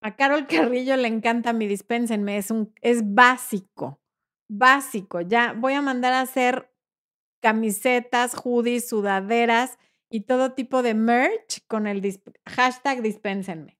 A 0.00 0.16
Carol 0.16 0.46
Carrillo 0.46 0.96
le 0.96 1.08
encanta 1.08 1.52
mi 1.52 1.66
dispénsenme, 1.66 2.38
es, 2.38 2.50
un, 2.50 2.72
es 2.80 3.02
básico 3.14 4.00
básico. 4.48 5.20
Ya 5.20 5.52
voy 5.52 5.74
a 5.74 5.82
mandar 5.82 6.12
a 6.12 6.20
hacer 6.22 6.72
camisetas, 7.40 8.34
hoodies, 8.34 8.88
sudaderas 8.88 9.78
y 10.10 10.22
todo 10.22 10.52
tipo 10.52 10.82
de 10.82 10.94
merch 10.94 11.66
con 11.66 11.86
el 11.86 12.02
hashtag 12.46 13.02
dispénsenme. 13.02 13.78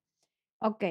Ok. 0.61 0.85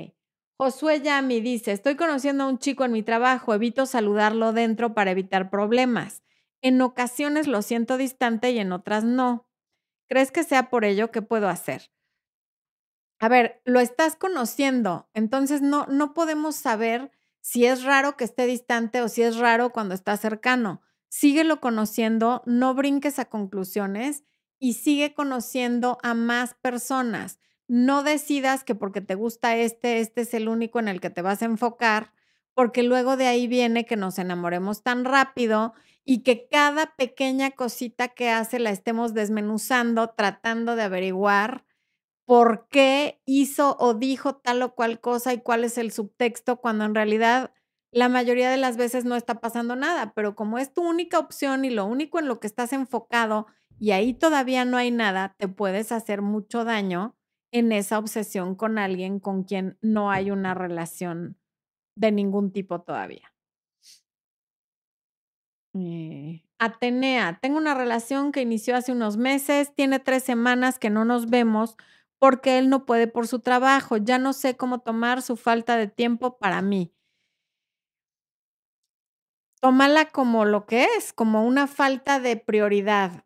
Josué 0.57 1.01
Yami 1.01 1.41
dice, 1.41 1.73
estoy 1.73 1.95
conociendo 1.95 2.45
a 2.45 2.47
un 2.47 2.59
chico 2.59 2.85
en 2.85 2.93
mi 2.93 3.03
trabajo, 3.03 3.53
evito 3.53 3.85
saludarlo 3.85 4.53
dentro 4.53 4.93
para 4.93 5.11
evitar 5.11 5.49
problemas. 5.49 6.23
En 6.61 6.81
ocasiones 6.81 7.47
lo 7.47 7.61
siento 7.61 7.97
distante 7.97 8.51
y 8.51 8.59
en 8.59 8.71
otras 8.71 9.03
no. 9.03 9.49
¿Crees 10.07 10.31
que 10.31 10.43
sea 10.43 10.69
por 10.69 10.85
ello? 10.85 11.11
¿Qué 11.11 11.21
puedo 11.21 11.49
hacer? 11.49 11.91
A 13.19 13.27
ver, 13.27 13.61
lo 13.65 13.79
estás 13.79 14.15
conociendo, 14.15 15.09
entonces 15.13 15.61
no, 15.61 15.85
no 15.87 16.13
podemos 16.13 16.55
saber 16.55 17.11
si 17.41 17.65
es 17.65 17.83
raro 17.83 18.17
que 18.17 18.23
esté 18.23 18.45
distante 18.45 19.01
o 19.01 19.09
si 19.09 19.23
es 19.23 19.37
raro 19.37 19.71
cuando 19.71 19.93
está 19.93 20.17
cercano. 20.17 20.81
Síguelo 21.09 21.61
conociendo, 21.61 22.43
no 22.45 22.73
brinques 22.73 23.19
a 23.19 23.25
conclusiones 23.25 24.23
y 24.59 24.73
sigue 24.73 25.13
conociendo 25.13 25.97
a 26.03 26.13
más 26.13 26.53
personas. 26.55 27.39
No 27.67 28.03
decidas 28.03 28.63
que 28.63 28.75
porque 28.75 29.01
te 29.01 29.15
gusta 29.15 29.55
este, 29.57 29.99
este 29.99 30.21
es 30.21 30.33
el 30.33 30.47
único 30.47 30.79
en 30.79 30.87
el 30.87 31.01
que 31.01 31.09
te 31.09 31.21
vas 31.21 31.41
a 31.41 31.45
enfocar, 31.45 32.13
porque 32.53 32.83
luego 32.83 33.17
de 33.17 33.27
ahí 33.27 33.47
viene 33.47 33.85
que 33.85 33.97
nos 33.97 34.19
enamoremos 34.19 34.83
tan 34.83 35.03
rápido 35.03 35.73
y 36.05 36.23
que 36.23 36.47
cada 36.47 36.95
pequeña 36.95 37.51
cosita 37.51 38.09
que 38.09 38.29
hace 38.29 38.59
la 38.59 38.69
estemos 38.69 39.13
desmenuzando, 39.13 40.11
tratando 40.11 40.75
de 40.75 40.83
averiguar 40.83 41.65
por 42.25 42.67
qué 42.69 43.21
hizo 43.25 43.77
o 43.79 43.93
dijo 43.93 44.35
tal 44.35 44.61
o 44.61 44.75
cual 44.75 44.99
cosa 44.99 45.33
y 45.33 45.41
cuál 45.41 45.63
es 45.63 45.77
el 45.77 45.91
subtexto, 45.91 46.57
cuando 46.57 46.85
en 46.85 46.95
realidad 46.95 47.51
la 47.91 48.09
mayoría 48.09 48.49
de 48.49 48.57
las 48.57 48.77
veces 48.77 49.05
no 49.05 49.15
está 49.15 49.39
pasando 49.39 49.75
nada, 49.75 50.13
pero 50.15 50.35
como 50.35 50.57
es 50.57 50.73
tu 50.73 50.81
única 50.81 51.19
opción 51.19 51.65
y 51.65 51.69
lo 51.69 51.85
único 51.85 52.19
en 52.19 52.27
lo 52.27 52.39
que 52.39 52.47
estás 52.47 52.73
enfocado 52.73 53.47
y 53.79 53.91
ahí 53.91 54.13
todavía 54.13 54.65
no 54.65 54.77
hay 54.77 54.91
nada, 54.91 55.35
te 55.37 55.47
puedes 55.47 55.91
hacer 55.91 56.21
mucho 56.21 56.63
daño 56.63 57.15
en 57.51 57.71
esa 57.71 57.99
obsesión 57.99 58.55
con 58.55 58.77
alguien 58.77 59.19
con 59.19 59.43
quien 59.43 59.77
no 59.81 60.11
hay 60.11 60.31
una 60.31 60.53
relación 60.53 61.37
de 61.95 62.11
ningún 62.11 62.51
tipo 62.51 62.81
todavía. 62.81 63.33
Eh, 65.73 66.41
Atenea, 66.57 67.37
tengo 67.41 67.57
una 67.57 67.73
relación 67.73 68.31
que 68.31 68.41
inició 68.41 68.77
hace 68.77 68.91
unos 68.93 69.17
meses, 69.17 69.73
tiene 69.75 69.99
tres 69.99 70.23
semanas 70.23 70.79
que 70.79 70.89
no 70.89 71.03
nos 71.03 71.29
vemos 71.29 71.75
porque 72.17 72.57
él 72.57 72.69
no 72.69 72.85
puede 72.85 73.07
por 73.07 73.27
su 73.27 73.39
trabajo. 73.39 73.97
Ya 73.97 74.17
no 74.17 74.33
sé 74.33 74.55
cómo 74.55 74.79
tomar 74.79 75.21
su 75.21 75.35
falta 75.35 75.77
de 75.77 75.87
tiempo 75.87 76.37
para 76.37 76.61
mí. 76.61 76.93
Tómala 79.61 80.05
como 80.11 80.45
lo 80.45 80.65
que 80.65 80.85
es, 80.97 81.11
como 81.11 81.45
una 81.45 81.67
falta 81.67 82.19
de 82.19 82.37
prioridad. 82.37 83.25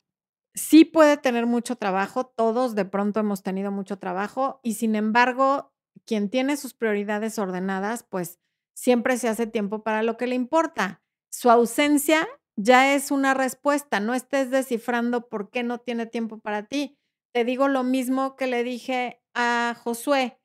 Sí 0.53 0.85
puede 0.85 1.17
tener 1.17 1.45
mucho 1.45 1.75
trabajo, 1.75 2.25
todos 2.25 2.75
de 2.75 2.85
pronto 2.85 3.19
hemos 3.19 3.43
tenido 3.43 3.71
mucho 3.71 3.97
trabajo 3.97 4.59
y 4.63 4.73
sin 4.73 4.95
embargo, 4.95 5.73
quien 6.05 6.29
tiene 6.29 6.57
sus 6.57 6.73
prioridades 6.73 7.37
ordenadas, 7.37 8.03
pues 8.03 8.39
siempre 8.75 9.17
se 9.17 9.27
hace 9.27 9.47
tiempo 9.47 9.83
para 9.83 10.03
lo 10.03 10.17
que 10.17 10.27
le 10.27 10.35
importa. 10.35 11.01
Su 11.29 11.49
ausencia 11.51 12.27
ya 12.55 12.93
es 12.93 13.11
una 13.11 13.33
respuesta, 13.33 13.99
no 13.99 14.13
estés 14.13 14.49
descifrando 14.49 15.29
por 15.29 15.49
qué 15.49 15.63
no 15.63 15.77
tiene 15.79 16.05
tiempo 16.05 16.39
para 16.39 16.63
ti. 16.63 16.97
Te 17.33 17.45
digo 17.45 17.67
lo 17.67 17.83
mismo 17.83 18.35
que 18.35 18.47
le 18.47 18.63
dije 18.63 19.21
a 19.35 19.75
Josué, 19.81 20.39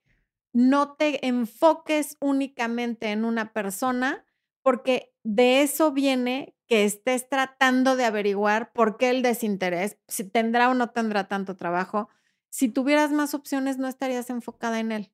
no 0.52 0.94
te 0.94 1.26
enfoques 1.26 2.16
únicamente 2.20 3.08
en 3.10 3.24
una 3.24 3.52
persona 3.52 4.24
porque 4.62 5.13
de 5.24 5.62
eso 5.62 5.92
viene 5.92 6.54
que 6.68 6.84
estés 6.84 7.28
tratando 7.28 7.96
de 7.96 8.04
averiguar 8.04 8.72
por 8.72 8.96
qué 8.98 9.10
el 9.10 9.22
desinterés, 9.22 9.98
si 10.08 10.24
tendrá 10.24 10.70
o 10.70 10.74
no 10.74 10.90
tendrá 10.90 11.28
tanto 11.28 11.56
trabajo. 11.56 12.08
Si 12.50 12.68
tuvieras 12.68 13.12
más 13.12 13.34
opciones, 13.34 13.78
no 13.78 13.88
estarías 13.88 14.30
enfocada 14.30 14.80
en 14.80 14.92
él. 14.92 15.12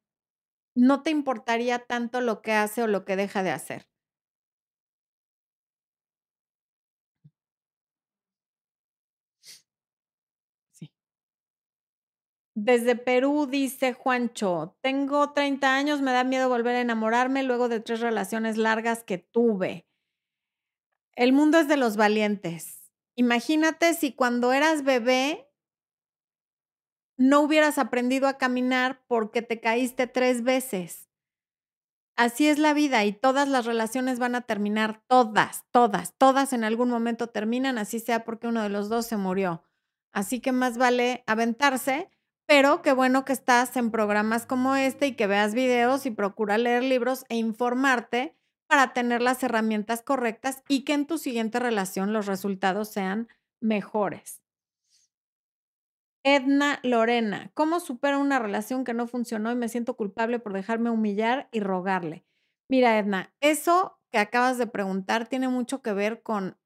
No 0.77 1.03
te 1.03 1.11
importaría 1.11 1.81
tanto 1.81 2.21
lo 2.23 2.43
que 2.43 2.53
hace 2.55 2.83
o 2.83 2.89
lo 2.89 3.05
que 3.05 3.17
deja 3.17 3.43
de 3.45 3.51
hacer. 3.53 3.89
Desde 12.55 12.95
Perú 12.95 13.47
dice 13.51 13.93
Juancho, 13.93 14.77
tengo 14.83 15.33
30 15.33 15.75
años, 15.75 16.01
me 16.01 16.13
da 16.13 16.23
miedo 16.23 16.49
volver 16.49 16.77
a 16.77 16.81
enamorarme 16.81 17.43
luego 17.43 17.69
de 17.69 17.81
tres 17.81 17.99
relaciones 18.01 18.57
largas 18.57 19.03
que 19.03 19.19
tuve. 19.19 19.85
El 21.21 21.35
mundo 21.35 21.59
es 21.59 21.69
de 21.69 21.77
los 21.77 21.99
valientes. 21.99 22.91
Imagínate 23.15 23.93
si 23.93 24.15
cuando 24.15 24.55
eras 24.55 24.85
bebé 24.85 25.53
no 27.19 27.43
hubieras 27.43 27.77
aprendido 27.77 28.27
a 28.27 28.39
caminar 28.39 29.05
porque 29.07 29.43
te 29.43 29.61
caíste 29.61 30.07
tres 30.07 30.43
veces. 30.43 31.11
Así 32.17 32.49
es 32.49 32.59
la 32.59 32.73
vida 32.73 33.05
y 33.05 33.13
todas 33.13 33.51
las 33.51 33.67
relaciones 33.67 34.19
van 34.19 34.35
a 34.35 34.41
terminar, 34.41 35.03
todas, 35.09 35.67
todas, 35.71 36.17
todas 36.17 36.55
en 36.55 36.65
algún 36.65 36.89
momento 36.89 37.27
terminan, 37.27 37.77
así 37.77 38.01
sea 38.01 38.25
porque 38.25 38.49
uno 38.49 38.63
de 38.63 38.71
los 38.71 38.89
dos 38.89 39.05
se 39.05 39.19
murió. 39.19 39.63
Así 40.13 40.41
que 40.41 40.53
más 40.53 40.79
vale 40.79 41.23
aventarse, 41.27 42.09
pero 42.47 42.81
qué 42.81 42.95
bueno 42.95 43.27
que 43.27 43.35
estás 43.35 43.77
en 43.77 43.91
programas 43.91 44.47
como 44.47 44.75
este 44.75 45.09
y 45.09 45.17
que 45.17 45.27
veas 45.27 45.53
videos 45.53 46.07
y 46.07 46.13
procura 46.13 46.57
leer 46.57 46.83
libros 46.83 47.27
e 47.29 47.37
informarte 47.37 48.40
para 48.71 48.93
tener 48.93 49.21
las 49.21 49.43
herramientas 49.43 50.01
correctas 50.01 50.63
y 50.69 50.85
que 50.85 50.93
en 50.93 51.05
tu 51.09 51.19
siguiente 51.19 51.59
relación 51.59 52.13
los 52.13 52.27
resultados 52.27 52.89
sean 52.89 53.27
mejores. 53.61 54.41
Edna 56.25 56.79
Lorena, 56.85 57.51
¿cómo 57.55 57.81
supero 57.81 58.21
una 58.21 58.39
relación 58.39 58.85
que 58.85 58.95
no 58.95 59.09
funcionó 59.09 59.51
y 59.51 59.57
me 59.57 59.69
siento 59.69 59.97
culpable 59.97 60.39
por 60.39 60.53
dejarme 60.53 60.91
humillar 60.91 61.49
y 61.51 61.59
rogarle? 61.59 62.25
Mira, 62.69 62.97
Edna, 62.97 63.35
eso 63.41 63.99
que 64.13 64.19
acabas 64.19 64.57
de 64.57 64.69
preguntar 64.69 65.27
tiene 65.27 65.49
mucho 65.49 65.83
que 65.83 65.93
ver 65.93 66.23
con 66.23 66.57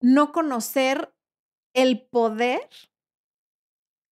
no 0.00 0.32
conocer 0.32 1.14
el 1.74 2.02
poder 2.02 2.68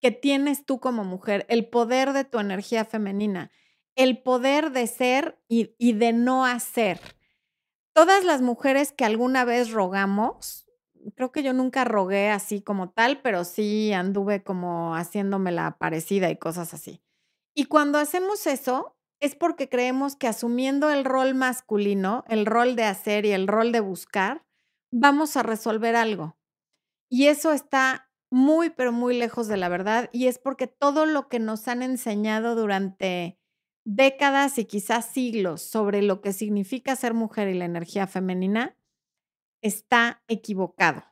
que 0.00 0.10
tienes 0.12 0.66
tú 0.66 0.78
como 0.80 1.02
mujer, 1.02 1.46
el 1.48 1.68
poder 1.68 2.12
de 2.12 2.24
tu 2.24 2.38
energía 2.38 2.84
femenina 2.84 3.50
el 3.94 4.22
poder 4.22 4.72
de 4.72 4.86
ser 4.86 5.38
y, 5.48 5.92
de 5.92 6.12
no 6.12 6.46
hacer. 6.46 7.00
Todas 7.92 8.24
las 8.24 8.40
mujeres 8.40 8.92
que 8.92 9.04
alguna 9.04 9.44
vez 9.44 9.70
rogamos, 9.70 10.66
creo 11.14 11.30
que 11.32 11.42
yo 11.42 11.52
nunca 11.52 11.84
rogué 11.84 12.30
así 12.30 12.62
como 12.62 12.90
tal, 12.90 13.20
pero 13.20 13.44
sí 13.44 13.92
anduve 13.92 14.42
como 14.42 14.94
haciéndome 14.94 15.52
la 15.52 15.76
parecida 15.78 16.30
y 16.30 16.36
cosas 16.36 16.72
así. 16.72 17.02
Y 17.54 17.66
cuando 17.66 17.98
hacemos 17.98 18.46
eso, 18.46 18.96
es 19.20 19.34
porque 19.36 19.68
creemos 19.68 20.16
que 20.16 20.26
asumiendo 20.26 20.90
el 20.90 21.04
rol 21.04 21.34
masculino, 21.34 22.24
el 22.28 22.46
rol 22.46 22.76
de 22.76 22.84
hacer 22.84 23.26
y 23.26 23.32
el 23.32 23.46
rol 23.46 23.72
de 23.72 23.80
buscar, 23.80 24.44
vamos 24.90 25.36
a 25.36 25.42
resolver 25.42 25.96
algo. 25.96 26.36
Y 27.08 27.26
eso 27.26 27.52
está 27.52 28.10
muy, 28.30 28.70
pero 28.70 28.90
muy 28.90 29.16
lejos 29.16 29.46
de 29.46 29.58
la 29.58 29.68
verdad. 29.68 30.08
Y 30.12 30.26
es 30.26 30.38
porque 30.38 30.66
todo 30.66 31.04
lo 31.04 31.28
que 31.28 31.38
nos 31.38 31.68
han 31.68 31.82
enseñado 31.82 32.56
durante 32.56 33.38
décadas 33.84 34.58
y 34.58 34.64
quizás 34.64 35.06
siglos 35.06 35.62
sobre 35.62 36.02
lo 36.02 36.20
que 36.20 36.32
significa 36.32 36.96
ser 36.96 37.14
mujer 37.14 37.48
y 37.48 37.54
la 37.54 37.64
energía 37.64 38.06
femenina, 38.06 38.76
está 39.62 40.22
equivocado. 40.28 41.04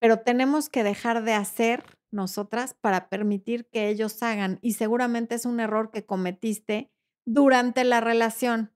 Pero 0.00 0.20
tenemos 0.20 0.68
que 0.68 0.82
dejar 0.82 1.22
de 1.22 1.34
hacer 1.34 1.84
nosotras 2.10 2.74
para 2.74 3.08
permitir 3.08 3.68
que 3.68 3.88
ellos 3.88 4.22
hagan 4.22 4.58
y 4.60 4.74
seguramente 4.74 5.34
es 5.34 5.46
un 5.46 5.60
error 5.60 5.90
que 5.90 6.04
cometiste 6.04 6.90
durante 7.24 7.84
la 7.84 8.00
relación. 8.00 8.72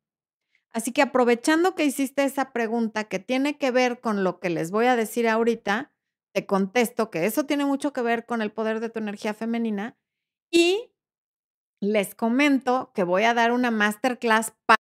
Así 0.73 0.93
que 0.93 1.03
aprovechando 1.03 1.75
que 1.75 1.85
hiciste 1.85 2.25
esa 2.25 2.53
pregunta 2.53 3.05
que 3.05 3.19
tiene 3.19 3.57
que 3.59 3.71
ver 3.71 4.01
con 4.01 4.25
lo 4.25 4.41
que 4.41 4.51
les 4.51 4.71
voy 4.71 4.87
a 4.87 4.97
decir 4.97 5.29
ahorita, 5.29 5.93
te 6.35 6.47
contesto 6.47 7.11
que 7.11 7.25
eso 7.25 7.47
tiene 7.47 7.65
mucho 7.65 7.93
que 7.93 8.03
ver 8.03 8.27
con 8.27 8.43
el 8.43 8.53
poder 8.53 8.81
de 8.81 8.91
tu 8.91 8.99
energía 8.99 9.33
femenina 9.33 9.97
y 10.51 10.93
les 11.81 12.15
comento 12.15 12.91
que 12.95 13.05
voy 13.05 13.25
a 13.25 13.35
dar 13.35 13.53
una 13.53 13.71
masterclass 13.71 14.53
para 14.67 14.77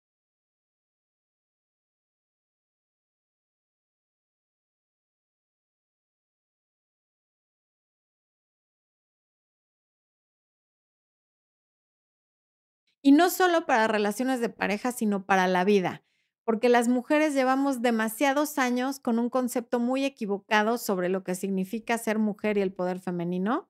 Y 13.03 13.12
no 13.12 13.30
solo 13.30 13.66
para 13.66 13.88
relaciones 13.88 14.40
de 14.40 14.49
pareja, 14.49 14.93
sino 14.93 15.26
para 15.26 15.49
la 15.49 15.64
vida, 15.64 16.05
porque 16.45 16.68
las 16.68 16.86
mujeres 16.86 17.34
llevamos 17.34 17.82
demasiados 17.82 18.59
años 18.59 19.01
con 19.01 19.18
un 19.18 19.28
concepto 19.28 19.80
muy 19.80 20.05
equivocado 20.05 20.78
sobre 20.78 21.09
lo 21.09 21.24
que 21.24 21.34
significa 21.34 21.99
ser 21.99 22.20
mujer 22.20 22.59
y 22.59 22.61
el 22.61 22.72
poder 22.72 23.01
femenino. 23.01 23.68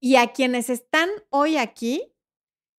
Y 0.00 0.16
a 0.16 0.32
quienes 0.32 0.70
están 0.70 1.10
hoy 1.30 1.58
aquí, 1.58 2.14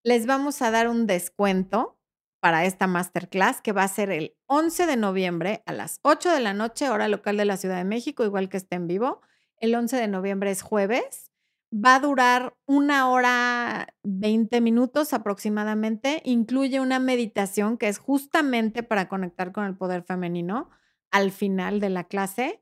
les 0.07 0.25
vamos 0.25 0.61
a 0.61 0.71
dar 0.71 0.87
un 0.87 1.05
descuento 1.05 1.99
para 2.39 2.63
esta 2.63 2.87
masterclass 2.87 3.59
que 3.61 3.73
va 3.73 3.83
a 3.83 3.89
ser 3.89 4.09
el 4.09 4.37
11 4.45 4.85
de 4.85 4.95
noviembre 4.95 5.63
a 5.65 5.73
las 5.73 5.99
8 6.01 6.31
de 6.31 6.39
la 6.39 6.53
noche, 6.53 6.89
hora 6.89 7.09
local 7.09 7.35
de 7.35 7.43
la 7.43 7.57
Ciudad 7.57 7.75
de 7.75 7.83
México, 7.83 8.23
igual 8.23 8.47
que 8.47 8.55
esté 8.55 8.77
en 8.77 8.87
vivo. 8.87 9.19
El 9.57 9.75
11 9.75 9.97
de 9.97 10.07
noviembre 10.07 10.49
es 10.49 10.61
jueves. 10.61 11.33
Va 11.73 11.95
a 11.95 11.99
durar 11.99 12.55
una 12.65 13.09
hora 13.09 13.89
20 14.03 14.61
minutos 14.61 15.11
aproximadamente. 15.11 16.21
Incluye 16.23 16.79
una 16.79 16.99
meditación 16.99 17.77
que 17.77 17.89
es 17.89 17.97
justamente 17.97 18.83
para 18.83 19.09
conectar 19.09 19.51
con 19.51 19.65
el 19.65 19.75
poder 19.75 20.03
femenino 20.03 20.69
al 21.11 21.31
final 21.31 21.81
de 21.81 21.89
la 21.89 22.05
clase 22.05 22.61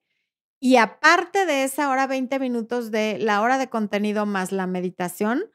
Y 0.60 0.78
aparte 0.78 1.46
de 1.46 1.64
esa 1.64 1.90
hora, 1.90 2.08
20 2.08 2.40
minutos 2.40 2.90
de 2.92 3.20
la 3.20 3.42
hora 3.42 3.58
de 3.60 3.70
contenido 3.70 4.26
más 4.26 4.52
la 4.52 4.68
meditación, 4.68 5.46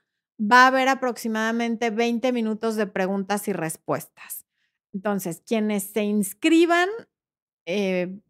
va 0.40 0.64
a 0.64 0.66
haber 0.68 0.88
aproximadamente 0.88 1.90
20 1.90 2.32
minutos 2.32 2.76
de 2.76 2.86
preguntas 2.86 3.46
y 3.48 3.52
respuestas. 3.52 4.46
Entonces, 4.92 5.42
quienes 5.46 5.84
se 5.84 6.02
inscriban 6.02 6.88
eh, 7.66 8.20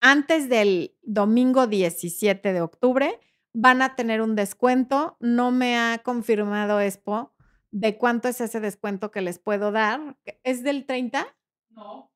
antes 0.00 0.48
del 0.48 0.96
domingo 1.02 1.66
17 1.66 2.52
de 2.52 2.60
octubre 2.60 3.20
van 3.52 3.82
a 3.82 3.94
tener 3.96 4.20
un 4.22 4.34
descuento. 4.34 5.16
No 5.20 5.50
me 5.50 5.78
ha 5.78 5.98
confirmado 5.98 6.80
Expo 6.80 7.32
de 7.70 7.96
cuánto 7.96 8.28
es 8.28 8.40
ese 8.40 8.60
descuento 8.60 9.10
que 9.10 9.22
les 9.22 9.38
puedo 9.38 9.72
dar. 9.72 10.16
¿Es 10.42 10.62
del 10.62 10.86
30? 10.86 11.26
No. 11.70 12.10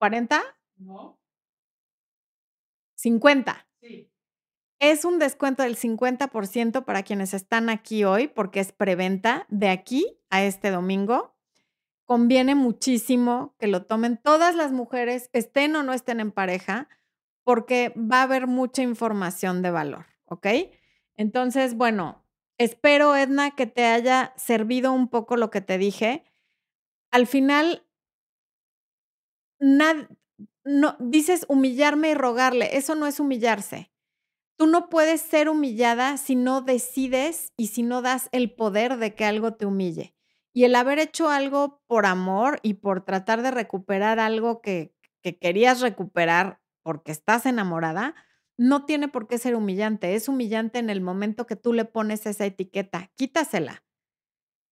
¿40? 0.00 0.40
No. 0.76 1.18
50. 2.96 3.68
Sí. 3.80 4.11
Es 4.82 5.04
un 5.04 5.20
descuento 5.20 5.62
del 5.62 5.76
50% 5.76 6.84
para 6.84 7.04
quienes 7.04 7.34
están 7.34 7.70
aquí 7.70 8.02
hoy 8.02 8.26
porque 8.26 8.58
es 8.58 8.72
preventa 8.72 9.46
de 9.48 9.68
aquí 9.68 10.18
a 10.28 10.42
este 10.42 10.72
domingo. 10.72 11.36
Conviene 12.04 12.56
muchísimo 12.56 13.54
que 13.60 13.68
lo 13.68 13.86
tomen 13.86 14.16
todas 14.16 14.56
las 14.56 14.72
mujeres, 14.72 15.30
estén 15.32 15.76
o 15.76 15.84
no 15.84 15.92
estén 15.92 16.18
en 16.18 16.32
pareja, 16.32 16.88
porque 17.44 17.94
va 17.96 18.18
a 18.18 18.22
haber 18.24 18.48
mucha 18.48 18.82
información 18.82 19.62
de 19.62 19.70
valor, 19.70 20.06
¿ok? 20.24 20.48
Entonces, 21.14 21.76
bueno, 21.76 22.24
espero, 22.58 23.14
Edna, 23.14 23.52
que 23.52 23.68
te 23.68 23.84
haya 23.84 24.32
servido 24.36 24.92
un 24.92 25.06
poco 25.06 25.36
lo 25.36 25.48
que 25.48 25.60
te 25.60 25.78
dije. 25.78 26.24
Al 27.12 27.28
final, 27.28 27.86
no, 29.60 30.96
dices 30.98 31.46
humillarme 31.48 32.10
y 32.10 32.14
rogarle, 32.14 32.76
eso 32.76 32.96
no 32.96 33.06
es 33.06 33.20
humillarse. 33.20 33.91
Tú 34.62 34.68
no 34.68 34.88
puedes 34.88 35.20
ser 35.20 35.48
humillada 35.48 36.16
si 36.18 36.36
no 36.36 36.60
decides 36.60 37.52
y 37.56 37.66
si 37.66 37.82
no 37.82 38.00
das 38.00 38.28
el 38.30 38.54
poder 38.54 38.96
de 38.96 39.12
que 39.16 39.24
algo 39.24 39.54
te 39.54 39.66
humille. 39.66 40.14
Y 40.52 40.62
el 40.62 40.76
haber 40.76 41.00
hecho 41.00 41.28
algo 41.30 41.82
por 41.88 42.06
amor 42.06 42.60
y 42.62 42.74
por 42.74 43.04
tratar 43.04 43.42
de 43.42 43.50
recuperar 43.50 44.20
algo 44.20 44.60
que, 44.62 44.94
que 45.20 45.36
querías 45.36 45.80
recuperar 45.80 46.60
porque 46.84 47.10
estás 47.10 47.44
enamorada, 47.44 48.14
no 48.56 48.84
tiene 48.84 49.08
por 49.08 49.26
qué 49.26 49.36
ser 49.38 49.56
humillante. 49.56 50.14
Es 50.14 50.28
humillante 50.28 50.78
en 50.78 50.90
el 50.90 51.00
momento 51.00 51.44
que 51.44 51.56
tú 51.56 51.72
le 51.72 51.84
pones 51.84 52.24
esa 52.26 52.46
etiqueta. 52.46 53.10
Quítasela. 53.16 53.82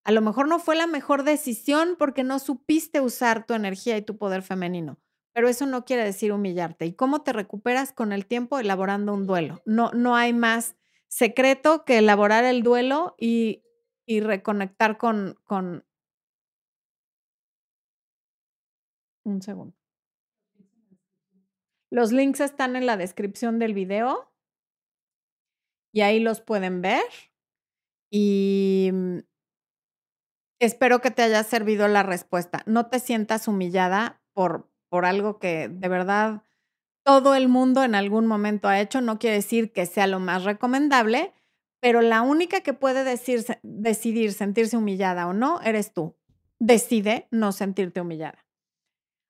A 0.04 0.12
lo 0.12 0.20
mejor 0.20 0.46
no 0.46 0.60
fue 0.60 0.76
la 0.76 0.86
mejor 0.86 1.24
decisión 1.24 1.96
porque 1.98 2.22
no 2.22 2.38
supiste 2.38 3.00
usar 3.00 3.44
tu 3.44 3.54
energía 3.54 3.96
y 3.96 4.02
tu 4.02 4.16
poder 4.16 4.42
femenino 4.42 5.00
pero 5.32 5.48
eso 5.48 5.66
no 5.66 5.84
quiere 5.84 6.04
decir 6.04 6.32
humillarte. 6.32 6.86
¿Y 6.86 6.94
cómo 6.94 7.22
te 7.22 7.32
recuperas 7.32 7.92
con 7.92 8.12
el 8.12 8.26
tiempo 8.26 8.58
elaborando 8.58 9.14
un 9.14 9.26
duelo? 9.26 9.62
No, 9.64 9.90
no 9.92 10.16
hay 10.16 10.32
más 10.32 10.76
secreto 11.08 11.84
que 11.84 11.98
elaborar 11.98 12.44
el 12.44 12.62
duelo 12.62 13.14
y, 13.18 13.62
y 14.06 14.20
reconectar 14.20 14.96
con, 14.98 15.38
con... 15.44 15.84
Un 19.24 19.42
segundo. 19.42 19.76
Los 21.90 22.12
links 22.12 22.40
están 22.40 22.76
en 22.76 22.86
la 22.86 22.96
descripción 22.96 23.58
del 23.58 23.74
video 23.74 24.32
y 25.92 26.02
ahí 26.02 26.20
los 26.20 26.40
pueden 26.40 26.82
ver. 26.82 27.04
Y 28.10 28.90
mm, 28.92 29.18
espero 30.60 31.00
que 31.00 31.10
te 31.10 31.22
haya 31.22 31.42
servido 31.42 31.88
la 31.88 32.02
respuesta. 32.02 32.62
No 32.66 32.88
te 32.88 33.00
sientas 33.00 33.48
humillada 33.48 34.22
por, 34.32 34.69
por 34.90 35.06
algo 35.06 35.38
que 35.38 35.68
de 35.68 35.88
verdad 35.88 36.42
todo 37.02 37.34
el 37.34 37.48
mundo 37.48 37.82
en 37.82 37.94
algún 37.94 38.26
momento 38.26 38.68
ha 38.68 38.80
hecho, 38.80 39.00
no 39.00 39.18
quiere 39.18 39.36
decir 39.36 39.72
que 39.72 39.86
sea 39.86 40.06
lo 40.06 40.20
más 40.20 40.44
recomendable, 40.44 41.32
pero 41.80 42.02
la 42.02 42.20
única 42.20 42.60
que 42.60 42.74
puede 42.74 43.04
decidir 43.62 44.32
sentirse 44.34 44.76
humillada 44.76 45.26
o 45.26 45.32
no 45.32 45.60
eres 45.62 45.94
tú. 45.94 46.16
Decide 46.58 47.26
no 47.30 47.52
sentirte 47.52 48.02
humillada. 48.02 48.44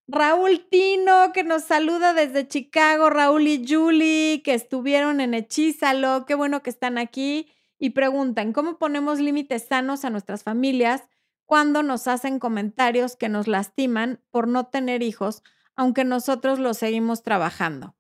Raúl 0.09 0.67
Tino, 0.69 1.33
que 1.33 1.45
nos 1.45 1.63
saluda 1.63 2.13
desde 2.13 2.49
Chicago, 2.49 3.11
Raúl 3.11 3.47
y 3.47 3.65
Julie, 3.65 4.43
que 4.43 4.55
estuvieron 4.55 5.21
en 5.21 5.35
Hechízalo, 5.35 6.27
qué 6.27 6.35
bueno 6.35 6.65
que 6.65 6.71
están 6.71 6.99
aquí 6.99 7.53
y 7.79 7.91
preguntan, 7.91 8.53
¿cómo 8.53 8.77
ponemos 8.79 9.21
límites 9.21 9.67
sanos 9.69 10.05
a 10.05 10.11
nuestras 10.11 10.43
familias 10.43 11.05
cuando 11.51 11.83
nos 11.83 12.07
hacen 12.07 12.39
comentarios 12.39 13.17
que 13.17 13.29
nos 13.29 13.49
lastiman 13.49 14.23
por 14.31 14.47
no 14.47 14.69
tener 14.69 15.03
hijos, 15.03 15.43
aunque 15.75 16.05
nosotros 16.05 16.61
los 16.61 16.79
seguimos 16.79 17.25
trabajando. 17.25 17.97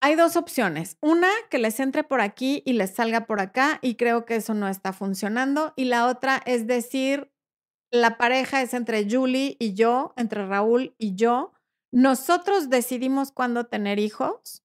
Hay 0.00 0.14
dos 0.14 0.36
opciones. 0.36 0.96
Una, 1.00 1.28
que 1.50 1.58
les 1.58 1.80
entre 1.80 2.04
por 2.04 2.20
aquí 2.20 2.62
y 2.64 2.74
les 2.74 2.94
salga 2.94 3.26
por 3.26 3.40
acá 3.40 3.80
y 3.82 3.96
creo 3.96 4.26
que 4.26 4.36
eso 4.36 4.54
no 4.54 4.68
está 4.68 4.92
funcionando. 4.92 5.72
Y 5.74 5.86
la 5.86 6.06
otra 6.06 6.40
es 6.46 6.68
decir, 6.68 7.32
la 7.90 8.16
pareja 8.16 8.62
es 8.62 8.72
entre 8.72 9.04
Julie 9.10 9.56
y 9.58 9.74
yo, 9.74 10.14
entre 10.16 10.46
Raúl 10.46 10.94
y 10.98 11.16
yo. 11.16 11.52
Nosotros 11.90 12.70
decidimos 12.70 13.32
cuándo 13.32 13.66
tener 13.66 13.98
hijos 13.98 14.62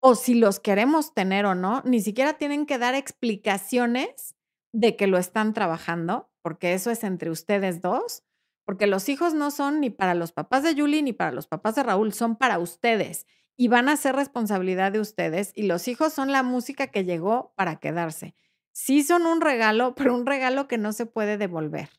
o 0.00 0.16
si 0.16 0.34
los 0.34 0.58
queremos 0.58 1.14
tener 1.14 1.46
o 1.46 1.54
no. 1.54 1.82
Ni 1.84 2.00
siquiera 2.00 2.32
tienen 2.32 2.66
que 2.66 2.78
dar 2.78 2.96
explicaciones 2.96 4.33
de 4.74 4.96
que 4.96 5.06
lo 5.06 5.18
están 5.18 5.54
trabajando, 5.54 6.28
porque 6.42 6.74
eso 6.74 6.90
es 6.90 7.04
entre 7.04 7.30
ustedes 7.30 7.80
dos, 7.80 8.24
porque 8.64 8.88
los 8.88 9.08
hijos 9.08 9.32
no 9.32 9.52
son 9.52 9.80
ni 9.80 9.88
para 9.88 10.14
los 10.14 10.32
papás 10.32 10.64
de 10.64 10.74
Julie 10.74 11.00
ni 11.02 11.12
para 11.12 11.30
los 11.30 11.46
papás 11.46 11.76
de 11.76 11.84
Raúl, 11.84 12.12
son 12.12 12.34
para 12.34 12.58
ustedes 12.58 13.24
y 13.56 13.68
van 13.68 13.88
a 13.88 13.96
ser 13.96 14.16
responsabilidad 14.16 14.90
de 14.90 14.98
ustedes 14.98 15.52
y 15.54 15.62
los 15.68 15.86
hijos 15.86 16.12
son 16.12 16.32
la 16.32 16.42
música 16.42 16.88
que 16.88 17.04
llegó 17.04 17.52
para 17.54 17.76
quedarse. 17.76 18.34
Sí 18.72 19.04
son 19.04 19.26
un 19.26 19.40
regalo, 19.40 19.94
pero 19.94 20.12
un 20.12 20.26
regalo 20.26 20.66
que 20.66 20.76
no 20.76 20.92
se 20.92 21.06
puede 21.06 21.38
devolver. 21.38 21.90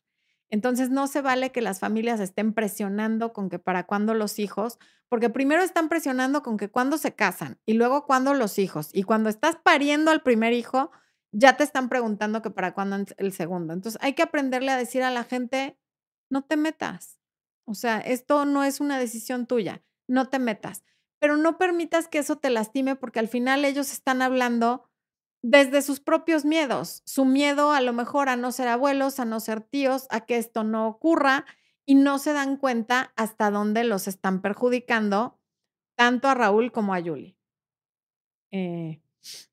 Entonces 0.50 0.90
no 0.90 1.06
se 1.06 1.22
vale 1.22 1.52
que 1.52 1.62
las 1.62 1.80
familias 1.80 2.20
estén 2.20 2.52
presionando 2.52 3.32
con 3.32 3.48
que 3.48 3.58
para 3.58 3.86
cuándo 3.86 4.12
los 4.12 4.38
hijos, 4.38 4.78
porque 5.08 5.30
primero 5.30 5.62
están 5.62 5.88
presionando 5.88 6.42
con 6.42 6.58
que 6.58 6.68
cuándo 6.68 6.98
se 6.98 7.14
casan 7.14 7.58
y 7.64 7.72
luego 7.72 8.04
cuándo 8.04 8.34
los 8.34 8.58
hijos. 8.58 8.90
Y 8.92 9.04
cuando 9.04 9.30
estás 9.30 9.56
pariendo 9.56 10.10
al 10.10 10.22
primer 10.22 10.52
hijo, 10.52 10.90
ya 11.38 11.56
te 11.58 11.64
están 11.64 11.90
preguntando 11.90 12.40
que 12.40 12.50
para 12.50 12.72
cuándo 12.72 12.96
el 13.18 13.32
segundo. 13.32 13.74
Entonces 13.74 14.00
hay 14.02 14.14
que 14.14 14.22
aprenderle 14.22 14.70
a 14.72 14.78
decir 14.78 15.02
a 15.02 15.10
la 15.10 15.22
gente, 15.22 15.78
no 16.30 16.42
te 16.42 16.56
metas. 16.56 17.20
O 17.66 17.74
sea, 17.74 17.98
esto 18.00 18.46
no 18.46 18.64
es 18.64 18.80
una 18.80 18.98
decisión 18.98 19.46
tuya, 19.46 19.82
no 20.08 20.30
te 20.30 20.38
metas. 20.38 20.82
Pero 21.18 21.36
no 21.36 21.58
permitas 21.58 22.08
que 22.08 22.18
eso 22.18 22.36
te 22.36 22.48
lastime 22.48 22.96
porque 22.96 23.18
al 23.18 23.28
final 23.28 23.66
ellos 23.66 23.92
están 23.92 24.22
hablando 24.22 24.88
desde 25.42 25.82
sus 25.82 26.00
propios 26.00 26.46
miedos, 26.46 27.02
su 27.04 27.26
miedo 27.26 27.70
a 27.72 27.82
lo 27.82 27.92
mejor 27.92 28.30
a 28.30 28.36
no 28.36 28.50
ser 28.50 28.68
abuelos, 28.68 29.20
a 29.20 29.26
no 29.26 29.38
ser 29.38 29.60
tíos, 29.60 30.06
a 30.10 30.24
que 30.24 30.38
esto 30.38 30.64
no 30.64 30.88
ocurra 30.88 31.44
y 31.84 31.96
no 31.96 32.18
se 32.18 32.32
dan 32.32 32.56
cuenta 32.56 33.12
hasta 33.14 33.50
dónde 33.50 33.84
los 33.84 34.08
están 34.08 34.40
perjudicando 34.40 35.38
tanto 35.96 36.28
a 36.28 36.34
Raúl 36.34 36.72
como 36.72 36.94
a 36.94 37.00
Yuli. 37.00 37.36
Eh, 38.52 39.02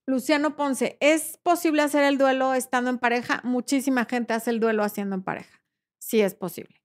Luciano 0.05 0.55
Ponce, 0.55 0.97
¿es 0.99 1.37
posible 1.37 1.81
hacer 1.81 2.03
el 2.03 2.17
duelo 2.17 2.53
estando 2.53 2.89
en 2.89 2.99
pareja? 2.99 3.41
Muchísima 3.43 4.05
gente 4.05 4.33
hace 4.33 4.51
el 4.51 4.59
duelo 4.59 4.83
haciendo 4.83 5.15
en 5.15 5.23
pareja. 5.23 5.61
Sí 5.99 6.21
es 6.21 6.35
posible. 6.35 6.83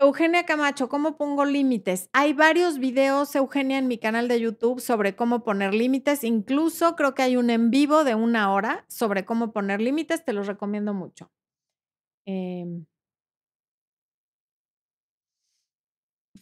Eugenia 0.00 0.46
Camacho, 0.46 0.88
¿cómo 0.88 1.16
pongo 1.16 1.44
límites? 1.44 2.08
Hay 2.12 2.32
varios 2.32 2.78
videos, 2.78 3.34
Eugenia, 3.34 3.78
en 3.78 3.88
mi 3.88 3.98
canal 3.98 4.28
de 4.28 4.38
YouTube 4.38 4.80
sobre 4.80 5.16
cómo 5.16 5.42
poner 5.42 5.74
límites. 5.74 6.22
Incluso 6.22 6.94
creo 6.94 7.16
que 7.16 7.22
hay 7.22 7.36
un 7.36 7.50
en 7.50 7.70
vivo 7.72 8.04
de 8.04 8.14
una 8.14 8.52
hora 8.52 8.84
sobre 8.88 9.24
cómo 9.24 9.52
poner 9.52 9.80
límites. 9.80 10.24
Te 10.24 10.32
los 10.32 10.46
recomiendo 10.46 10.94
mucho. 10.94 11.32
Eh, 12.26 12.64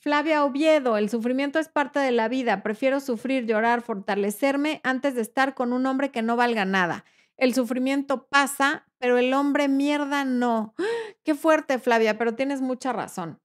Flavia 0.06 0.44
Oviedo, 0.44 0.96
el 0.98 1.10
sufrimiento 1.10 1.58
es 1.58 1.68
parte 1.68 1.98
de 1.98 2.12
la 2.12 2.28
vida. 2.28 2.62
Prefiero 2.62 3.00
sufrir, 3.00 3.44
llorar, 3.44 3.82
fortalecerme 3.82 4.80
antes 4.84 5.16
de 5.16 5.20
estar 5.20 5.56
con 5.56 5.72
un 5.72 5.84
hombre 5.84 6.12
que 6.12 6.22
no 6.22 6.36
valga 6.36 6.64
nada. 6.64 7.04
El 7.36 7.54
sufrimiento 7.54 8.28
pasa, 8.28 8.86
pero 8.98 9.18
el 9.18 9.34
hombre 9.34 9.66
mierda 9.66 10.24
no. 10.24 10.76
Qué 11.24 11.34
fuerte, 11.34 11.80
Flavia, 11.80 12.16
pero 12.18 12.36
tienes 12.36 12.60
mucha 12.60 12.92
razón. 12.92 13.40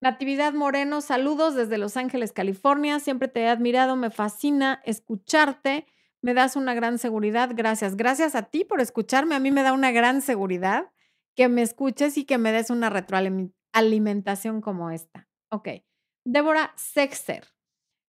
Natividad 0.00 0.52
Moreno, 0.52 1.00
saludos 1.00 1.56
desde 1.56 1.76
Los 1.76 1.96
Ángeles, 1.96 2.30
California. 2.30 3.00
Siempre 3.00 3.26
te 3.26 3.40
he 3.40 3.48
admirado, 3.48 3.96
me 3.96 4.10
fascina 4.10 4.80
escucharte. 4.84 5.88
Me 6.22 6.34
das 6.34 6.54
una 6.54 6.74
gran 6.74 6.98
seguridad. 6.98 7.50
Gracias. 7.52 7.96
Gracias 7.96 8.36
a 8.36 8.42
ti 8.42 8.64
por 8.64 8.80
escucharme. 8.80 9.34
A 9.34 9.40
mí 9.40 9.50
me 9.50 9.64
da 9.64 9.72
una 9.72 9.90
gran 9.90 10.22
seguridad 10.22 10.88
que 11.34 11.48
me 11.48 11.62
escuches 11.62 12.16
y 12.16 12.24
que 12.24 12.38
me 12.38 12.52
des 12.52 12.70
una 12.70 12.90
retroalimentación 12.90 14.60
como 14.60 14.92
esta. 14.92 15.26
Ok. 15.50 15.85
Débora 16.28 16.72
Sexter. 16.74 17.46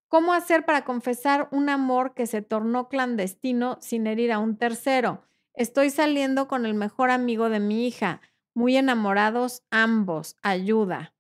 ¿Cómo 0.07 0.33
hacer 0.33 0.65
para 0.65 0.83
confesar 0.83 1.47
un 1.51 1.69
amor 1.69 2.15
que 2.15 2.25
se 2.25 2.41
tornó 2.41 2.89
clandestino 2.89 3.77
sin 3.79 4.07
herir 4.07 4.31
a 4.31 4.39
un 4.39 4.57
tercero? 4.57 5.21
Estoy 5.53 5.91
saliendo 5.91 6.47
con 6.47 6.65
el 6.65 6.73
mejor 6.73 7.11
amigo 7.11 7.49
de 7.49 7.59
mi 7.59 7.85
hija, 7.85 8.21
muy 8.55 8.75
enamorados 8.75 9.67
ambos. 9.69 10.35
Ayuda. 10.41 11.13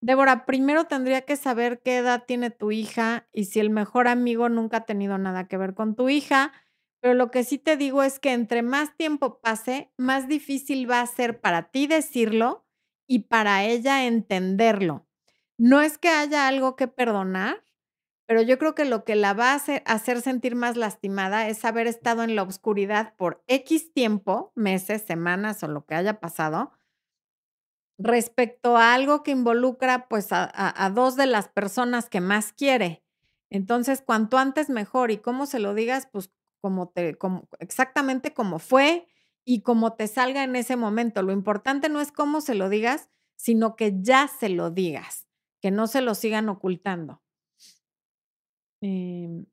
Débora, 0.00 0.44
primero 0.44 0.86
tendría 0.86 1.20
que 1.20 1.36
saber 1.36 1.80
qué 1.82 1.98
edad 1.98 2.24
tiene 2.26 2.50
tu 2.50 2.72
hija 2.72 3.28
y 3.32 3.44
si 3.44 3.60
el 3.60 3.70
mejor 3.70 4.08
amigo 4.08 4.48
nunca 4.48 4.78
ha 4.78 4.86
tenido 4.86 5.18
nada 5.18 5.46
que 5.46 5.56
ver 5.56 5.74
con 5.74 5.94
tu 5.94 6.08
hija, 6.08 6.52
pero 7.00 7.14
lo 7.14 7.30
que 7.30 7.44
sí 7.44 7.58
te 7.58 7.76
digo 7.76 8.02
es 8.02 8.18
que 8.18 8.32
entre 8.32 8.62
más 8.62 8.96
tiempo 8.96 9.38
pase, 9.40 9.92
más 9.96 10.26
difícil 10.26 10.90
va 10.90 11.00
a 11.00 11.06
ser 11.06 11.40
para 11.40 11.70
ti 11.70 11.86
decirlo 11.86 12.66
y 13.06 13.20
para 13.20 13.62
ella 13.62 14.04
entenderlo. 14.04 15.06
No 15.58 15.80
es 15.80 15.98
que 15.98 16.08
haya 16.08 16.48
algo 16.48 16.76
que 16.76 16.88
perdonar, 16.88 17.64
pero 18.26 18.42
yo 18.42 18.58
creo 18.58 18.74
que 18.74 18.84
lo 18.84 19.04
que 19.04 19.16
la 19.16 19.34
va 19.34 19.52
a 19.52 19.54
hacer, 19.84 20.20
sentir 20.22 20.56
más 20.56 20.76
lastimada 20.76 21.48
es 21.48 21.64
haber 21.64 21.86
estado 21.86 22.22
en 22.22 22.34
la 22.36 22.42
oscuridad 22.42 23.14
por 23.16 23.42
X 23.46 23.92
tiempo, 23.92 24.52
meses, 24.54 25.02
semanas 25.02 25.62
o 25.62 25.68
lo 25.68 25.84
que 25.84 25.94
haya 25.94 26.20
pasado, 26.20 26.72
respecto 27.98 28.76
a 28.76 28.94
algo 28.94 29.22
que 29.22 29.30
involucra 29.30 30.08
pues 30.08 30.28
a, 30.30 30.90
dos 30.94 31.16
de 31.16 31.26
las 31.26 31.48
personas 31.48 32.08
que 32.08 32.20
más 32.20 32.52
quiere. 32.52 33.04
Entonces, 33.50 34.02
cuanto 34.02 34.38
antes 34.38 34.70
mejor 34.70 35.10
y 35.10 35.18
cómo 35.18 35.46
se 35.46 35.60
lo 35.60 35.74
digas, 35.74 36.08
pues 36.10 36.30
como, 36.60 36.92
exactamente 37.60 38.32
como 38.32 38.58
fue 38.58 39.06
y 39.44 39.60
como 39.60 39.92
te 39.92 40.08
salga 40.08 40.42
en 40.42 40.56
ese 40.56 40.76
momento. 40.76 41.22
Lo 41.22 41.32
importante 41.32 41.88
no 41.90 42.00
es 42.00 42.10
cómo 42.10 42.40
se 42.40 42.54
lo 42.54 42.70
digas, 42.70 43.10
sino 43.36 43.76
que 43.76 44.00
ya 44.00 44.28
se 44.28 44.48
lo 44.48 44.70
digas, 44.70 45.23
que 45.64 45.70
no 45.70 45.86
se 45.86 46.02
lo 46.02 46.14
sigan 46.14 46.50
ocultando. 46.50 47.22
Em, 48.82 49.46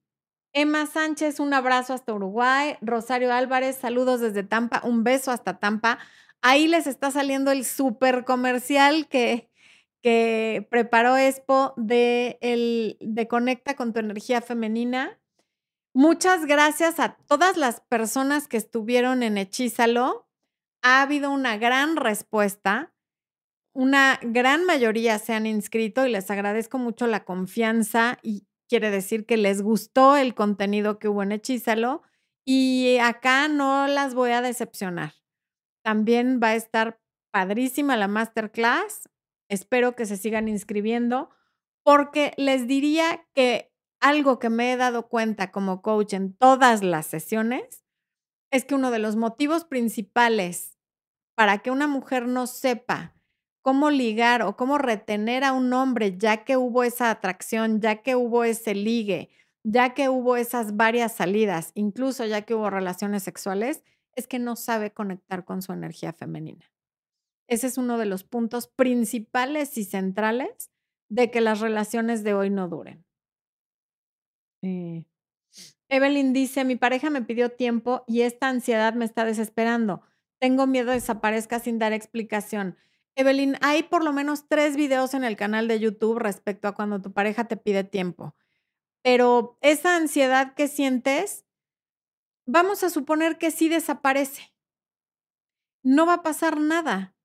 Emma 0.51 0.85
Sánchez, 0.85 1.39
un 1.39 1.53
abrazo 1.53 1.93
hasta 1.93 2.13
Uruguay. 2.13 2.75
Rosario 2.81 3.31
Álvarez, 3.31 3.77
saludos 3.77 4.19
desde 4.19 4.43
Tampa, 4.43 4.81
un 4.83 5.05
beso 5.05 5.31
hasta 5.31 5.57
Tampa. 5.57 5.99
Ahí 6.41 6.67
les 6.67 6.85
está 6.85 7.11
saliendo 7.11 7.49
el 7.49 7.63
super 7.63 8.25
comercial 8.25 9.07
que, 9.07 9.49
que 10.03 10.67
preparó 10.69 11.15
Expo 11.15 11.73
de, 11.77 12.37
el, 12.41 12.97
de 12.99 13.29
Conecta 13.29 13.77
con 13.77 13.93
tu 13.93 14.01
energía 14.01 14.41
femenina. 14.41 15.17
Muchas 15.93 16.45
gracias 16.45 16.99
a 16.99 17.15
todas 17.25 17.55
las 17.55 17.79
personas 17.79 18.49
que 18.49 18.57
estuvieron 18.57 19.23
en 19.23 19.37
Hechízalo. 19.37 20.27
Ha 20.81 21.03
habido 21.03 21.31
una 21.31 21.55
gran 21.55 21.95
respuesta. 21.95 22.91
Una 23.73 24.19
gran 24.21 24.65
mayoría 24.65 25.17
se 25.17 25.33
han 25.33 25.45
inscrito 25.45 26.05
y 26.05 26.11
les 26.11 26.29
agradezco 26.29 26.77
mucho 26.77 27.07
la 27.07 27.23
confianza 27.23 28.19
y 28.21 28.45
quiere 28.67 28.91
decir 28.91 29.25
que 29.25 29.37
les 29.37 29.61
gustó 29.61 30.17
el 30.17 30.35
contenido 30.35 30.99
que 30.99 31.07
hubo 31.07 31.23
en 31.23 31.31
Hechízalo 31.31 32.01
y 32.45 32.97
acá 33.01 33.47
no 33.47 33.87
las 33.87 34.13
voy 34.13 34.31
a 34.31 34.41
decepcionar. 34.41 35.13
También 35.83 36.41
va 36.43 36.49
a 36.49 36.55
estar 36.55 36.99
padrísima 37.31 37.95
la 37.95 38.09
masterclass. 38.09 39.09
Espero 39.49 39.95
que 39.95 40.05
se 40.05 40.17
sigan 40.17 40.49
inscribiendo 40.49 41.29
porque 41.83 42.33
les 42.37 42.67
diría 42.67 43.25
que 43.33 43.71
algo 44.01 44.37
que 44.39 44.49
me 44.49 44.73
he 44.73 44.77
dado 44.77 45.07
cuenta 45.07 45.51
como 45.51 45.81
coach 45.81 46.13
en 46.13 46.35
todas 46.35 46.83
las 46.83 47.05
sesiones 47.05 47.85
es 48.51 48.65
que 48.65 48.75
uno 48.75 48.91
de 48.91 48.99
los 48.99 49.15
motivos 49.15 49.63
principales 49.63 50.77
para 51.35 51.59
que 51.59 51.71
una 51.71 51.87
mujer 51.87 52.27
no 52.27 52.47
sepa 52.47 53.15
cómo 53.61 53.91
ligar 53.91 54.41
o 54.41 54.55
cómo 54.55 54.77
retener 54.77 55.43
a 55.43 55.53
un 55.53 55.71
hombre 55.73 56.17
ya 56.17 56.43
que 56.43 56.57
hubo 56.57 56.83
esa 56.83 57.11
atracción, 57.11 57.81
ya 57.81 58.01
que 58.01 58.15
hubo 58.15 58.43
ese 58.43 58.75
ligue, 58.75 59.29
ya 59.63 59.93
que 59.93 60.09
hubo 60.09 60.35
esas 60.37 60.75
varias 60.75 61.13
salidas, 61.13 61.71
incluso 61.75 62.25
ya 62.25 62.41
que 62.41 62.55
hubo 62.55 62.69
relaciones 62.69 63.23
sexuales, 63.23 63.83
es 64.15 64.27
que 64.27 64.39
no 64.39 64.55
sabe 64.55 64.91
conectar 64.91 65.45
con 65.45 65.61
su 65.61 65.71
energía 65.73 66.13
femenina. 66.13 66.71
Ese 67.47 67.67
es 67.67 67.77
uno 67.77 67.97
de 67.97 68.05
los 68.05 68.23
puntos 68.23 68.67
principales 68.67 69.77
y 69.77 69.83
centrales 69.83 70.71
de 71.09 71.29
que 71.31 71.41
las 71.41 71.59
relaciones 71.59 72.23
de 72.23 72.33
hoy 72.33 72.49
no 72.49 72.69
duren. 72.69 73.05
Eh, 74.63 75.03
Evelyn 75.89 76.31
dice, 76.31 76.63
mi 76.63 76.77
pareja 76.77 77.09
me 77.09 77.21
pidió 77.21 77.51
tiempo 77.51 78.03
y 78.07 78.21
esta 78.21 78.47
ansiedad 78.47 78.93
me 78.93 79.03
está 79.03 79.25
desesperando. 79.25 80.01
Tengo 80.39 80.65
miedo 80.65 80.87
de 80.87 80.95
desaparezca 80.95 81.59
sin 81.59 81.79
dar 81.79 81.91
explicación. 81.91 82.77
Evelyn, 83.15 83.57
hay 83.61 83.83
por 83.83 84.03
lo 84.03 84.13
menos 84.13 84.47
tres 84.47 84.75
videos 84.75 85.13
en 85.13 85.23
el 85.23 85.35
canal 85.35 85.67
de 85.67 85.79
YouTube 85.79 86.19
respecto 86.19 86.67
a 86.67 86.73
cuando 86.73 87.01
tu 87.01 87.11
pareja 87.11 87.45
te 87.45 87.57
pide 87.57 87.83
tiempo. 87.83 88.35
Pero 89.03 89.57
esa 89.61 89.95
ansiedad 89.95 90.53
que 90.55 90.67
sientes 90.67 91.45
vamos 92.45 92.83
a 92.83 92.89
suponer 92.89 93.37
que 93.37 93.51
sí 93.51 93.69
desaparece. 93.69 94.53
No 95.83 96.05
va 96.05 96.15
a 96.15 96.23
pasar 96.23 96.59
nada. 96.59 97.15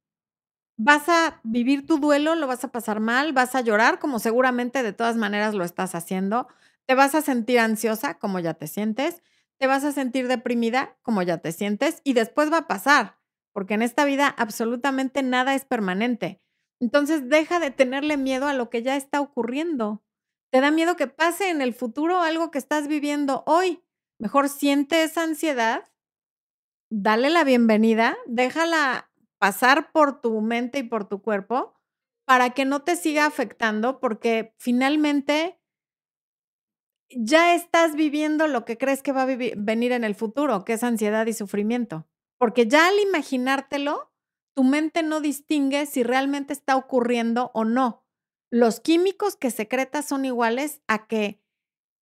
Vas 0.79 1.09
a 1.09 1.41
vivir 1.43 1.87
tu 1.87 1.99
duelo, 1.99 2.35
lo 2.35 2.47
vas 2.47 2.65
a 2.65 2.73
pasar 2.73 3.01
mal, 3.01 3.33
vas 3.33 3.55
a 3.55 3.63
llorar, 3.63 3.99
como 3.99 4.19
seguramente 4.19 4.83
de 4.83 4.93
todas 4.93 5.17
maneras 5.17 5.55
lo 5.55 5.65
estás 5.65 5.95
haciendo. 5.95 6.49
Te 6.87 6.95
vas 6.95 7.15
a 7.15 7.23
sentir 7.23 7.59
ansiosa, 7.59 8.19
como 8.19 8.39
ya 8.41 8.55
te 8.55 8.67
sientes. 8.67 9.23
Te 9.59 9.67
vas 9.67 9.85
a 9.85 9.93
sentir 9.93 10.29
deprimida, 10.29 10.97
como 11.03 11.23
ya 11.23 11.39
te 11.39 11.53
sientes. 11.53 12.01
Y 12.05 12.13
después 12.13 12.53
va 12.53 12.59
a 12.59 12.69
pasar, 12.69 13.17
porque 13.57 13.73
en 13.73 13.81
esta 13.81 14.05
vida 14.05 14.29
absolutamente 14.29 15.23
nada 15.23 15.55
es 15.55 15.65
permanente. 15.65 16.43
Entonces 16.79 17.31
deja 17.31 17.59
de 17.59 17.71
tenerle 17.71 18.19
miedo 18.19 18.49
a 18.49 18.53
lo 18.53 18.69
que 18.69 18.83
ya 18.83 18.97
está 18.97 19.23
ocurriendo. 19.23 20.05
Te 20.53 20.61
da 20.61 20.71
miedo 20.71 20.95
que 20.97 21.07
pase 21.07 21.49
en 21.49 21.63
el 21.63 21.73
futuro 21.73 22.21
algo 22.21 22.51
que 22.51 22.59
estás 22.59 22.87
viviendo 22.87 23.45
hoy. 23.47 23.83
Mejor 24.19 24.51
siente 24.51 25.05
esa 25.05 25.23
ansiedad, 25.23 25.91
dale 26.91 27.31
la 27.31 27.45
bienvenida, 27.45 28.19
déjala 28.27 29.11
pasar 29.39 29.91
por 29.91 30.21
tu 30.21 30.39
mente 30.43 30.81
y 30.81 30.83
por 30.83 31.09
tu 31.09 31.23
cuerpo 31.23 31.81
para 32.27 32.51
que 32.51 32.67
no 32.67 32.83
te 32.83 32.95
siga 32.95 33.25
afectando, 33.25 34.01
porque 34.01 34.55
finalmente 34.59 35.59
ya 37.09 37.55
estás 37.55 37.95
viviendo 37.95 38.49
lo 38.49 38.67
que 38.67 38.77
crees 38.77 39.03
que 39.03 39.13
va 39.13 39.23
a 39.23 39.37
venir 39.57 39.93
en 39.93 40.05
el 40.05 40.15
futuro, 40.15 40.63
que 40.67 40.75
es 40.75 40.83
ansiedad 40.83 41.27
y 41.27 41.33
sufrimiento. 41.33 42.07
Porque 42.39 42.67
ya 42.67 42.89
al 42.89 42.99
imaginártelo, 42.99 44.13
tu 44.55 44.65
mente 44.65 45.03
no 45.03 45.21
distingue 45.21 45.87
si 45.87 46.03
realmente 46.03 46.53
está 46.53 46.77
ocurriendo 46.77 47.51
o 47.55 47.65
no. 47.65 48.05
Los 48.51 48.81
químicos 48.81 49.37
que 49.37 49.51
secretas 49.51 50.07
son 50.07 50.25
iguales 50.25 50.81
a 50.87 51.07
que 51.07 51.43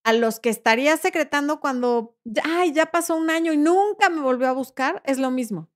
a 0.04 0.12
los 0.12 0.38
que 0.38 0.50
estaría 0.50 0.96
secretando 0.98 1.60
cuando, 1.60 2.16
ay, 2.44 2.72
ya 2.72 2.86
pasó 2.86 3.16
un 3.16 3.30
año 3.30 3.52
y 3.52 3.56
nunca 3.56 4.10
me 4.10 4.20
volvió 4.20 4.48
a 4.48 4.52
buscar, 4.52 5.02
es 5.06 5.18
lo 5.18 5.30
mismo. 5.30 5.70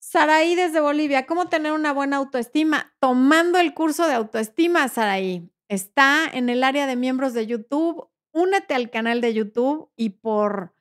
Saraí 0.00 0.54
desde 0.54 0.80
Bolivia, 0.80 1.26
¿cómo 1.26 1.48
tener 1.48 1.72
una 1.72 1.92
buena 1.92 2.16
autoestima? 2.16 2.94
Tomando 3.00 3.58
el 3.58 3.72
curso 3.72 4.06
de 4.06 4.14
autoestima, 4.14 4.88
Saraí. 4.88 5.50
Está 5.68 6.26
en 6.32 6.48
el 6.50 6.62
área 6.62 6.86
de 6.86 6.96
miembros 6.96 7.34
de 7.34 7.46
YouTube. 7.46 8.08
Únete 8.32 8.74
al 8.74 8.90
canal 8.90 9.20
de 9.20 9.32
YouTube 9.32 9.90
y 9.96 10.10
por 10.10 10.73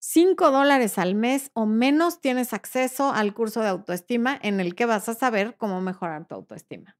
5 0.00 0.50
dólares 0.50 0.98
al 0.98 1.14
mes 1.14 1.50
o 1.54 1.66
menos 1.66 2.20
tienes 2.20 2.52
acceso 2.52 3.10
al 3.12 3.34
curso 3.34 3.60
de 3.60 3.68
autoestima 3.68 4.38
en 4.42 4.60
el 4.60 4.74
que 4.74 4.86
vas 4.86 5.08
a 5.08 5.14
saber 5.14 5.56
cómo 5.56 5.80
mejorar 5.80 6.26
tu 6.26 6.34
autoestima. 6.34 6.96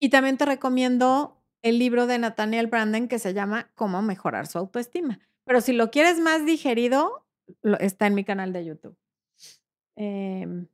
Y 0.00 0.10
también 0.10 0.36
te 0.36 0.44
recomiendo 0.44 1.40
el 1.62 1.78
libro 1.78 2.06
de 2.06 2.18
Nathaniel 2.18 2.66
Branden 2.66 3.08
que 3.08 3.18
se 3.18 3.32
llama 3.32 3.70
Cómo 3.74 4.02
mejorar 4.02 4.46
su 4.46 4.58
autoestima. 4.58 5.18
Pero 5.44 5.60
si 5.60 5.72
lo 5.72 5.90
quieres 5.90 6.20
más 6.20 6.44
digerido, 6.44 7.26
está 7.80 8.06
en 8.06 8.14
mi 8.14 8.24
canal 8.24 8.52
de 8.52 8.64
YouTube. 8.66 8.96
Eh, 9.96 10.66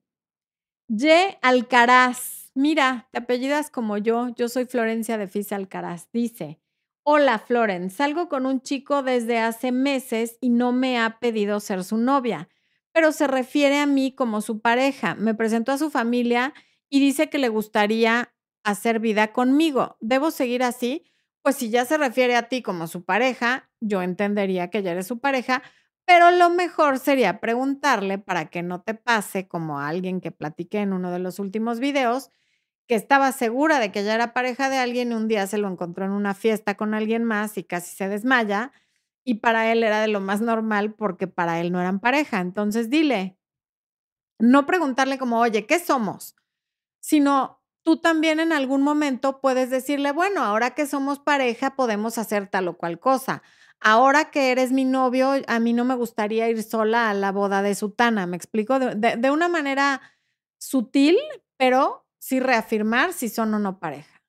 Alcaraz. 1.42 2.50
Mira, 2.54 3.08
te 3.12 3.18
apellidas 3.18 3.70
como 3.70 3.98
yo. 3.98 4.30
Yo 4.34 4.48
soy 4.48 4.66
Florencia 4.66 5.18
de 5.18 5.28
Fisa 5.28 5.54
Alcaraz. 5.56 6.08
Dice, 6.12 6.60
hola 7.12 7.40
Floren, 7.40 7.90
salgo 7.90 8.28
con 8.28 8.46
un 8.46 8.60
chico 8.60 9.02
desde 9.02 9.40
hace 9.40 9.72
meses 9.72 10.38
y 10.40 10.48
no 10.48 10.70
me 10.70 11.00
ha 11.00 11.18
pedido 11.18 11.58
ser 11.58 11.82
su 11.82 11.96
novia, 11.96 12.48
pero 12.92 13.10
se 13.10 13.26
refiere 13.26 13.80
a 13.80 13.86
mí 13.86 14.14
como 14.14 14.40
su 14.40 14.60
pareja. 14.60 15.16
Me 15.16 15.34
presentó 15.34 15.72
a 15.72 15.78
su 15.78 15.90
familia 15.90 16.54
y 16.88 17.00
dice 17.00 17.28
que 17.28 17.38
le 17.38 17.48
gustaría 17.48 18.32
hacer 18.62 19.00
vida 19.00 19.32
conmigo. 19.32 19.96
¿Debo 19.98 20.30
seguir 20.30 20.62
así? 20.62 21.04
Pues 21.42 21.56
si 21.56 21.68
ya 21.68 21.84
se 21.84 21.98
refiere 21.98 22.36
a 22.36 22.48
ti 22.48 22.62
como 22.62 22.86
su 22.86 23.04
pareja, 23.04 23.68
yo 23.80 24.02
entendería 24.02 24.70
que 24.70 24.84
ya 24.84 24.92
eres 24.92 25.08
su 25.08 25.18
pareja, 25.18 25.64
pero 26.04 26.30
lo 26.30 26.48
mejor 26.48 27.00
sería 27.00 27.40
preguntarle 27.40 28.18
para 28.18 28.50
que 28.50 28.62
no 28.62 28.82
te 28.82 28.94
pase 28.94 29.48
como 29.48 29.80
a 29.80 29.88
alguien 29.88 30.20
que 30.20 30.30
platiqué 30.30 30.78
en 30.78 30.92
uno 30.92 31.10
de 31.10 31.18
los 31.18 31.40
últimos 31.40 31.80
videos, 31.80 32.30
que 32.90 32.96
estaba 32.96 33.30
segura 33.30 33.78
de 33.78 33.92
que 33.92 34.02
ya 34.02 34.16
era 34.16 34.32
pareja 34.32 34.68
de 34.68 34.76
alguien 34.76 35.12
y 35.12 35.14
un 35.14 35.28
día 35.28 35.46
se 35.46 35.58
lo 35.58 35.68
encontró 35.68 36.04
en 36.06 36.10
una 36.10 36.34
fiesta 36.34 36.76
con 36.76 36.92
alguien 36.92 37.22
más 37.22 37.56
y 37.56 37.62
casi 37.62 37.94
se 37.94 38.08
desmaya 38.08 38.72
y 39.22 39.34
para 39.34 39.70
él 39.70 39.84
era 39.84 40.00
de 40.00 40.08
lo 40.08 40.18
más 40.18 40.40
normal 40.40 40.94
porque 40.94 41.28
para 41.28 41.60
él 41.60 41.70
no 41.70 41.80
eran 41.80 42.00
pareja. 42.00 42.40
Entonces 42.40 42.90
dile, 42.90 43.38
no 44.40 44.66
preguntarle 44.66 45.18
como, 45.18 45.38
oye, 45.38 45.66
¿qué 45.66 45.78
somos? 45.78 46.34
Sino 46.98 47.62
tú 47.84 48.00
también 48.00 48.40
en 48.40 48.52
algún 48.52 48.82
momento 48.82 49.40
puedes 49.40 49.70
decirle, 49.70 50.10
bueno, 50.10 50.42
ahora 50.42 50.72
que 50.72 50.84
somos 50.84 51.20
pareja 51.20 51.76
podemos 51.76 52.18
hacer 52.18 52.48
tal 52.48 52.66
o 52.66 52.76
cual 52.76 52.98
cosa. 52.98 53.40
Ahora 53.78 54.32
que 54.32 54.50
eres 54.50 54.72
mi 54.72 54.84
novio, 54.84 55.34
a 55.46 55.60
mí 55.60 55.72
no 55.74 55.84
me 55.84 55.94
gustaría 55.94 56.48
ir 56.48 56.64
sola 56.64 57.08
a 57.08 57.14
la 57.14 57.30
boda 57.30 57.62
de 57.62 57.76
Sutana, 57.76 58.26
¿me 58.26 58.36
explico? 58.36 58.80
De, 58.80 59.30
una 59.30 59.48
manera 59.48 60.02
sutil, 60.58 61.16
pero 61.56 62.04
sí 62.20 62.38
reafirmar 62.38 63.12
si 63.12 63.28
son 63.28 63.52
o 63.54 63.58
no 63.58 63.80
pareja. 63.80 64.22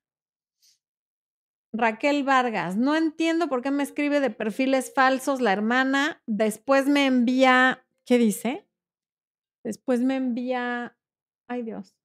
Raquel 1.74 2.24
Vargas, 2.24 2.76
no 2.76 2.96
entiendo 2.96 3.48
por 3.48 3.62
qué 3.62 3.72
me 3.72 3.84
escribe 3.84 4.20
de 4.20 4.30
perfiles 4.30 4.92
falsos 4.94 5.40
la 5.40 5.54
hermana, 5.54 6.22
después 6.26 6.88
me 6.88 7.06
envía, 7.06 7.86
¿qué 8.06 8.18
dice? 8.18 8.68
Después 9.64 10.02
me 10.02 10.16
envía, 10.16 10.98
ay 11.48 11.62
Dios, 11.62 11.96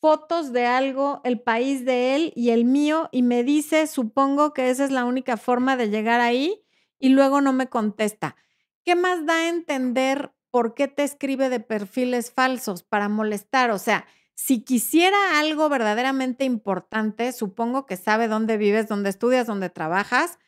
fotos 0.00 0.52
de 0.52 0.66
algo, 0.66 1.20
el 1.24 1.40
país 1.40 1.84
de 1.84 2.14
él 2.14 2.32
y 2.34 2.50
el 2.50 2.64
mío, 2.64 3.08
y 3.12 3.22
me 3.22 3.44
dice, 3.44 3.86
supongo 3.86 4.54
que 4.54 4.70
esa 4.70 4.84
es 4.84 4.90
la 4.90 5.04
única 5.04 5.36
forma 5.36 5.76
de 5.76 5.90
llegar 5.90 6.20
ahí, 6.20 6.64
y 6.98 7.10
luego 7.10 7.40
no 7.40 7.52
me 7.52 7.68
contesta. 7.68 8.36
¿Qué 8.84 8.94
más 8.94 9.26
da 9.26 9.34
a 9.34 9.48
entender 9.48 10.32
por 10.50 10.74
qué 10.74 10.88
te 10.88 11.04
escribe 11.04 11.48
de 11.48 11.60
perfiles 11.60 12.30
falsos 12.32 12.82
para 12.82 13.08
molestar? 13.08 13.70
O 13.70 13.78
sea, 13.78 14.06
si 14.34 14.62
quisiera 14.62 15.38
algo 15.38 15.68
verdaderamente 15.68 16.44
importante, 16.44 17.32
supongo 17.32 17.86
que 17.86 17.96
sabe 17.96 18.28
dónde 18.28 18.56
vives, 18.56 18.88
dónde 18.88 19.10
estudias, 19.10 19.46
dónde 19.46 19.70
trabajas, 19.70 20.38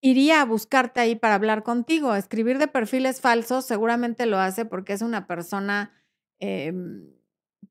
iría 0.00 0.40
a 0.40 0.44
buscarte 0.44 1.00
ahí 1.00 1.16
para 1.16 1.34
hablar 1.34 1.62
contigo. 1.62 2.14
Escribir 2.14 2.58
de 2.58 2.68
perfiles 2.68 3.20
falsos 3.20 3.64
seguramente 3.66 4.26
lo 4.26 4.38
hace 4.38 4.64
porque 4.64 4.92
es 4.92 5.02
una 5.02 5.26
persona... 5.26 5.92
Em, 6.38 7.18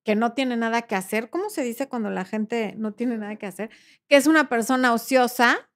que 0.08 0.16
no 0.16 0.32
tiene 0.32 0.56
nada 0.56 0.84
que 0.84 0.96
hacer. 0.96 1.30
¿Cómo 1.30 1.50
se 1.50 1.64
dice 1.64 1.90
cuando 1.90 2.10
la 2.10 2.24
gente 2.24 2.76
no 2.78 2.94
tiene 2.94 3.18
nada 3.18 3.36
que 3.36 3.46
hacer? 3.46 3.70
Que 4.08 4.16
es 4.16 4.26
una 4.26 4.48
persona 4.48 4.94
ociosa 4.94 5.70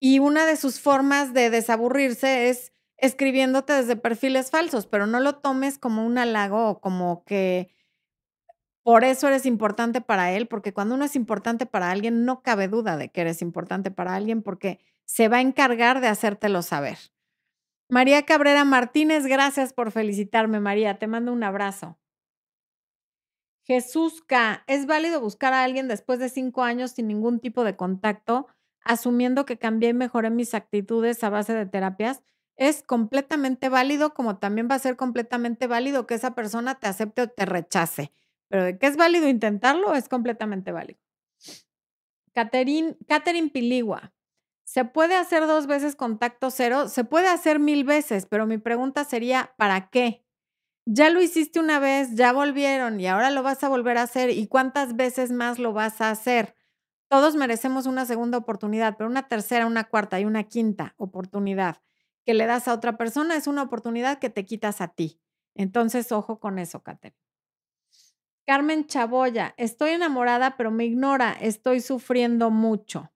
y 0.00 0.20
una 0.20 0.46
de 0.46 0.56
sus 0.56 0.80
formas 0.80 1.34
de 1.34 1.50
desaburrirse 1.50 2.48
es 2.48 2.72
escribiéndote 2.98 3.72
desde 3.72 3.96
perfiles 3.96 4.50
falsos, 4.50 4.86
pero 4.86 5.06
no 5.06 5.20
lo 5.20 5.36
tomes 5.36 5.78
como 5.78 6.04
un 6.04 6.18
halago 6.18 6.68
o 6.68 6.80
como 6.80 7.24
que 7.24 7.70
por 8.82 9.04
eso 9.04 9.28
eres 9.28 9.46
importante 9.46 10.00
para 10.00 10.32
él, 10.32 10.48
porque 10.48 10.72
cuando 10.72 10.94
uno 10.94 11.04
es 11.04 11.14
importante 11.14 11.66
para 11.66 11.90
alguien, 11.90 12.24
no 12.24 12.42
cabe 12.42 12.68
duda 12.68 12.96
de 12.96 13.10
que 13.10 13.20
eres 13.20 13.42
importante 13.42 13.90
para 13.90 14.14
alguien 14.14 14.42
porque 14.42 14.80
se 15.04 15.28
va 15.28 15.38
a 15.38 15.42
encargar 15.42 16.00
de 16.00 16.08
hacértelo 16.08 16.62
saber. 16.62 16.98
María 17.90 18.24
Cabrera 18.24 18.64
Martínez, 18.64 19.26
gracias 19.26 19.72
por 19.72 19.92
felicitarme, 19.92 20.60
María. 20.60 20.98
Te 20.98 21.06
mando 21.06 21.32
un 21.32 21.42
abrazo. 21.42 21.98
Jesús 23.64 24.22
K. 24.22 24.64
¿Es 24.66 24.86
válido 24.86 25.20
buscar 25.20 25.52
a 25.52 25.64
alguien 25.64 25.88
después 25.88 26.18
de 26.18 26.30
cinco 26.30 26.62
años 26.62 26.92
sin 26.92 27.08
ningún 27.08 27.40
tipo 27.40 27.64
de 27.64 27.76
contacto, 27.76 28.46
asumiendo 28.80 29.44
que 29.44 29.58
cambié 29.58 29.90
y 29.90 29.94
mejoré 29.94 30.30
mis 30.30 30.54
actitudes 30.54 31.22
a 31.22 31.28
base 31.28 31.54
de 31.54 31.66
terapias? 31.66 32.22
Es 32.58 32.82
completamente 32.82 33.68
válido, 33.68 34.12
como 34.12 34.38
también 34.38 34.68
va 34.70 34.74
a 34.74 34.80
ser 34.80 34.96
completamente 34.96 35.66
válido 35.66 36.06
que 36.06 36.14
esa 36.14 36.34
persona 36.34 36.74
te 36.74 36.88
acepte 36.88 37.22
o 37.22 37.28
te 37.28 37.46
rechace. 37.46 38.12
Pero 38.48 38.64
de 38.64 38.78
que 38.78 38.86
es 38.86 38.96
válido 38.96 39.28
intentarlo, 39.28 39.94
es 39.94 40.08
completamente 40.08 40.72
válido. 40.72 41.00
Catherine, 42.34 42.96
Catherine 43.06 43.48
Piligua. 43.48 44.12
¿Se 44.64 44.84
puede 44.84 45.16
hacer 45.16 45.46
dos 45.46 45.66
veces 45.66 45.96
contacto 45.96 46.50
cero? 46.50 46.88
Se 46.88 47.04
puede 47.04 47.28
hacer 47.28 47.58
mil 47.58 47.84
veces, 47.84 48.26
pero 48.26 48.44
mi 48.44 48.58
pregunta 48.58 49.04
sería, 49.04 49.54
¿para 49.56 49.88
qué? 49.88 50.24
ya 50.90 51.10
lo 51.10 51.20
hiciste 51.20 51.60
una 51.60 51.78
vez, 51.78 52.14
ya 52.14 52.32
volvieron 52.32 52.98
y 52.98 53.06
ahora 53.06 53.30
lo 53.30 53.42
vas 53.42 53.62
a 53.62 53.68
volver 53.68 53.98
a 53.98 54.02
hacer 54.02 54.30
y 54.30 54.46
cuántas 54.46 54.96
veces 54.96 55.30
más 55.30 55.58
lo 55.58 55.74
vas 55.74 56.00
a 56.00 56.10
hacer. 56.10 56.56
Todos 57.10 57.36
merecemos 57.36 57.86
una 57.86 58.06
segunda 58.06 58.38
oportunidad, 58.38 58.96
pero 58.96 59.10
una 59.10 59.28
tercera, 59.28 59.66
una 59.66 59.84
cuarta 59.84 60.18
y 60.18 60.24
una 60.24 60.44
quinta 60.44 60.94
oportunidad 60.96 61.76
que 62.28 62.34
le 62.34 62.44
das 62.44 62.68
a 62.68 62.74
otra 62.74 62.98
persona 62.98 63.36
es 63.36 63.46
una 63.46 63.62
oportunidad 63.62 64.18
que 64.18 64.28
te 64.28 64.44
quitas 64.44 64.82
a 64.82 64.88
ti. 64.88 65.18
Entonces, 65.54 66.12
ojo 66.12 66.40
con 66.40 66.58
eso, 66.58 66.82
Catherine. 66.82 67.16
Carmen 68.46 68.86
Chaboya, 68.86 69.54
estoy 69.56 69.92
enamorada, 69.92 70.58
pero 70.58 70.70
me 70.70 70.84
ignora, 70.84 71.32
estoy 71.40 71.80
sufriendo 71.80 72.50
mucho. 72.50 73.10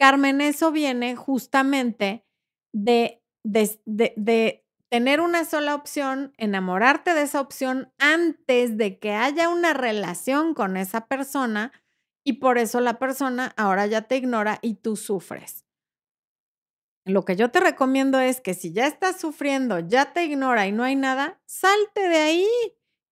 Carmen, 0.00 0.40
eso 0.40 0.72
viene 0.72 1.14
justamente 1.14 2.26
de, 2.74 3.22
de, 3.44 3.78
de 4.16 4.66
tener 4.88 5.20
una 5.20 5.44
sola 5.44 5.76
opción, 5.76 6.32
enamorarte 6.36 7.14
de 7.14 7.22
esa 7.22 7.40
opción 7.40 7.92
antes 7.98 8.76
de 8.76 8.98
que 8.98 9.12
haya 9.12 9.50
una 9.50 9.72
relación 9.72 10.52
con 10.52 10.76
esa 10.76 11.06
persona 11.06 11.70
y 12.24 12.40
por 12.40 12.58
eso 12.58 12.80
la 12.80 12.98
persona 12.98 13.54
ahora 13.56 13.86
ya 13.86 14.02
te 14.02 14.16
ignora 14.16 14.58
y 14.62 14.74
tú 14.74 14.96
sufres. 14.96 15.65
Lo 17.06 17.24
que 17.24 17.36
yo 17.36 17.52
te 17.52 17.60
recomiendo 17.60 18.18
es 18.18 18.40
que 18.40 18.52
si 18.52 18.72
ya 18.72 18.88
estás 18.88 19.20
sufriendo, 19.20 19.78
ya 19.78 20.12
te 20.12 20.24
ignora 20.24 20.66
y 20.66 20.72
no 20.72 20.82
hay 20.82 20.96
nada, 20.96 21.40
salte 21.46 22.08
de 22.08 22.16
ahí. 22.16 22.48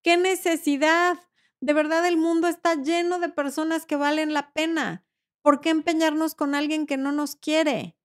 ¿Qué 0.03 0.16
necesidad? 0.16 1.16
De 1.61 1.72
verdad 1.74 2.05
el 2.05 2.16
mundo 2.16 2.49
está 2.49 2.74
lleno 2.74 3.20
de 3.20 3.28
personas 3.28 3.86
que 3.86 3.95
valen 3.95 4.34
la 4.34 4.53
pena. 4.53 5.07
¿Por 5.42 5.61
qué 5.61 5.70
empeñarnos 5.70 6.34
con 6.34 6.57
alguien 6.57 6.86
que 6.86 6.97
no 6.97 7.12
nos 7.12 7.36
quiere? 7.36 7.97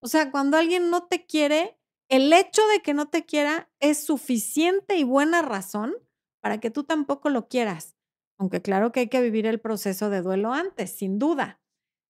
O 0.00 0.08
sea, 0.08 0.30
cuando 0.30 0.56
alguien 0.56 0.88
no 0.88 1.06
te 1.06 1.26
quiere, 1.26 1.78
el 2.08 2.32
hecho 2.32 2.66
de 2.68 2.80
que 2.80 2.94
no 2.94 3.08
te 3.08 3.26
quiera 3.26 3.68
es 3.78 4.02
suficiente 4.02 4.96
y 4.96 5.04
buena 5.04 5.42
razón 5.42 5.94
para 6.40 6.60
que 6.60 6.70
tú 6.70 6.84
tampoco 6.84 7.28
lo 7.28 7.46
quieras. 7.46 7.94
Aunque 8.38 8.62
claro 8.62 8.90
que 8.90 9.00
hay 9.00 9.08
que 9.08 9.20
vivir 9.20 9.44
el 9.44 9.60
proceso 9.60 10.08
de 10.08 10.22
duelo 10.22 10.54
antes, 10.54 10.96
sin 10.96 11.18
duda. 11.18 11.60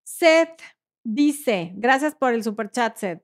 Seth 0.05 0.63
dice, 1.07 1.73
gracias 1.77 2.15
por 2.15 2.33
el 2.35 2.43
super 2.43 2.71
chat, 2.71 2.97
Seth. 2.97 3.23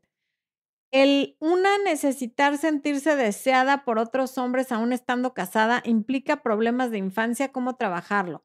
El 0.90 1.36
una 1.40 1.78
necesitar 1.78 2.58
sentirse 2.58 3.16
deseada 3.16 3.84
por 3.84 3.98
otros 3.98 4.36
hombres 4.38 4.72
aún 4.72 4.92
estando 4.92 5.34
casada 5.34 5.82
implica 5.84 6.42
problemas 6.42 6.90
de 6.90 6.98
infancia, 6.98 7.50
¿cómo 7.50 7.76
trabajarlo? 7.76 8.44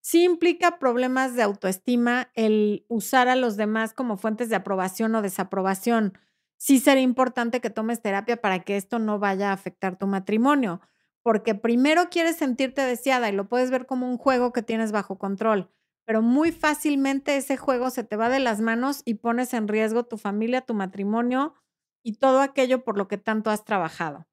Sí 0.00 0.24
implica 0.24 0.78
problemas 0.78 1.34
de 1.36 1.42
autoestima 1.42 2.30
el 2.34 2.86
usar 2.88 3.28
a 3.28 3.36
los 3.36 3.56
demás 3.56 3.92
como 3.92 4.16
fuentes 4.16 4.48
de 4.48 4.56
aprobación 4.56 5.14
o 5.14 5.22
desaprobación 5.22 6.14
sí 6.60 6.78
sería 6.78 7.02
importante 7.02 7.60
que 7.60 7.70
tomes 7.70 8.02
terapia 8.02 8.40
para 8.40 8.60
que 8.60 8.76
esto 8.76 8.98
no 8.98 9.18
vaya 9.18 9.50
a 9.50 9.54
afectar 9.54 9.96
tu 9.96 10.06
matrimonio, 10.06 10.80
porque 11.22 11.54
primero 11.54 12.10
quieres 12.10 12.36
sentirte 12.36 12.82
deseada 12.82 13.28
y 13.30 13.32
lo 13.32 13.48
puedes 13.48 13.70
ver 13.70 13.86
como 13.86 14.06
un 14.08 14.18
juego 14.18 14.52
que 14.52 14.62
tienes 14.62 14.92
bajo 14.92 15.18
control, 15.18 15.70
pero 16.10 16.22
muy 16.22 16.50
fácilmente 16.50 17.36
ese 17.36 17.56
juego 17.56 17.88
se 17.88 18.02
te 18.02 18.16
va 18.16 18.28
de 18.28 18.40
las 18.40 18.60
manos 18.60 19.02
y 19.04 19.14
pones 19.14 19.54
en 19.54 19.68
riesgo 19.68 20.06
tu 20.06 20.18
familia, 20.18 20.60
tu 20.60 20.74
matrimonio 20.74 21.54
y 22.02 22.14
todo 22.14 22.40
aquello 22.40 22.82
por 22.82 22.98
lo 22.98 23.06
que 23.06 23.16
tanto 23.16 23.48
has 23.48 23.64
trabajado. 23.64 24.26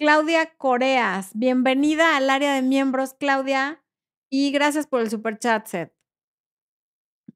Claudia 0.00 0.56
Coreas, 0.56 1.30
bienvenida 1.34 2.16
al 2.16 2.28
área 2.28 2.54
de 2.54 2.62
miembros, 2.62 3.14
Claudia, 3.14 3.84
y 4.28 4.50
gracias 4.50 4.88
por 4.88 5.00
el 5.00 5.08
super 5.08 5.38
chat 5.38 5.68
set. 5.68 5.94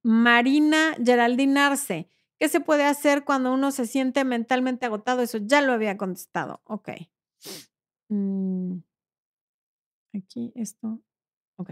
Marina 0.03 0.97
Geraldine 1.05 1.61
Arce, 1.61 2.09
¿Qué 2.41 2.49
se 2.49 2.59
puede 2.59 2.83
hacer 2.83 3.25
cuando 3.25 3.55
uno 3.55 3.71
se 3.71 3.87
siente 3.87 4.25
mentalmente 4.25 4.87
agotado? 4.87 5.23
Eso 5.23 5.39
ya 5.39 5.63
lo 5.63 5.73
había 5.73 5.97
contestado. 5.97 6.61
Ok. 6.65 6.89
Mm. 8.09 8.79
Aquí 10.13 10.51
esto. 10.57 10.99
Ok. 11.55 11.71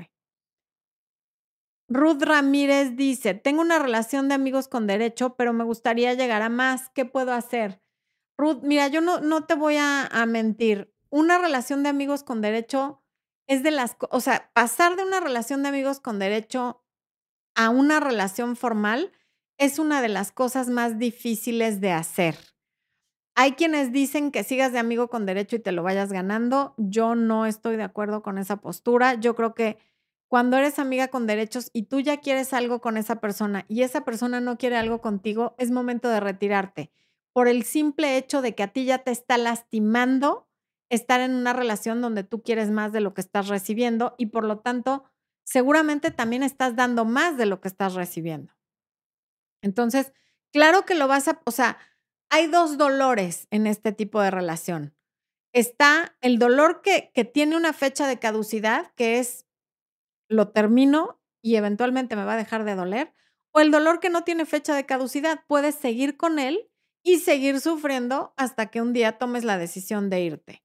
Ruth 1.88 2.22
Ramírez 2.22 2.96
dice, 2.96 3.34
tengo 3.34 3.62
una 3.62 3.78
relación 3.78 4.28
de 4.28 4.34
amigos 4.34 4.68
con 4.68 4.86
derecho, 4.86 5.36
pero 5.36 5.52
me 5.52 5.64
gustaría 5.64 6.12
llegar 6.14 6.42
a 6.42 6.50
más. 6.50 6.90
¿Qué 6.90 7.06
puedo 7.06 7.32
hacer? 7.32 7.80
Ruth, 8.36 8.60
mira, 8.62 8.88
yo 8.88 9.00
no, 9.00 9.20
no 9.20 9.46
te 9.46 9.54
voy 9.54 9.76
a, 9.76 10.06
a 10.06 10.26
mentir. 10.26 10.92
Una 11.10 11.38
relación 11.38 11.82
de 11.82 11.88
amigos 11.88 12.22
con 12.22 12.42
derecho 12.42 13.02
es 13.46 13.62
de 13.62 13.70
las, 13.70 13.96
o 14.10 14.20
sea, 14.20 14.50
pasar 14.52 14.96
de 14.96 15.04
una 15.04 15.20
relación 15.20 15.62
de 15.62 15.70
amigos 15.70 16.00
con 16.00 16.18
derecho 16.18 16.84
a 17.56 17.70
una 17.70 18.00
relación 18.00 18.54
formal 18.54 19.12
es 19.58 19.78
una 19.78 20.02
de 20.02 20.08
las 20.08 20.30
cosas 20.30 20.68
más 20.68 20.98
difíciles 20.98 21.80
de 21.80 21.90
hacer. 21.92 22.36
Hay 23.34 23.52
quienes 23.52 23.92
dicen 23.92 24.30
que 24.30 24.44
sigas 24.44 24.72
de 24.72 24.78
amigo 24.78 25.08
con 25.08 25.24
derecho 25.24 25.56
y 25.56 25.60
te 25.60 25.72
lo 25.72 25.82
vayas 25.82 26.12
ganando. 26.12 26.74
Yo 26.76 27.14
no 27.14 27.46
estoy 27.46 27.76
de 27.76 27.84
acuerdo 27.84 28.22
con 28.22 28.36
esa 28.36 28.56
postura. 28.60 29.14
Yo 29.14 29.34
creo 29.34 29.54
que 29.54 29.78
cuando 30.28 30.58
eres 30.58 30.78
amiga 30.78 31.08
con 31.08 31.26
derechos 31.26 31.70
y 31.72 31.84
tú 31.84 32.00
ya 32.00 32.18
quieres 32.18 32.52
algo 32.52 32.80
con 32.80 32.96
esa 32.96 33.16
persona 33.16 33.64
y 33.66 33.82
esa 33.82 34.04
persona 34.04 34.40
no 34.40 34.58
quiere 34.58 34.76
algo 34.76 35.00
contigo, 35.00 35.54
es 35.58 35.70
momento 35.70 36.08
de 36.10 36.20
retirarte. 36.20 36.92
Por 37.32 37.48
el 37.48 37.64
simple 37.64 38.16
hecho 38.16 38.42
de 38.42 38.54
que 38.54 38.62
a 38.62 38.68
ti 38.68 38.84
ya 38.84 38.98
te 38.98 39.10
está 39.10 39.38
lastimando 39.38 40.46
estar 40.90 41.20
en 41.20 41.34
una 41.34 41.52
relación 41.52 42.00
donde 42.00 42.24
tú 42.24 42.42
quieres 42.42 42.70
más 42.70 42.92
de 42.92 43.00
lo 43.00 43.14
que 43.14 43.20
estás 43.22 43.48
recibiendo 43.48 44.14
y 44.18 44.26
por 44.26 44.44
lo 44.44 44.58
tanto 44.58 45.04
seguramente 45.44 46.10
también 46.10 46.42
estás 46.42 46.76
dando 46.76 47.06
más 47.06 47.38
de 47.38 47.46
lo 47.46 47.60
que 47.60 47.68
estás 47.68 47.94
recibiendo. 47.94 48.52
Entonces, 49.62 50.12
claro 50.52 50.84
que 50.84 50.94
lo 50.94 51.08
vas 51.08 51.28
a, 51.28 51.40
o 51.44 51.50
sea, 51.50 51.78
hay 52.28 52.46
dos 52.48 52.76
dolores 52.76 53.48
en 53.50 53.66
este 53.66 53.92
tipo 53.92 54.20
de 54.20 54.30
relación. 54.30 54.94
Está 55.54 56.16
el 56.20 56.38
dolor 56.38 56.82
que, 56.82 57.10
que 57.14 57.24
tiene 57.24 57.56
una 57.56 57.72
fecha 57.72 58.06
de 58.06 58.18
caducidad, 58.18 58.92
que 58.94 59.18
es 59.18 59.47
lo 60.28 60.48
termino 60.48 61.20
y 61.42 61.56
eventualmente 61.56 62.16
me 62.16 62.24
va 62.24 62.34
a 62.34 62.38
dejar 62.38 62.64
de 62.64 62.74
doler, 62.74 63.12
o 63.52 63.60
el 63.60 63.70
dolor 63.70 64.00
que 64.00 64.10
no 64.10 64.24
tiene 64.24 64.44
fecha 64.44 64.74
de 64.74 64.86
caducidad, 64.86 65.44
puedes 65.46 65.74
seguir 65.74 66.16
con 66.16 66.38
él 66.38 66.70
y 67.02 67.18
seguir 67.18 67.60
sufriendo 67.60 68.34
hasta 68.36 68.66
que 68.66 68.82
un 68.82 68.92
día 68.92 69.18
tomes 69.18 69.44
la 69.44 69.58
decisión 69.58 70.10
de 70.10 70.20
irte. 70.20 70.64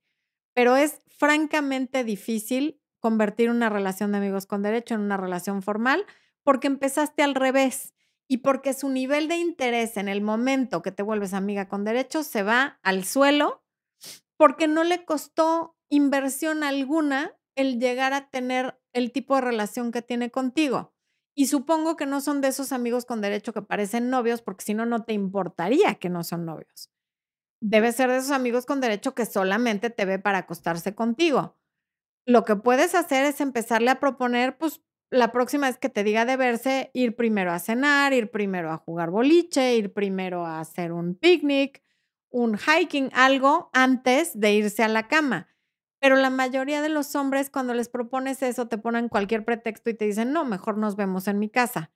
Pero 0.54 0.76
es 0.76 1.00
francamente 1.18 2.04
difícil 2.04 2.82
convertir 3.00 3.50
una 3.50 3.70
relación 3.70 4.12
de 4.12 4.18
amigos 4.18 4.46
con 4.46 4.62
derecho 4.62 4.96
en 4.96 5.02
una 5.02 5.18
relación 5.18 5.62
formal 5.62 6.06
porque 6.44 6.68
empezaste 6.68 7.24
al 7.24 7.36
revés 7.36 7.94
y 8.28 8.38
porque 8.38 8.74
su 8.74 8.90
nivel 8.90 9.28
de 9.28 9.36
interés 9.38 9.98
en 9.98 10.08
el 10.08 10.22
momento 10.22 10.82
que 10.82 10.92
te 10.92 11.04
vuelves 11.04 11.34
amiga 11.34 11.68
con 11.68 11.84
derecho 11.84 12.24
se 12.24 12.44
va 12.44 12.80
al 12.82 13.04
suelo 13.04 13.64
porque 14.38 14.68
no 14.68 14.84
le 14.84 15.06
costó 15.06 15.78
inversión 15.90 16.64
alguna 16.64 17.38
el 17.56 17.80
llegar 17.80 18.14
a 18.14 18.30
tener 18.30 18.80
el 18.94 19.12
tipo 19.12 19.36
de 19.36 19.42
relación 19.42 19.92
que 19.92 20.02
tiene 20.02 20.32
contigo. 20.32 20.94
Y 21.36 21.48
supongo 21.48 21.96
que 21.96 22.06
no 22.06 22.22
son 22.22 22.42
de 22.42 22.50
esos 22.50 22.72
amigos 22.72 23.06
con 23.06 23.22
derecho 23.22 23.54
que 23.54 23.62
parecen 23.64 24.10
novios, 24.10 24.42
porque 24.42 24.66
si 24.66 24.74
no, 24.74 24.86
no 24.86 25.04
te 25.04 25.14
importaría 25.14 25.96
que 25.96 26.10
no 26.10 26.24
son 26.24 26.46
novios. 26.46 26.92
Debe 27.62 27.92
ser 27.92 28.10
de 28.12 28.18
esos 28.18 28.32
amigos 28.32 28.66
con 28.66 28.82
derecho 28.82 29.16
que 29.16 29.26
solamente 29.26 29.90
te 29.90 30.06
ve 30.06 30.20
para 30.20 30.40
acostarse 30.40 30.96
contigo. 30.96 31.58
Lo 32.26 32.46
que 32.46 32.56
puedes 32.56 32.96
hacer 32.96 33.26
es 33.26 33.42
empezarle 33.42 33.92
a 33.92 34.00
proponer, 34.00 34.58
pues, 34.58 34.82
la 35.12 35.32
próxima 35.32 35.68
vez 35.68 35.78
que 35.78 35.90
te 35.90 36.04
diga 36.04 36.26
de 36.26 36.38
verse, 36.38 36.90
ir 36.94 37.16
primero 37.16 37.52
a 37.52 37.60
cenar, 37.60 38.14
ir 38.14 38.32
primero 38.32 38.72
a 38.72 38.78
jugar 38.78 39.12
boliche, 39.12 39.76
ir 39.76 39.94
primero 39.94 40.46
a 40.46 40.60
hacer 40.60 40.92
un 40.92 41.16
picnic, 41.16 41.84
un 42.32 42.58
hiking, 42.58 43.12
algo 43.14 43.70
antes 43.74 44.40
de 44.40 44.54
irse 44.54 44.84
a 44.84 44.88
la 44.88 45.08
cama. 45.08 45.48
Pero 46.04 46.18
la 46.18 46.30
mayoría 46.30 46.82
de 46.82 46.90
los 46.90 47.16
hombres 47.16 47.50
cuando 47.50 47.74
les 47.74 47.88
propones 47.88 48.44
eso 48.44 48.68
te 48.68 48.78
ponen 48.78 49.08
cualquier 49.08 49.46
pretexto 49.46 49.90
y 49.90 49.94
te 49.94 50.04
dicen, 50.04 50.34
no, 50.34 50.44
mejor 50.44 50.78
nos 50.78 50.98
vemos 50.98 51.30
en 51.30 51.40
mi 51.40 51.48
casa. 51.50 51.92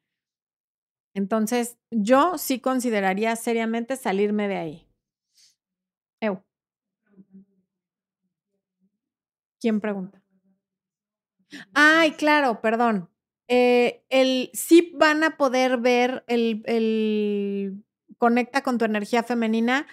Entonces, 1.14 1.78
yo 1.92 2.38
sí 2.38 2.60
consideraría 2.62 3.36
seriamente 3.36 3.98
salirme 3.98 4.48
de 4.48 4.56
ahí. 4.58 4.88
¿Quién 9.62 9.80
pregunta? 9.82 10.18
Ay, 11.74 12.12
claro, 12.12 12.62
perdón. 12.62 13.10
Eh, 13.48 14.04
el, 14.10 14.50
sí 14.54 14.92
van 14.96 15.24
a 15.24 15.38
poder 15.38 15.78
ver 15.78 16.24
el, 16.28 16.62
el 16.66 17.84
conecta 18.18 18.62
con 18.62 18.78
tu 18.78 18.86
energía 18.86 19.24
femenina. 19.24 19.88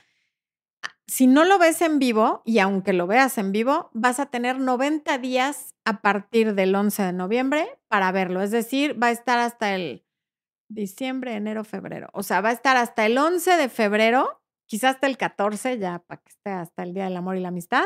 Si 1.07 1.27
no 1.27 1.45
lo 1.45 1.59
ves 1.59 1.83
en 1.83 1.99
vivo, 1.99 2.43
y 2.47 2.61
aunque 2.61 2.95
lo 2.95 3.07
veas 3.07 3.37
en 3.37 3.53
vivo, 3.53 3.91
vas 3.93 4.19
a 4.21 4.27
tener 4.27 4.59
90 4.59 5.19
días 5.19 5.75
a 5.85 6.01
partir 6.01 6.55
del 6.55 6.75
11 6.75 7.03
de 7.03 7.13
noviembre 7.13 7.69
para 7.89 8.11
verlo. 8.11 8.41
Es 8.41 8.51
decir, 8.51 9.01
va 9.01 9.09
a 9.09 9.11
estar 9.11 9.39
hasta 9.39 9.75
el 9.75 10.07
diciembre, 10.69 11.35
enero, 11.35 11.65
febrero. 11.65 12.09
O 12.15 12.23
sea, 12.23 12.41
va 12.41 12.49
a 12.51 12.53
estar 12.53 12.77
hasta 12.77 13.05
el 13.07 13.19
11 13.19 13.57
de 13.57 13.69
febrero, 13.69 14.43
quizás 14.67 14.95
hasta 14.95 15.07
el 15.07 15.19
14, 15.19 15.79
ya 15.79 15.99
para 16.01 16.23
que 16.23 16.31
esté 16.31 16.51
hasta 16.51 16.83
el 16.83 16.95
Día 16.95 17.05
del 17.05 17.17
Amor 17.17 17.37
y 17.37 17.41
la 17.41 17.49
Amistad, 17.49 17.85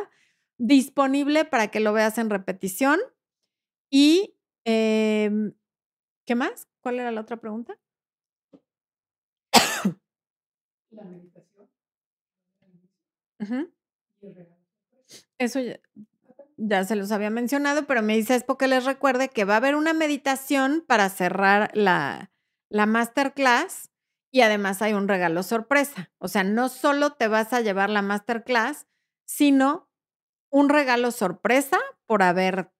disponible 0.59 1.45
para 1.45 1.69
que 1.69 1.81
lo 1.81 1.93
veas 1.93 2.19
en 2.19 2.31
repetición. 2.31 3.01
Y, 3.91 4.37
em, 4.65 5.55
¿qué 6.27 6.35
más? 6.37 6.69
¿Cuál 6.83 7.01
era 7.01 7.11
la 7.13 7.23
otra 7.23 7.39
pregunta? 7.39 7.79
La 10.91 11.05
meditación. 11.05 11.48
Eso 15.39 15.61
ya, 16.57 16.85
se 16.85 16.97
los 16.97 17.13
había 17.13 17.31
mencionado, 17.31 17.87
pero 17.87 18.03
me 18.03 18.17
dice 18.17 18.35
es 18.35 18.45
porque 18.45 18.69
les 18.69 18.85
recuerde 18.85 19.29
que 19.29 19.45
va 19.45 19.55
a 19.55 19.59
haber 19.59 19.77
una 19.77 19.93
meditación 19.93 20.85
para 20.87 21.09
cerrar 21.09 21.71
la, 21.75 22.33
la 22.69 22.87
masterclass 22.87 23.91
y 24.31 24.43
además 24.43 24.83
hay 24.83 24.93
un 24.93 25.09
regalo 25.09 25.43
sorpresa. 25.43 26.11
O 26.19 26.29
sea, 26.29 26.45
no 26.45 26.69
solo 26.69 27.13
te 27.13 27.29
vas 27.29 27.53
a 27.53 27.61
llevar 27.61 27.91
la 27.91 28.03
masterclass, 28.03 28.87
sino 29.25 29.89
un 30.51 30.69
regalo 30.69 31.11
sorpresa 31.11 31.79
por 32.07 32.23
haber 32.23 32.73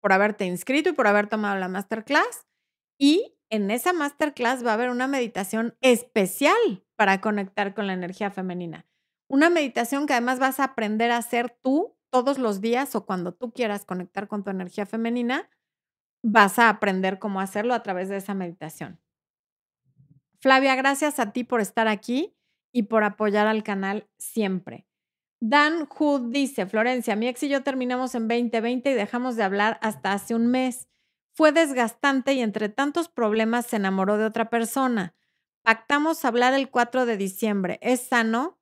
por 0.00 0.12
haberte 0.12 0.46
inscrito 0.46 0.88
y 0.88 0.92
por 0.92 1.06
haber 1.06 1.28
tomado 1.28 1.58
la 1.58 1.68
masterclass. 1.68 2.46
Y 2.98 3.36
en 3.50 3.70
esa 3.70 3.92
masterclass 3.92 4.64
va 4.64 4.70
a 4.70 4.74
haber 4.74 4.90
una 4.90 5.06
meditación 5.06 5.76
especial 5.80 6.84
para 6.96 7.20
conectar 7.20 7.74
con 7.74 7.86
la 7.86 7.92
energía 7.92 8.30
femenina. 8.30 8.86
Una 9.30 9.48
meditación 9.48 10.06
que 10.08 10.14
además 10.14 10.40
vas 10.40 10.58
a 10.58 10.64
aprender 10.64 11.12
a 11.12 11.18
hacer 11.18 11.56
tú 11.62 11.96
todos 12.10 12.36
los 12.36 12.60
días 12.60 12.96
o 12.96 13.06
cuando 13.06 13.32
tú 13.32 13.52
quieras 13.52 13.84
conectar 13.84 14.26
con 14.26 14.42
tu 14.42 14.50
energía 14.50 14.86
femenina, 14.86 15.48
vas 16.20 16.58
a 16.58 16.68
aprender 16.68 17.20
cómo 17.20 17.40
hacerlo 17.40 17.74
a 17.74 17.84
través 17.84 18.08
de 18.08 18.16
esa 18.16 18.34
meditación. 18.34 19.00
Flavia, 20.40 20.74
gracias 20.74 21.20
a 21.20 21.32
ti 21.32 21.44
por 21.44 21.60
estar 21.60 21.86
aquí 21.86 22.34
y 22.72 22.84
por 22.84 23.04
apoyar 23.04 23.46
al 23.46 23.62
canal 23.62 24.08
siempre. 24.18 24.88
Dan 25.38 25.86
Hood 25.86 26.32
dice, 26.32 26.66
Florencia, 26.66 27.14
mi 27.14 27.28
ex 27.28 27.44
y 27.44 27.48
yo 27.48 27.62
terminamos 27.62 28.16
en 28.16 28.26
2020 28.26 28.90
y 28.90 28.94
dejamos 28.94 29.36
de 29.36 29.44
hablar 29.44 29.78
hasta 29.80 30.12
hace 30.12 30.34
un 30.34 30.48
mes. 30.48 30.88
Fue 31.34 31.52
desgastante 31.52 32.32
y 32.32 32.40
entre 32.40 32.68
tantos 32.68 33.08
problemas 33.08 33.66
se 33.66 33.76
enamoró 33.76 34.18
de 34.18 34.24
otra 34.24 34.50
persona. 34.50 35.14
Pactamos 35.62 36.24
hablar 36.24 36.52
el 36.52 36.68
4 36.68 37.06
de 37.06 37.16
diciembre. 37.16 37.78
¿Es 37.80 38.00
sano? 38.00 38.59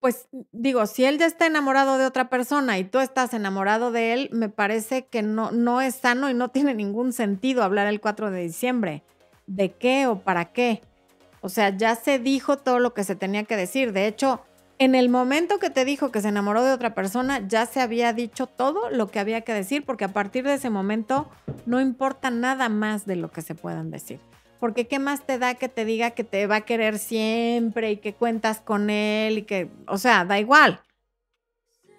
Pues 0.00 0.28
digo, 0.52 0.86
si 0.86 1.04
él 1.04 1.18
ya 1.18 1.26
está 1.26 1.46
enamorado 1.46 1.98
de 1.98 2.06
otra 2.06 2.28
persona 2.28 2.78
y 2.78 2.84
tú 2.84 3.00
estás 3.00 3.34
enamorado 3.34 3.90
de 3.90 4.12
él, 4.12 4.30
me 4.32 4.48
parece 4.48 5.06
que 5.06 5.22
no, 5.22 5.50
no 5.50 5.80
es 5.80 5.96
sano 5.96 6.30
y 6.30 6.34
no 6.34 6.48
tiene 6.52 6.74
ningún 6.74 7.12
sentido 7.12 7.62
hablar 7.62 7.86
el 7.88 8.00
4 8.00 8.30
de 8.30 8.42
diciembre. 8.42 9.02
¿De 9.46 9.72
qué 9.72 10.06
o 10.06 10.20
para 10.20 10.52
qué? 10.52 10.82
O 11.40 11.48
sea, 11.48 11.76
ya 11.76 11.94
se 11.94 12.18
dijo 12.18 12.58
todo 12.58 12.78
lo 12.78 12.94
que 12.94 13.04
se 13.04 13.16
tenía 13.16 13.44
que 13.44 13.56
decir. 13.56 13.92
De 13.92 14.06
hecho, 14.06 14.42
en 14.78 14.94
el 14.94 15.08
momento 15.08 15.58
que 15.58 15.70
te 15.70 15.84
dijo 15.84 16.12
que 16.12 16.20
se 16.20 16.28
enamoró 16.28 16.62
de 16.62 16.72
otra 16.72 16.94
persona, 16.94 17.46
ya 17.46 17.66
se 17.66 17.80
había 17.80 18.12
dicho 18.12 18.46
todo 18.46 18.90
lo 18.90 19.08
que 19.08 19.18
había 19.18 19.40
que 19.40 19.52
decir, 19.52 19.84
porque 19.84 20.04
a 20.04 20.12
partir 20.12 20.44
de 20.44 20.54
ese 20.54 20.70
momento 20.70 21.28
no 21.66 21.80
importa 21.80 22.30
nada 22.30 22.68
más 22.68 23.04
de 23.04 23.16
lo 23.16 23.30
que 23.30 23.42
se 23.42 23.54
puedan 23.54 23.90
decir. 23.90 24.20
Porque 24.60 24.88
qué 24.88 24.98
más 24.98 25.24
te 25.24 25.38
da 25.38 25.54
que 25.54 25.68
te 25.68 25.84
diga 25.84 26.10
que 26.10 26.24
te 26.24 26.46
va 26.46 26.56
a 26.56 26.60
querer 26.62 26.98
siempre 26.98 27.92
y 27.92 27.96
que 27.98 28.14
cuentas 28.14 28.60
con 28.60 28.90
él 28.90 29.38
y 29.38 29.42
que, 29.42 29.70
o 29.86 29.98
sea, 29.98 30.24
da 30.24 30.38
igual. 30.38 30.82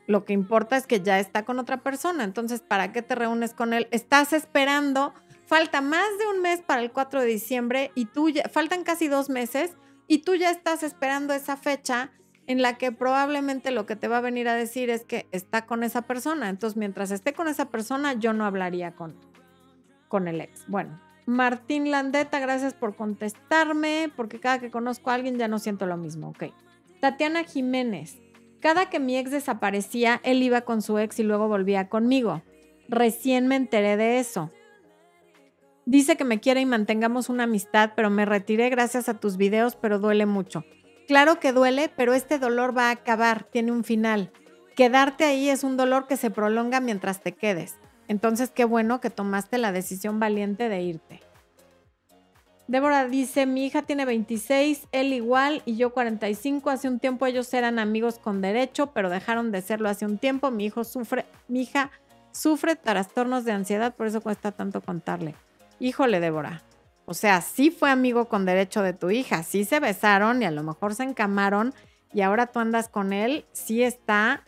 Lo 0.07 0.25
que 0.25 0.33
importa 0.33 0.75
es 0.75 0.87
que 0.87 1.01
ya 1.01 1.19
está 1.19 1.45
con 1.45 1.59
otra 1.59 1.83
persona. 1.83 2.23
Entonces, 2.23 2.61
¿para 2.61 2.91
qué 2.91 3.01
te 3.01 3.15
reúnes 3.15 3.53
con 3.53 3.73
él? 3.73 3.87
Estás 3.91 4.33
esperando, 4.33 5.13
falta 5.45 5.81
más 5.81 6.07
de 6.17 6.27
un 6.35 6.41
mes 6.41 6.61
para 6.61 6.81
el 6.81 6.91
4 6.91 7.21
de 7.21 7.27
diciembre 7.27 7.91
y 7.95 8.05
tú 8.05 8.29
ya, 8.29 8.49
faltan 8.49 8.83
casi 8.83 9.07
dos 9.07 9.29
meses 9.29 9.75
y 10.07 10.23
tú 10.23 10.35
ya 10.35 10.49
estás 10.49 10.81
esperando 10.81 11.33
esa 11.33 11.55
fecha 11.55 12.11
en 12.47 12.63
la 12.63 12.79
que 12.79 12.91
probablemente 12.91 13.69
lo 13.69 13.85
que 13.85 13.95
te 13.95 14.07
va 14.07 14.17
a 14.17 14.21
venir 14.21 14.49
a 14.49 14.55
decir 14.55 14.89
es 14.89 15.05
que 15.05 15.27
está 15.31 15.67
con 15.67 15.83
esa 15.83 16.01
persona. 16.01 16.49
Entonces, 16.49 16.75
mientras 16.75 17.11
esté 17.11 17.33
con 17.33 17.47
esa 17.47 17.69
persona, 17.69 18.13
yo 18.13 18.33
no 18.33 18.45
hablaría 18.45 18.95
con, 18.95 19.15
con 20.07 20.27
el 20.27 20.41
ex. 20.41 20.65
Bueno, 20.67 20.99
Martín 21.29 21.91
Landeta, 21.91 22.39
gracias 22.39 22.73
por 22.73 22.95
contestarme, 22.95 24.11
porque 24.15 24.39
cada 24.39 24.57
que 24.57 24.71
conozco 24.71 25.11
a 25.11 25.13
alguien 25.13 25.37
ya 25.37 25.47
no 25.47 25.59
siento 25.59 25.85
lo 25.85 25.95
mismo. 25.95 26.29
Ok. 26.29 26.45
Tatiana 26.99 27.43
Jiménez, 27.43 28.17
cada 28.59 28.89
que 28.89 28.99
mi 28.99 29.15
ex 29.15 29.29
desaparecía, 29.29 30.19
él 30.23 30.41
iba 30.41 30.61
con 30.61 30.81
su 30.81 30.97
ex 30.97 31.19
y 31.19 31.23
luego 31.23 31.47
volvía 31.47 31.87
conmigo. 31.87 32.41
Recién 32.87 33.47
me 33.47 33.57
enteré 33.57 33.95
de 33.95 34.17
eso. 34.17 34.51
Dice 35.85 36.17
que 36.17 36.25
me 36.25 36.39
quiere 36.39 36.61
y 36.61 36.65
mantengamos 36.65 37.29
una 37.29 37.43
amistad, 37.43 37.91
pero 37.95 38.09
me 38.09 38.25
retiré 38.25 38.71
gracias 38.71 39.07
a 39.07 39.19
tus 39.19 39.37
videos, 39.37 39.75
pero 39.75 39.99
duele 39.99 40.25
mucho. 40.25 40.65
Claro 41.07 41.39
que 41.39 41.53
duele, 41.53 41.91
pero 41.95 42.15
este 42.15 42.39
dolor 42.39 42.75
va 42.75 42.87
a 42.87 42.91
acabar, 42.91 43.43
tiene 43.43 43.71
un 43.71 43.83
final. 43.83 44.31
Quedarte 44.75 45.25
ahí 45.25 45.47
es 45.47 45.63
un 45.63 45.77
dolor 45.77 46.07
que 46.07 46.17
se 46.17 46.31
prolonga 46.31 46.79
mientras 46.79 47.21
te 47.21 47.33
quedes. 47.33 47.77
Entonces, 48.09 48.49
qué 48.49 48.65
bueno 48.65 48.99
que 48.99 49.11
tomaste 49.11 49.57
la 49.59 49.71
decisión 49.71 50.19
valiente 50.19 50.67
de 50.67 50.81
irte. 50.81 51.21
Débora 52.67 53.07
dice, 53.07 53.45
mi 53.45 53.65
hija 53.65 53.83
tiene 53.83 54.03
26, 54.03 54.87
él 54.91 55.13
igual 55.13 55.61
y 55.65 55.77
yo 55.77 55.91
45. 55.93 56.69
Hace 56.69 56.87
un 56.87 56.99
tiempo 56.99 57.25
ellos 57.27 57.53
eran 57.53 57.79
amigos 57.79 58.17
con 58.17 58.41
derecho, 58.41 58.87
pero 58.87 59.09
dejaron 59.09 59.51
de 59.51 59.61
serlo 59.61 59.89
hace 59.89 60.05
un 60.05 60.17
tiempo. 60.17 60.51
Mi 60.51 60.65
hijo 60.65 60.83
sufre, 60.83 61.25
mi 61.47 61.61
hija 61.61 61.91
sufre 62.31 62.75
trastornos 62.75 63.45
de 63.45 63.51
ansiedad, 63.51 63.95
por 63.95 64.07
eso 64.07 64.21
cuesta 64.21 64.51
tanto 64.51 64.81
contarle. 64.81 65.35
Híjole, 65.79 66.19
Débora, 66.19 66.63
o 67.05 67.13
sea, 67.13 67.41
sí 67.41 67.71
fue 67.71 67.91
amigo 67.91 68.25
con 68.25 68.45
derecho 68.45 68.81
de 68.81 68.93
tu 68.93 69.11
hija, 69.11 69.43
sí 69.43 69.65
se 69.65 69.79
besaron 69.79 70.41
y 70.41 70.45
a 70.45 70.51
lo 70.51 70.63
mejor 70.63 70.93
se 70.93 71.03
encamaron 71.03 71.73
y 72.11 72.21
ahora 72.21 72.47
tú 72.47 72.59
andas 72.59 72.89
con 72.89 73.13
él, 73.13 73.45
sí 73.51 73.83
está. 73.83 74.43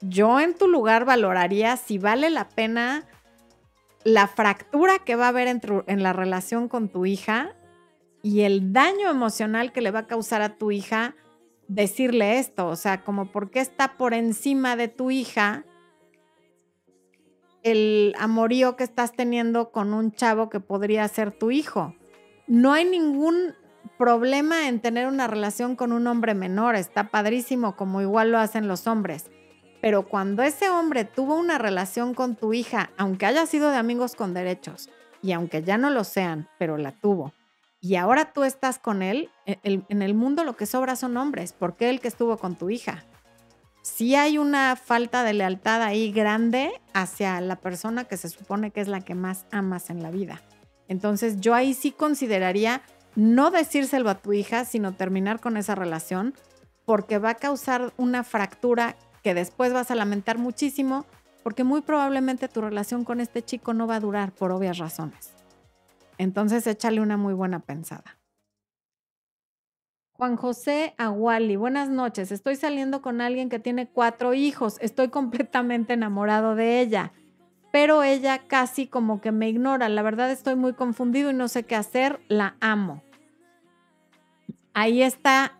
Yo 0.00 0.38
en 0.40 0.56
tu 0.56 0.68
lugar 0.68 1.04
valoraría 1.04 1.76
si 1.76 1.98
vale 1.98 2.30
la 2.30 2.48
pena 2.48 3.04
la 4.04 4.26
fractura 4.26 4.98
que 5.00 5.16
va 5.16 5.26
a 5.26 5.28
haber 5.28 5.48
en, 5.48 6.02
la 6.02 6.12
relación 6.12 6.68
con 6.68 6.88
tu 6.88 7.04
hija 7.04 7.54
y 8.22 8.42
el 8.42 8.72
daño 8.72 9.10
emocional 9.10 9.72
que 9.72 9.82
le 9.82 9.90
va 9.90 10.00
a 10.00 10.06
causar 10.06 10.40
a 10.40 10.56
tu 10.56 10.70
hija 10.70 11.14
decirle 11.66 12.38
esto, 12.38 12.68
o 12.68 12.76
sea, 12.76 13.04
como 13.04 13.30
por 13.30 13.50
qué 13.50 13.60
está 13.60 13.98
por 13.98 14.14
encima 14.14 14.76
de 14.76 14.88
tu 14.88 15.10
hija 15.10 15.64
el 17.62 18.14
amorío 18.18 18.76
que 18.76 18.84
estás 18.84 19.12
teniendo 19.12 19.70
con 19.70 19.92
un 19.92 20.12
chavo 20.12 20.48
que 20.48 20.60
podría 20.60 21.06
ser 21.08 21.32
tu 21.32 21.50
hijo. 21.50 21.94
No 22.46 22.72
hay 22.72 22.86
ningún 22.86 23.54
problema 23.98 24.68
en 24.68 24.80
tener 24.80 25.06
una 25.06 25.26
relación 25.26 25.76
con 25.76 25.92
un 25.92 26.06
hombre 26.06 26.34
menor, 26.34 26.76
está 26.76 27.10
padrísimo 27.10 27.76
como 27.76 28.00
igual 28.00 28.30
lo 28.32 28.38
hacen 28.38 28.68
los 28.68 28.86
hombres, 28.86 29.30
Pero 29.88 30.06
cuando 30.06 30.42
ese 30.42 30.68
hombre 30.68 31.06
tuvo 31.06 31.34
una 31.34 31.56
relación 31.56 32.12
con 32.12 32.36
tu 32.36 32.52
hija, 32.52 32.90
aunque 32.98 33.24
haya 33.24 33.46
sido 33.46 33.70
de 33.70 33.78
amigos 33.78 34.16
con 34.16 34.34
derechos 34.34 34.90
y 35.22 35.32
aunque 35.32 35.62
ya 35.62 35.78
no 35.78 35.88
lo 35.88 36.04
sean, 36.04 36.46
pero 36.58 36.76
la 36.76 36.92
tuvo, 36.92 37.32
y 37.80 37.96
ahora 37.96 38.34
tú 38.34 38.44
estás 38.44 38.78
con 38.78 39.00
él, 39.00 39.30
e, 39.46 39.58
en 39.64 40.02
el 40.02 40.12
mundo 40.12 40.44
lo 40.44 40.58
que 40.58 40.66
sobra 40.66 40.94
son 40.94 41.16
hombres, 41.16 41.54
porque 41.58 41.88
él 41.88 42.00
que 42.00 42.08
estuvo 42.08 42.36
con 42.36 42.56
tu 42.56 42.68
hija. 42.68 43.06
Si 43.80 44.14
hay 44.14 44.36
una 44.36 44.76
falta 44.76 45.24
de 45.24 45.32
lealtad 45.32 45.80
ahí 45.80 46.12
grande 46.12 46.70
hacia 46.92 47.40
la 47.40 47.56
persona 47.56 48.04
que 48.04 48.18
se 48.18 48.28
supone 48.28 48.72
que 48.72 48.82
es 48.82 48.88
la 48.88 49.00
que 49.00 49.14
más 49.14 49.46
amas 49.52 49.88
en 49.88 50.02
la 50.02 50.10
vida. 50.10 50.42
Entonces 50.88 51.40
yo 51.40 51.54
ahí 51.54 51.72
sí 51.72 51.92
consideraría 51.92 52.82
no 53.16 53.50
decírselo 53.50 54.10
a 54.10 54.16
tu 54.16 54.34
hija, 54.34 54.66
sino 54.66 54.92
terminar 54.92 55.40
con 55.40 55.56
esa 55.56 55.74
relación, 55.74 56.34
porque 56.84 57.16
va 57.16 57.30
a 57.30 57.36
causar 57.36 57.94
una 57.96 58.22
fractura 58.22 58.94
que 59.28 59.34
después 59.34 59.74
vas 59.74 59.90
a 59.90 59.94
lamentar 59.94 60.38
muchísimo, 60.38 61.04
porque 61.42 61.62
muy 61.62 61.82
probablemente 61.82 62.48
tu 62.48 62.62
relación 62.62 63.04
con 63.04 63.20
este 63.20 63.42
chico 63.42 63.74
no 63.74 63.86
va 63.86 63.96
a 63.96 64.00
durar 64.00 64.32
por 64.32 64.52
obvias 64.52 64.78
razones. 64.78 65.34
Entonces 66.16 66.66
échale 66.66 67.02
una 67.02 67.18
muy 67.18 67.34
buena 67.34 67.58
pensada. 67.58 68.16
Juan 70.14 70.36
José 70.36 70.94
Aguali, 70.96 71.56
buenas 71.56 71.90
noches. 71.90 72.32
Estoy 72.32 72.56
saliendo 72.56 73.02
con 73.02 73.20
alguien 73.20 73.50
que 73.50 73.58
tiene 73.58 73.86
cuatro 73.86 74.32
hijos. 74.32 74.78
Estoy 74.80 75.08
completamente 75.10 75.92
enamorado 75.92 76.54
de 76.54 76.80
ella, 76.80 77.12
pero 77.70 78.02
ella 78.02 78.38
casi 78.46 78.86
como 78.86 79.20
que 79.20 79.30
me 79.30 79.50
ignora. 79.50 79.90
La 79.90 80.00
verdad 80.00 80.30
estoy 80.30 80.56
muy 80.56 80.72
confundido 80.72 81.28
y 81.28 81.34
no 81.34 81.48
sé 81.48 81.64
qué 81.64 81.76
hacer. 81.76 82.18
La 82.28 82.56
amo. 82.60 83.02
Ahí 84.72 85.02
está, 85.02 85.58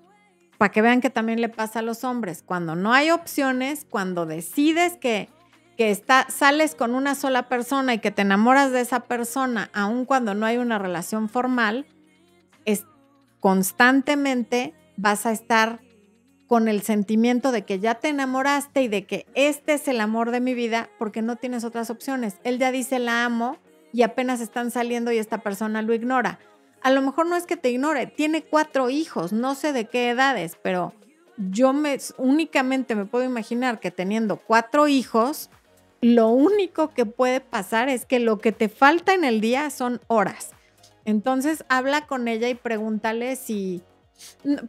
para 0.59 0.70
que 0.70 0.82
vean 0.82 1.00
que 1.00 1.11
también 1.11 1.40
le 1.40 1.48
pasa 1.48 1.78
a 1.78 1.82
los 1.82 2.04
hombres. 2.04 2.42
Cuando 2.44 2.74
no 2.76 2.92
hay 2.92 3.11
opciones, 3.11 3.86
cuando 3.88 4.26
decides 4.26 4.96
que 4.98 5.28
que 5.78 5.92
está, 5.92 6.26
sales 6.28 6.74
con 6.74 6.96
una 6.96 7.14
sola 7.14 7.48
persona 7.48 7.94
y 7.94 8.00
que 8.00 8.11
te 8.11 8.22
enamoras 8.22 8.72
de 8.72 8.80
esa 8.80 8.98
persona, 8.98 9.70
aun 9.72 10.06
cuando 10.06 10.34
no 10.34 10.44
hay 10.44 10.56
una 10.56 10.76
relación 10.76 11.28
formal, 11.28 11.86
es, 12.64 12.84
constantemente 13.38 14.74
vas 14.96 15.24
a 15.24 15.30
estar 15.30 15.78
con 16.48 16.66
el 16.66 16.82
sentimiento 16.82 17.52
de 17.52 17.62
que 17.62 17.78
ya 17.78 17.94
te 17.94 18.09
enamoraste 18.09 18.82
y 18.82 18.88
de 18.88 19.06
que 19.06 19.26
este 19.34 19.74
es 19.74 19.86
el 19.86 20.00
amor 20.00 20.32
de 20.32 20.40
mi 20.40 20.52
vida 20.52 20.90
porque 20.98 21.22
no 21.22 21.36
tienes 21.36 21.62
otras 21.62 21.90
opciones. 21.90 22.38
Él 22.42 22.59
ya 22.59 22.72
dice 22.72 22.98
la 22.98 23.24
amo 23.24 23.56
y 23.92 24.02
apenas 24.02 24.40
están 24.40 24.72
saliendo 24.72 25.12
y 25.12 25.18
esta 25.18 25.38
persona 25.38 25.82
lo 25.82 25.94
ignora. 25.94 26.40
A 26.82 26.90
lo 26.90 27.02
mejor 27.02 27.26
no 27.26 27.36
es 27.36 27.44
que 27.44 27.56
te 27.56 27.70
ignore, 27.70 28.06
tiene 28.06 28.42
cuatro 28.42 28.90
hijos, 28.90 29.32
no 29.32 29.54
sé 29.54 29.72
de 29.72 29.86
qué 29.86 30.10
edades, 30.10 30.56
pero 30.62 30.94
yo 31.36 31.72
me 31.72 31.98
únicamente 32.16 32.94
me 32.94 33.04
puedo 33.04 33.24
imaginar 33.24 33.80
que 33.80 33.90
teniendo 33.90 34.36
cuatro 34.36 34.88
hijos, 34.88 35.50
lo 36.00 36.28
único 36.28 36.90
que 36.94 37.06
puede 37.06 37.40
pasar 37.40 37.88
es 37.88 38.04
que 38.04 38.20
lo 38.20 38.38
que 38.38 38.52
te 38.52 38.68
falta 38.68 39.14
en 39.14 39.24
el 39.24 39.40
día 39.40 39.70
son 39.70 40.00
horas. 40.06 40.50
Entonces 41.04 41.64
habla 41.68 42.06
con 42.06 42.28
ella 42.28 42.48
y 42.48 42.54
pregúntale 42.54 43.36
si, 43.36 43.82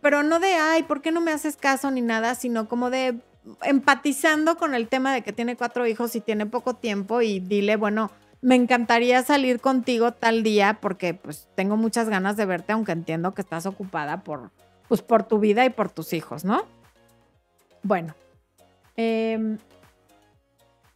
pero 0.01 0.23
no 0.23 0.39
de, 0.39 0.53
ay, 0.53 0.83
¿por 0.83 1.01
qué 1.01 1.11
no 1.11 1.21
me 1.21 1.31
haces 1.31 1.57
caso 1.57 1.91
ni 1.91 2.01
nada? 2.01 2.35
Sino 2.35 2.67
como 2.67 2.89
de 2.89 3.19
empatizando 3.63 4.57
con 4.57 4.73
el 4.73 4.87
tema 4.87 5.13
de 5.13 5.21
que 5.21 5.33
tiene 5.33 5.55
cuatro 5.55 5.87
hijos 5.87 6.15
y 6.15 6.21
tiene 6.21 6.45
poco 6.45 6.75
tiempo 6.75 7.21
y 7.21 7.39
dile, 7.39 7.75
bueno, 7.75 8.11
me 8.41 8.55
encantaría 8.55 9.21
salir 9.23 9.59
contigo 9.59 10.13
tal 10.13 10.43
día 10.43 10.79
porque 10.81 11.13
pues 11.13 11.47
tengo 11.55 11.77
muchas 11.77 12.09
ganas 12.09 12.37
de 12.37 12.45
verte, 12.45 12.73
aunque 12.73 12.91
entiendo 12.91 13.33
que 13.33 13.41
estás 13.41 13.65
ocupada 13.65 14.23
por, 14.23 14.51
pues, 14.87 15.01
por 15.01 15.23
tu 15.23 15.39
vida 15.39 15.65
y 15.65 15.69
por 15.69 15.89
tus 15.89 16.13
hijos, 16.13 16.45
¿no? 16.45 16.63
Bueno, 17.83 18.15
eh, 18.95 19.57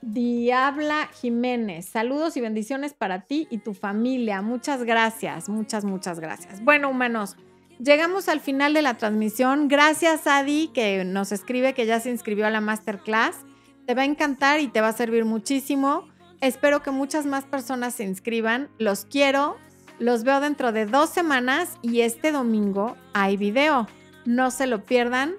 Diabla 0.05 1.07
Jiménez, 1.21 1.85
saludos 1.85 2.35
y 2.35 2.41
bendiciones 2.41 2.93
para 2.93 3.21
ti 3.21 3.47
y 3.49 3.59
tu 3.59 3.73
familia. 3.73 4.41
Muchas 4.41 4.83
gracias, 4.83 5.47
muchas, 5.47 5.85
muchas 5.85 6.19
gracias. 6.19 6.61
Bueno, 6.61 6.89
humanos, 6.89 7.37
llegamos 7.79 8.27
al 8.27 8.41
final 8.41 8.73
de 8.73 8.81
la 8.81 8.95
transmisión. 8.95 9.69
Gracias, 9.69 10.27
Adi, 10.27 10.69
que 10.73 11.05
nos 11.05 11.31
escribe 11.31 11.73
que 11.73 11.85
ya 11.85 12.01
se 12.01 12.09
inscribió 12.09 12.45
a 12.45 12.49
la 12.49 12.59
masterclass. 12.59 13.37
Te 13.85 13.95
va 13.95 14.01
a 14.01 14.05
encantar 14.05 14.59
y 14.59 14.67
te 14.67 14.81
va 14.81 14.89
a 14.89 14.93
servir 14.93 15.23
muchísimo. 15.23 16.05
Espero 16.43 16.83
que 16.83 16.91
muchas 16.91 17.25
más 17.25 17.45
personas 17.45 17.93
se 17.93 18.03
inscriban. 18.03 18.67
Los 18.77 19.05
quiero. 19.05 19.55
Los 19.97 20.25
veo 20.25 20.41
dentro 20.41 20.73
de 20.73 20.85
dos 20.85 21.09
semanas 21.09 21.77
y 21.81 22.01
este 22.01 22.33
domingo 22.33 22.97
hay 23.13 23.37
video. 23.37 23.87
No 24.25 24.51
se 24.51 24.67
lo 24.67 24.83
pierdan. 24.83 25.35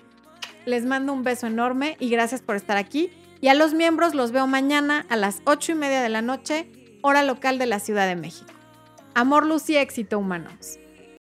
Les 0.64 0.86
mando 0.86 1.12
un 1.12 1.22
beso 1.22 1.46
enorme 1.46 1.98
y 2.00 2.08
gracias 2.08 2.40
por 2.40 2.56
estar 2.56 2.78
aquí. 2.78 3.10
Y 3.42 3.48
a 3.48 3.54
los 3.54 3.74
miembros 3.74 4.14
los 4.14 4.32
veo 4.32 4.46
mañana 4.46 5.04
a 5.10 5.16
las 5.16 5.42
8 5.44 5.72
y 5.72 5.74
media 5.74 6.00
de 6.00 6.08
la 6.08 6.22
noche, 6.22 6.72
hora 7.02 7.22
local 7.22 7.58
de 7.58 7.66
la 7.66 7.80
Ciudad 7.80 8.06
de 8.06 8.16
México. 8.16 8.50
Amor, 9.14 9.44
luz 9.44 9.68
y 9.68 9.76
éxito 9.76 10.18
humanos. 10.18 10.78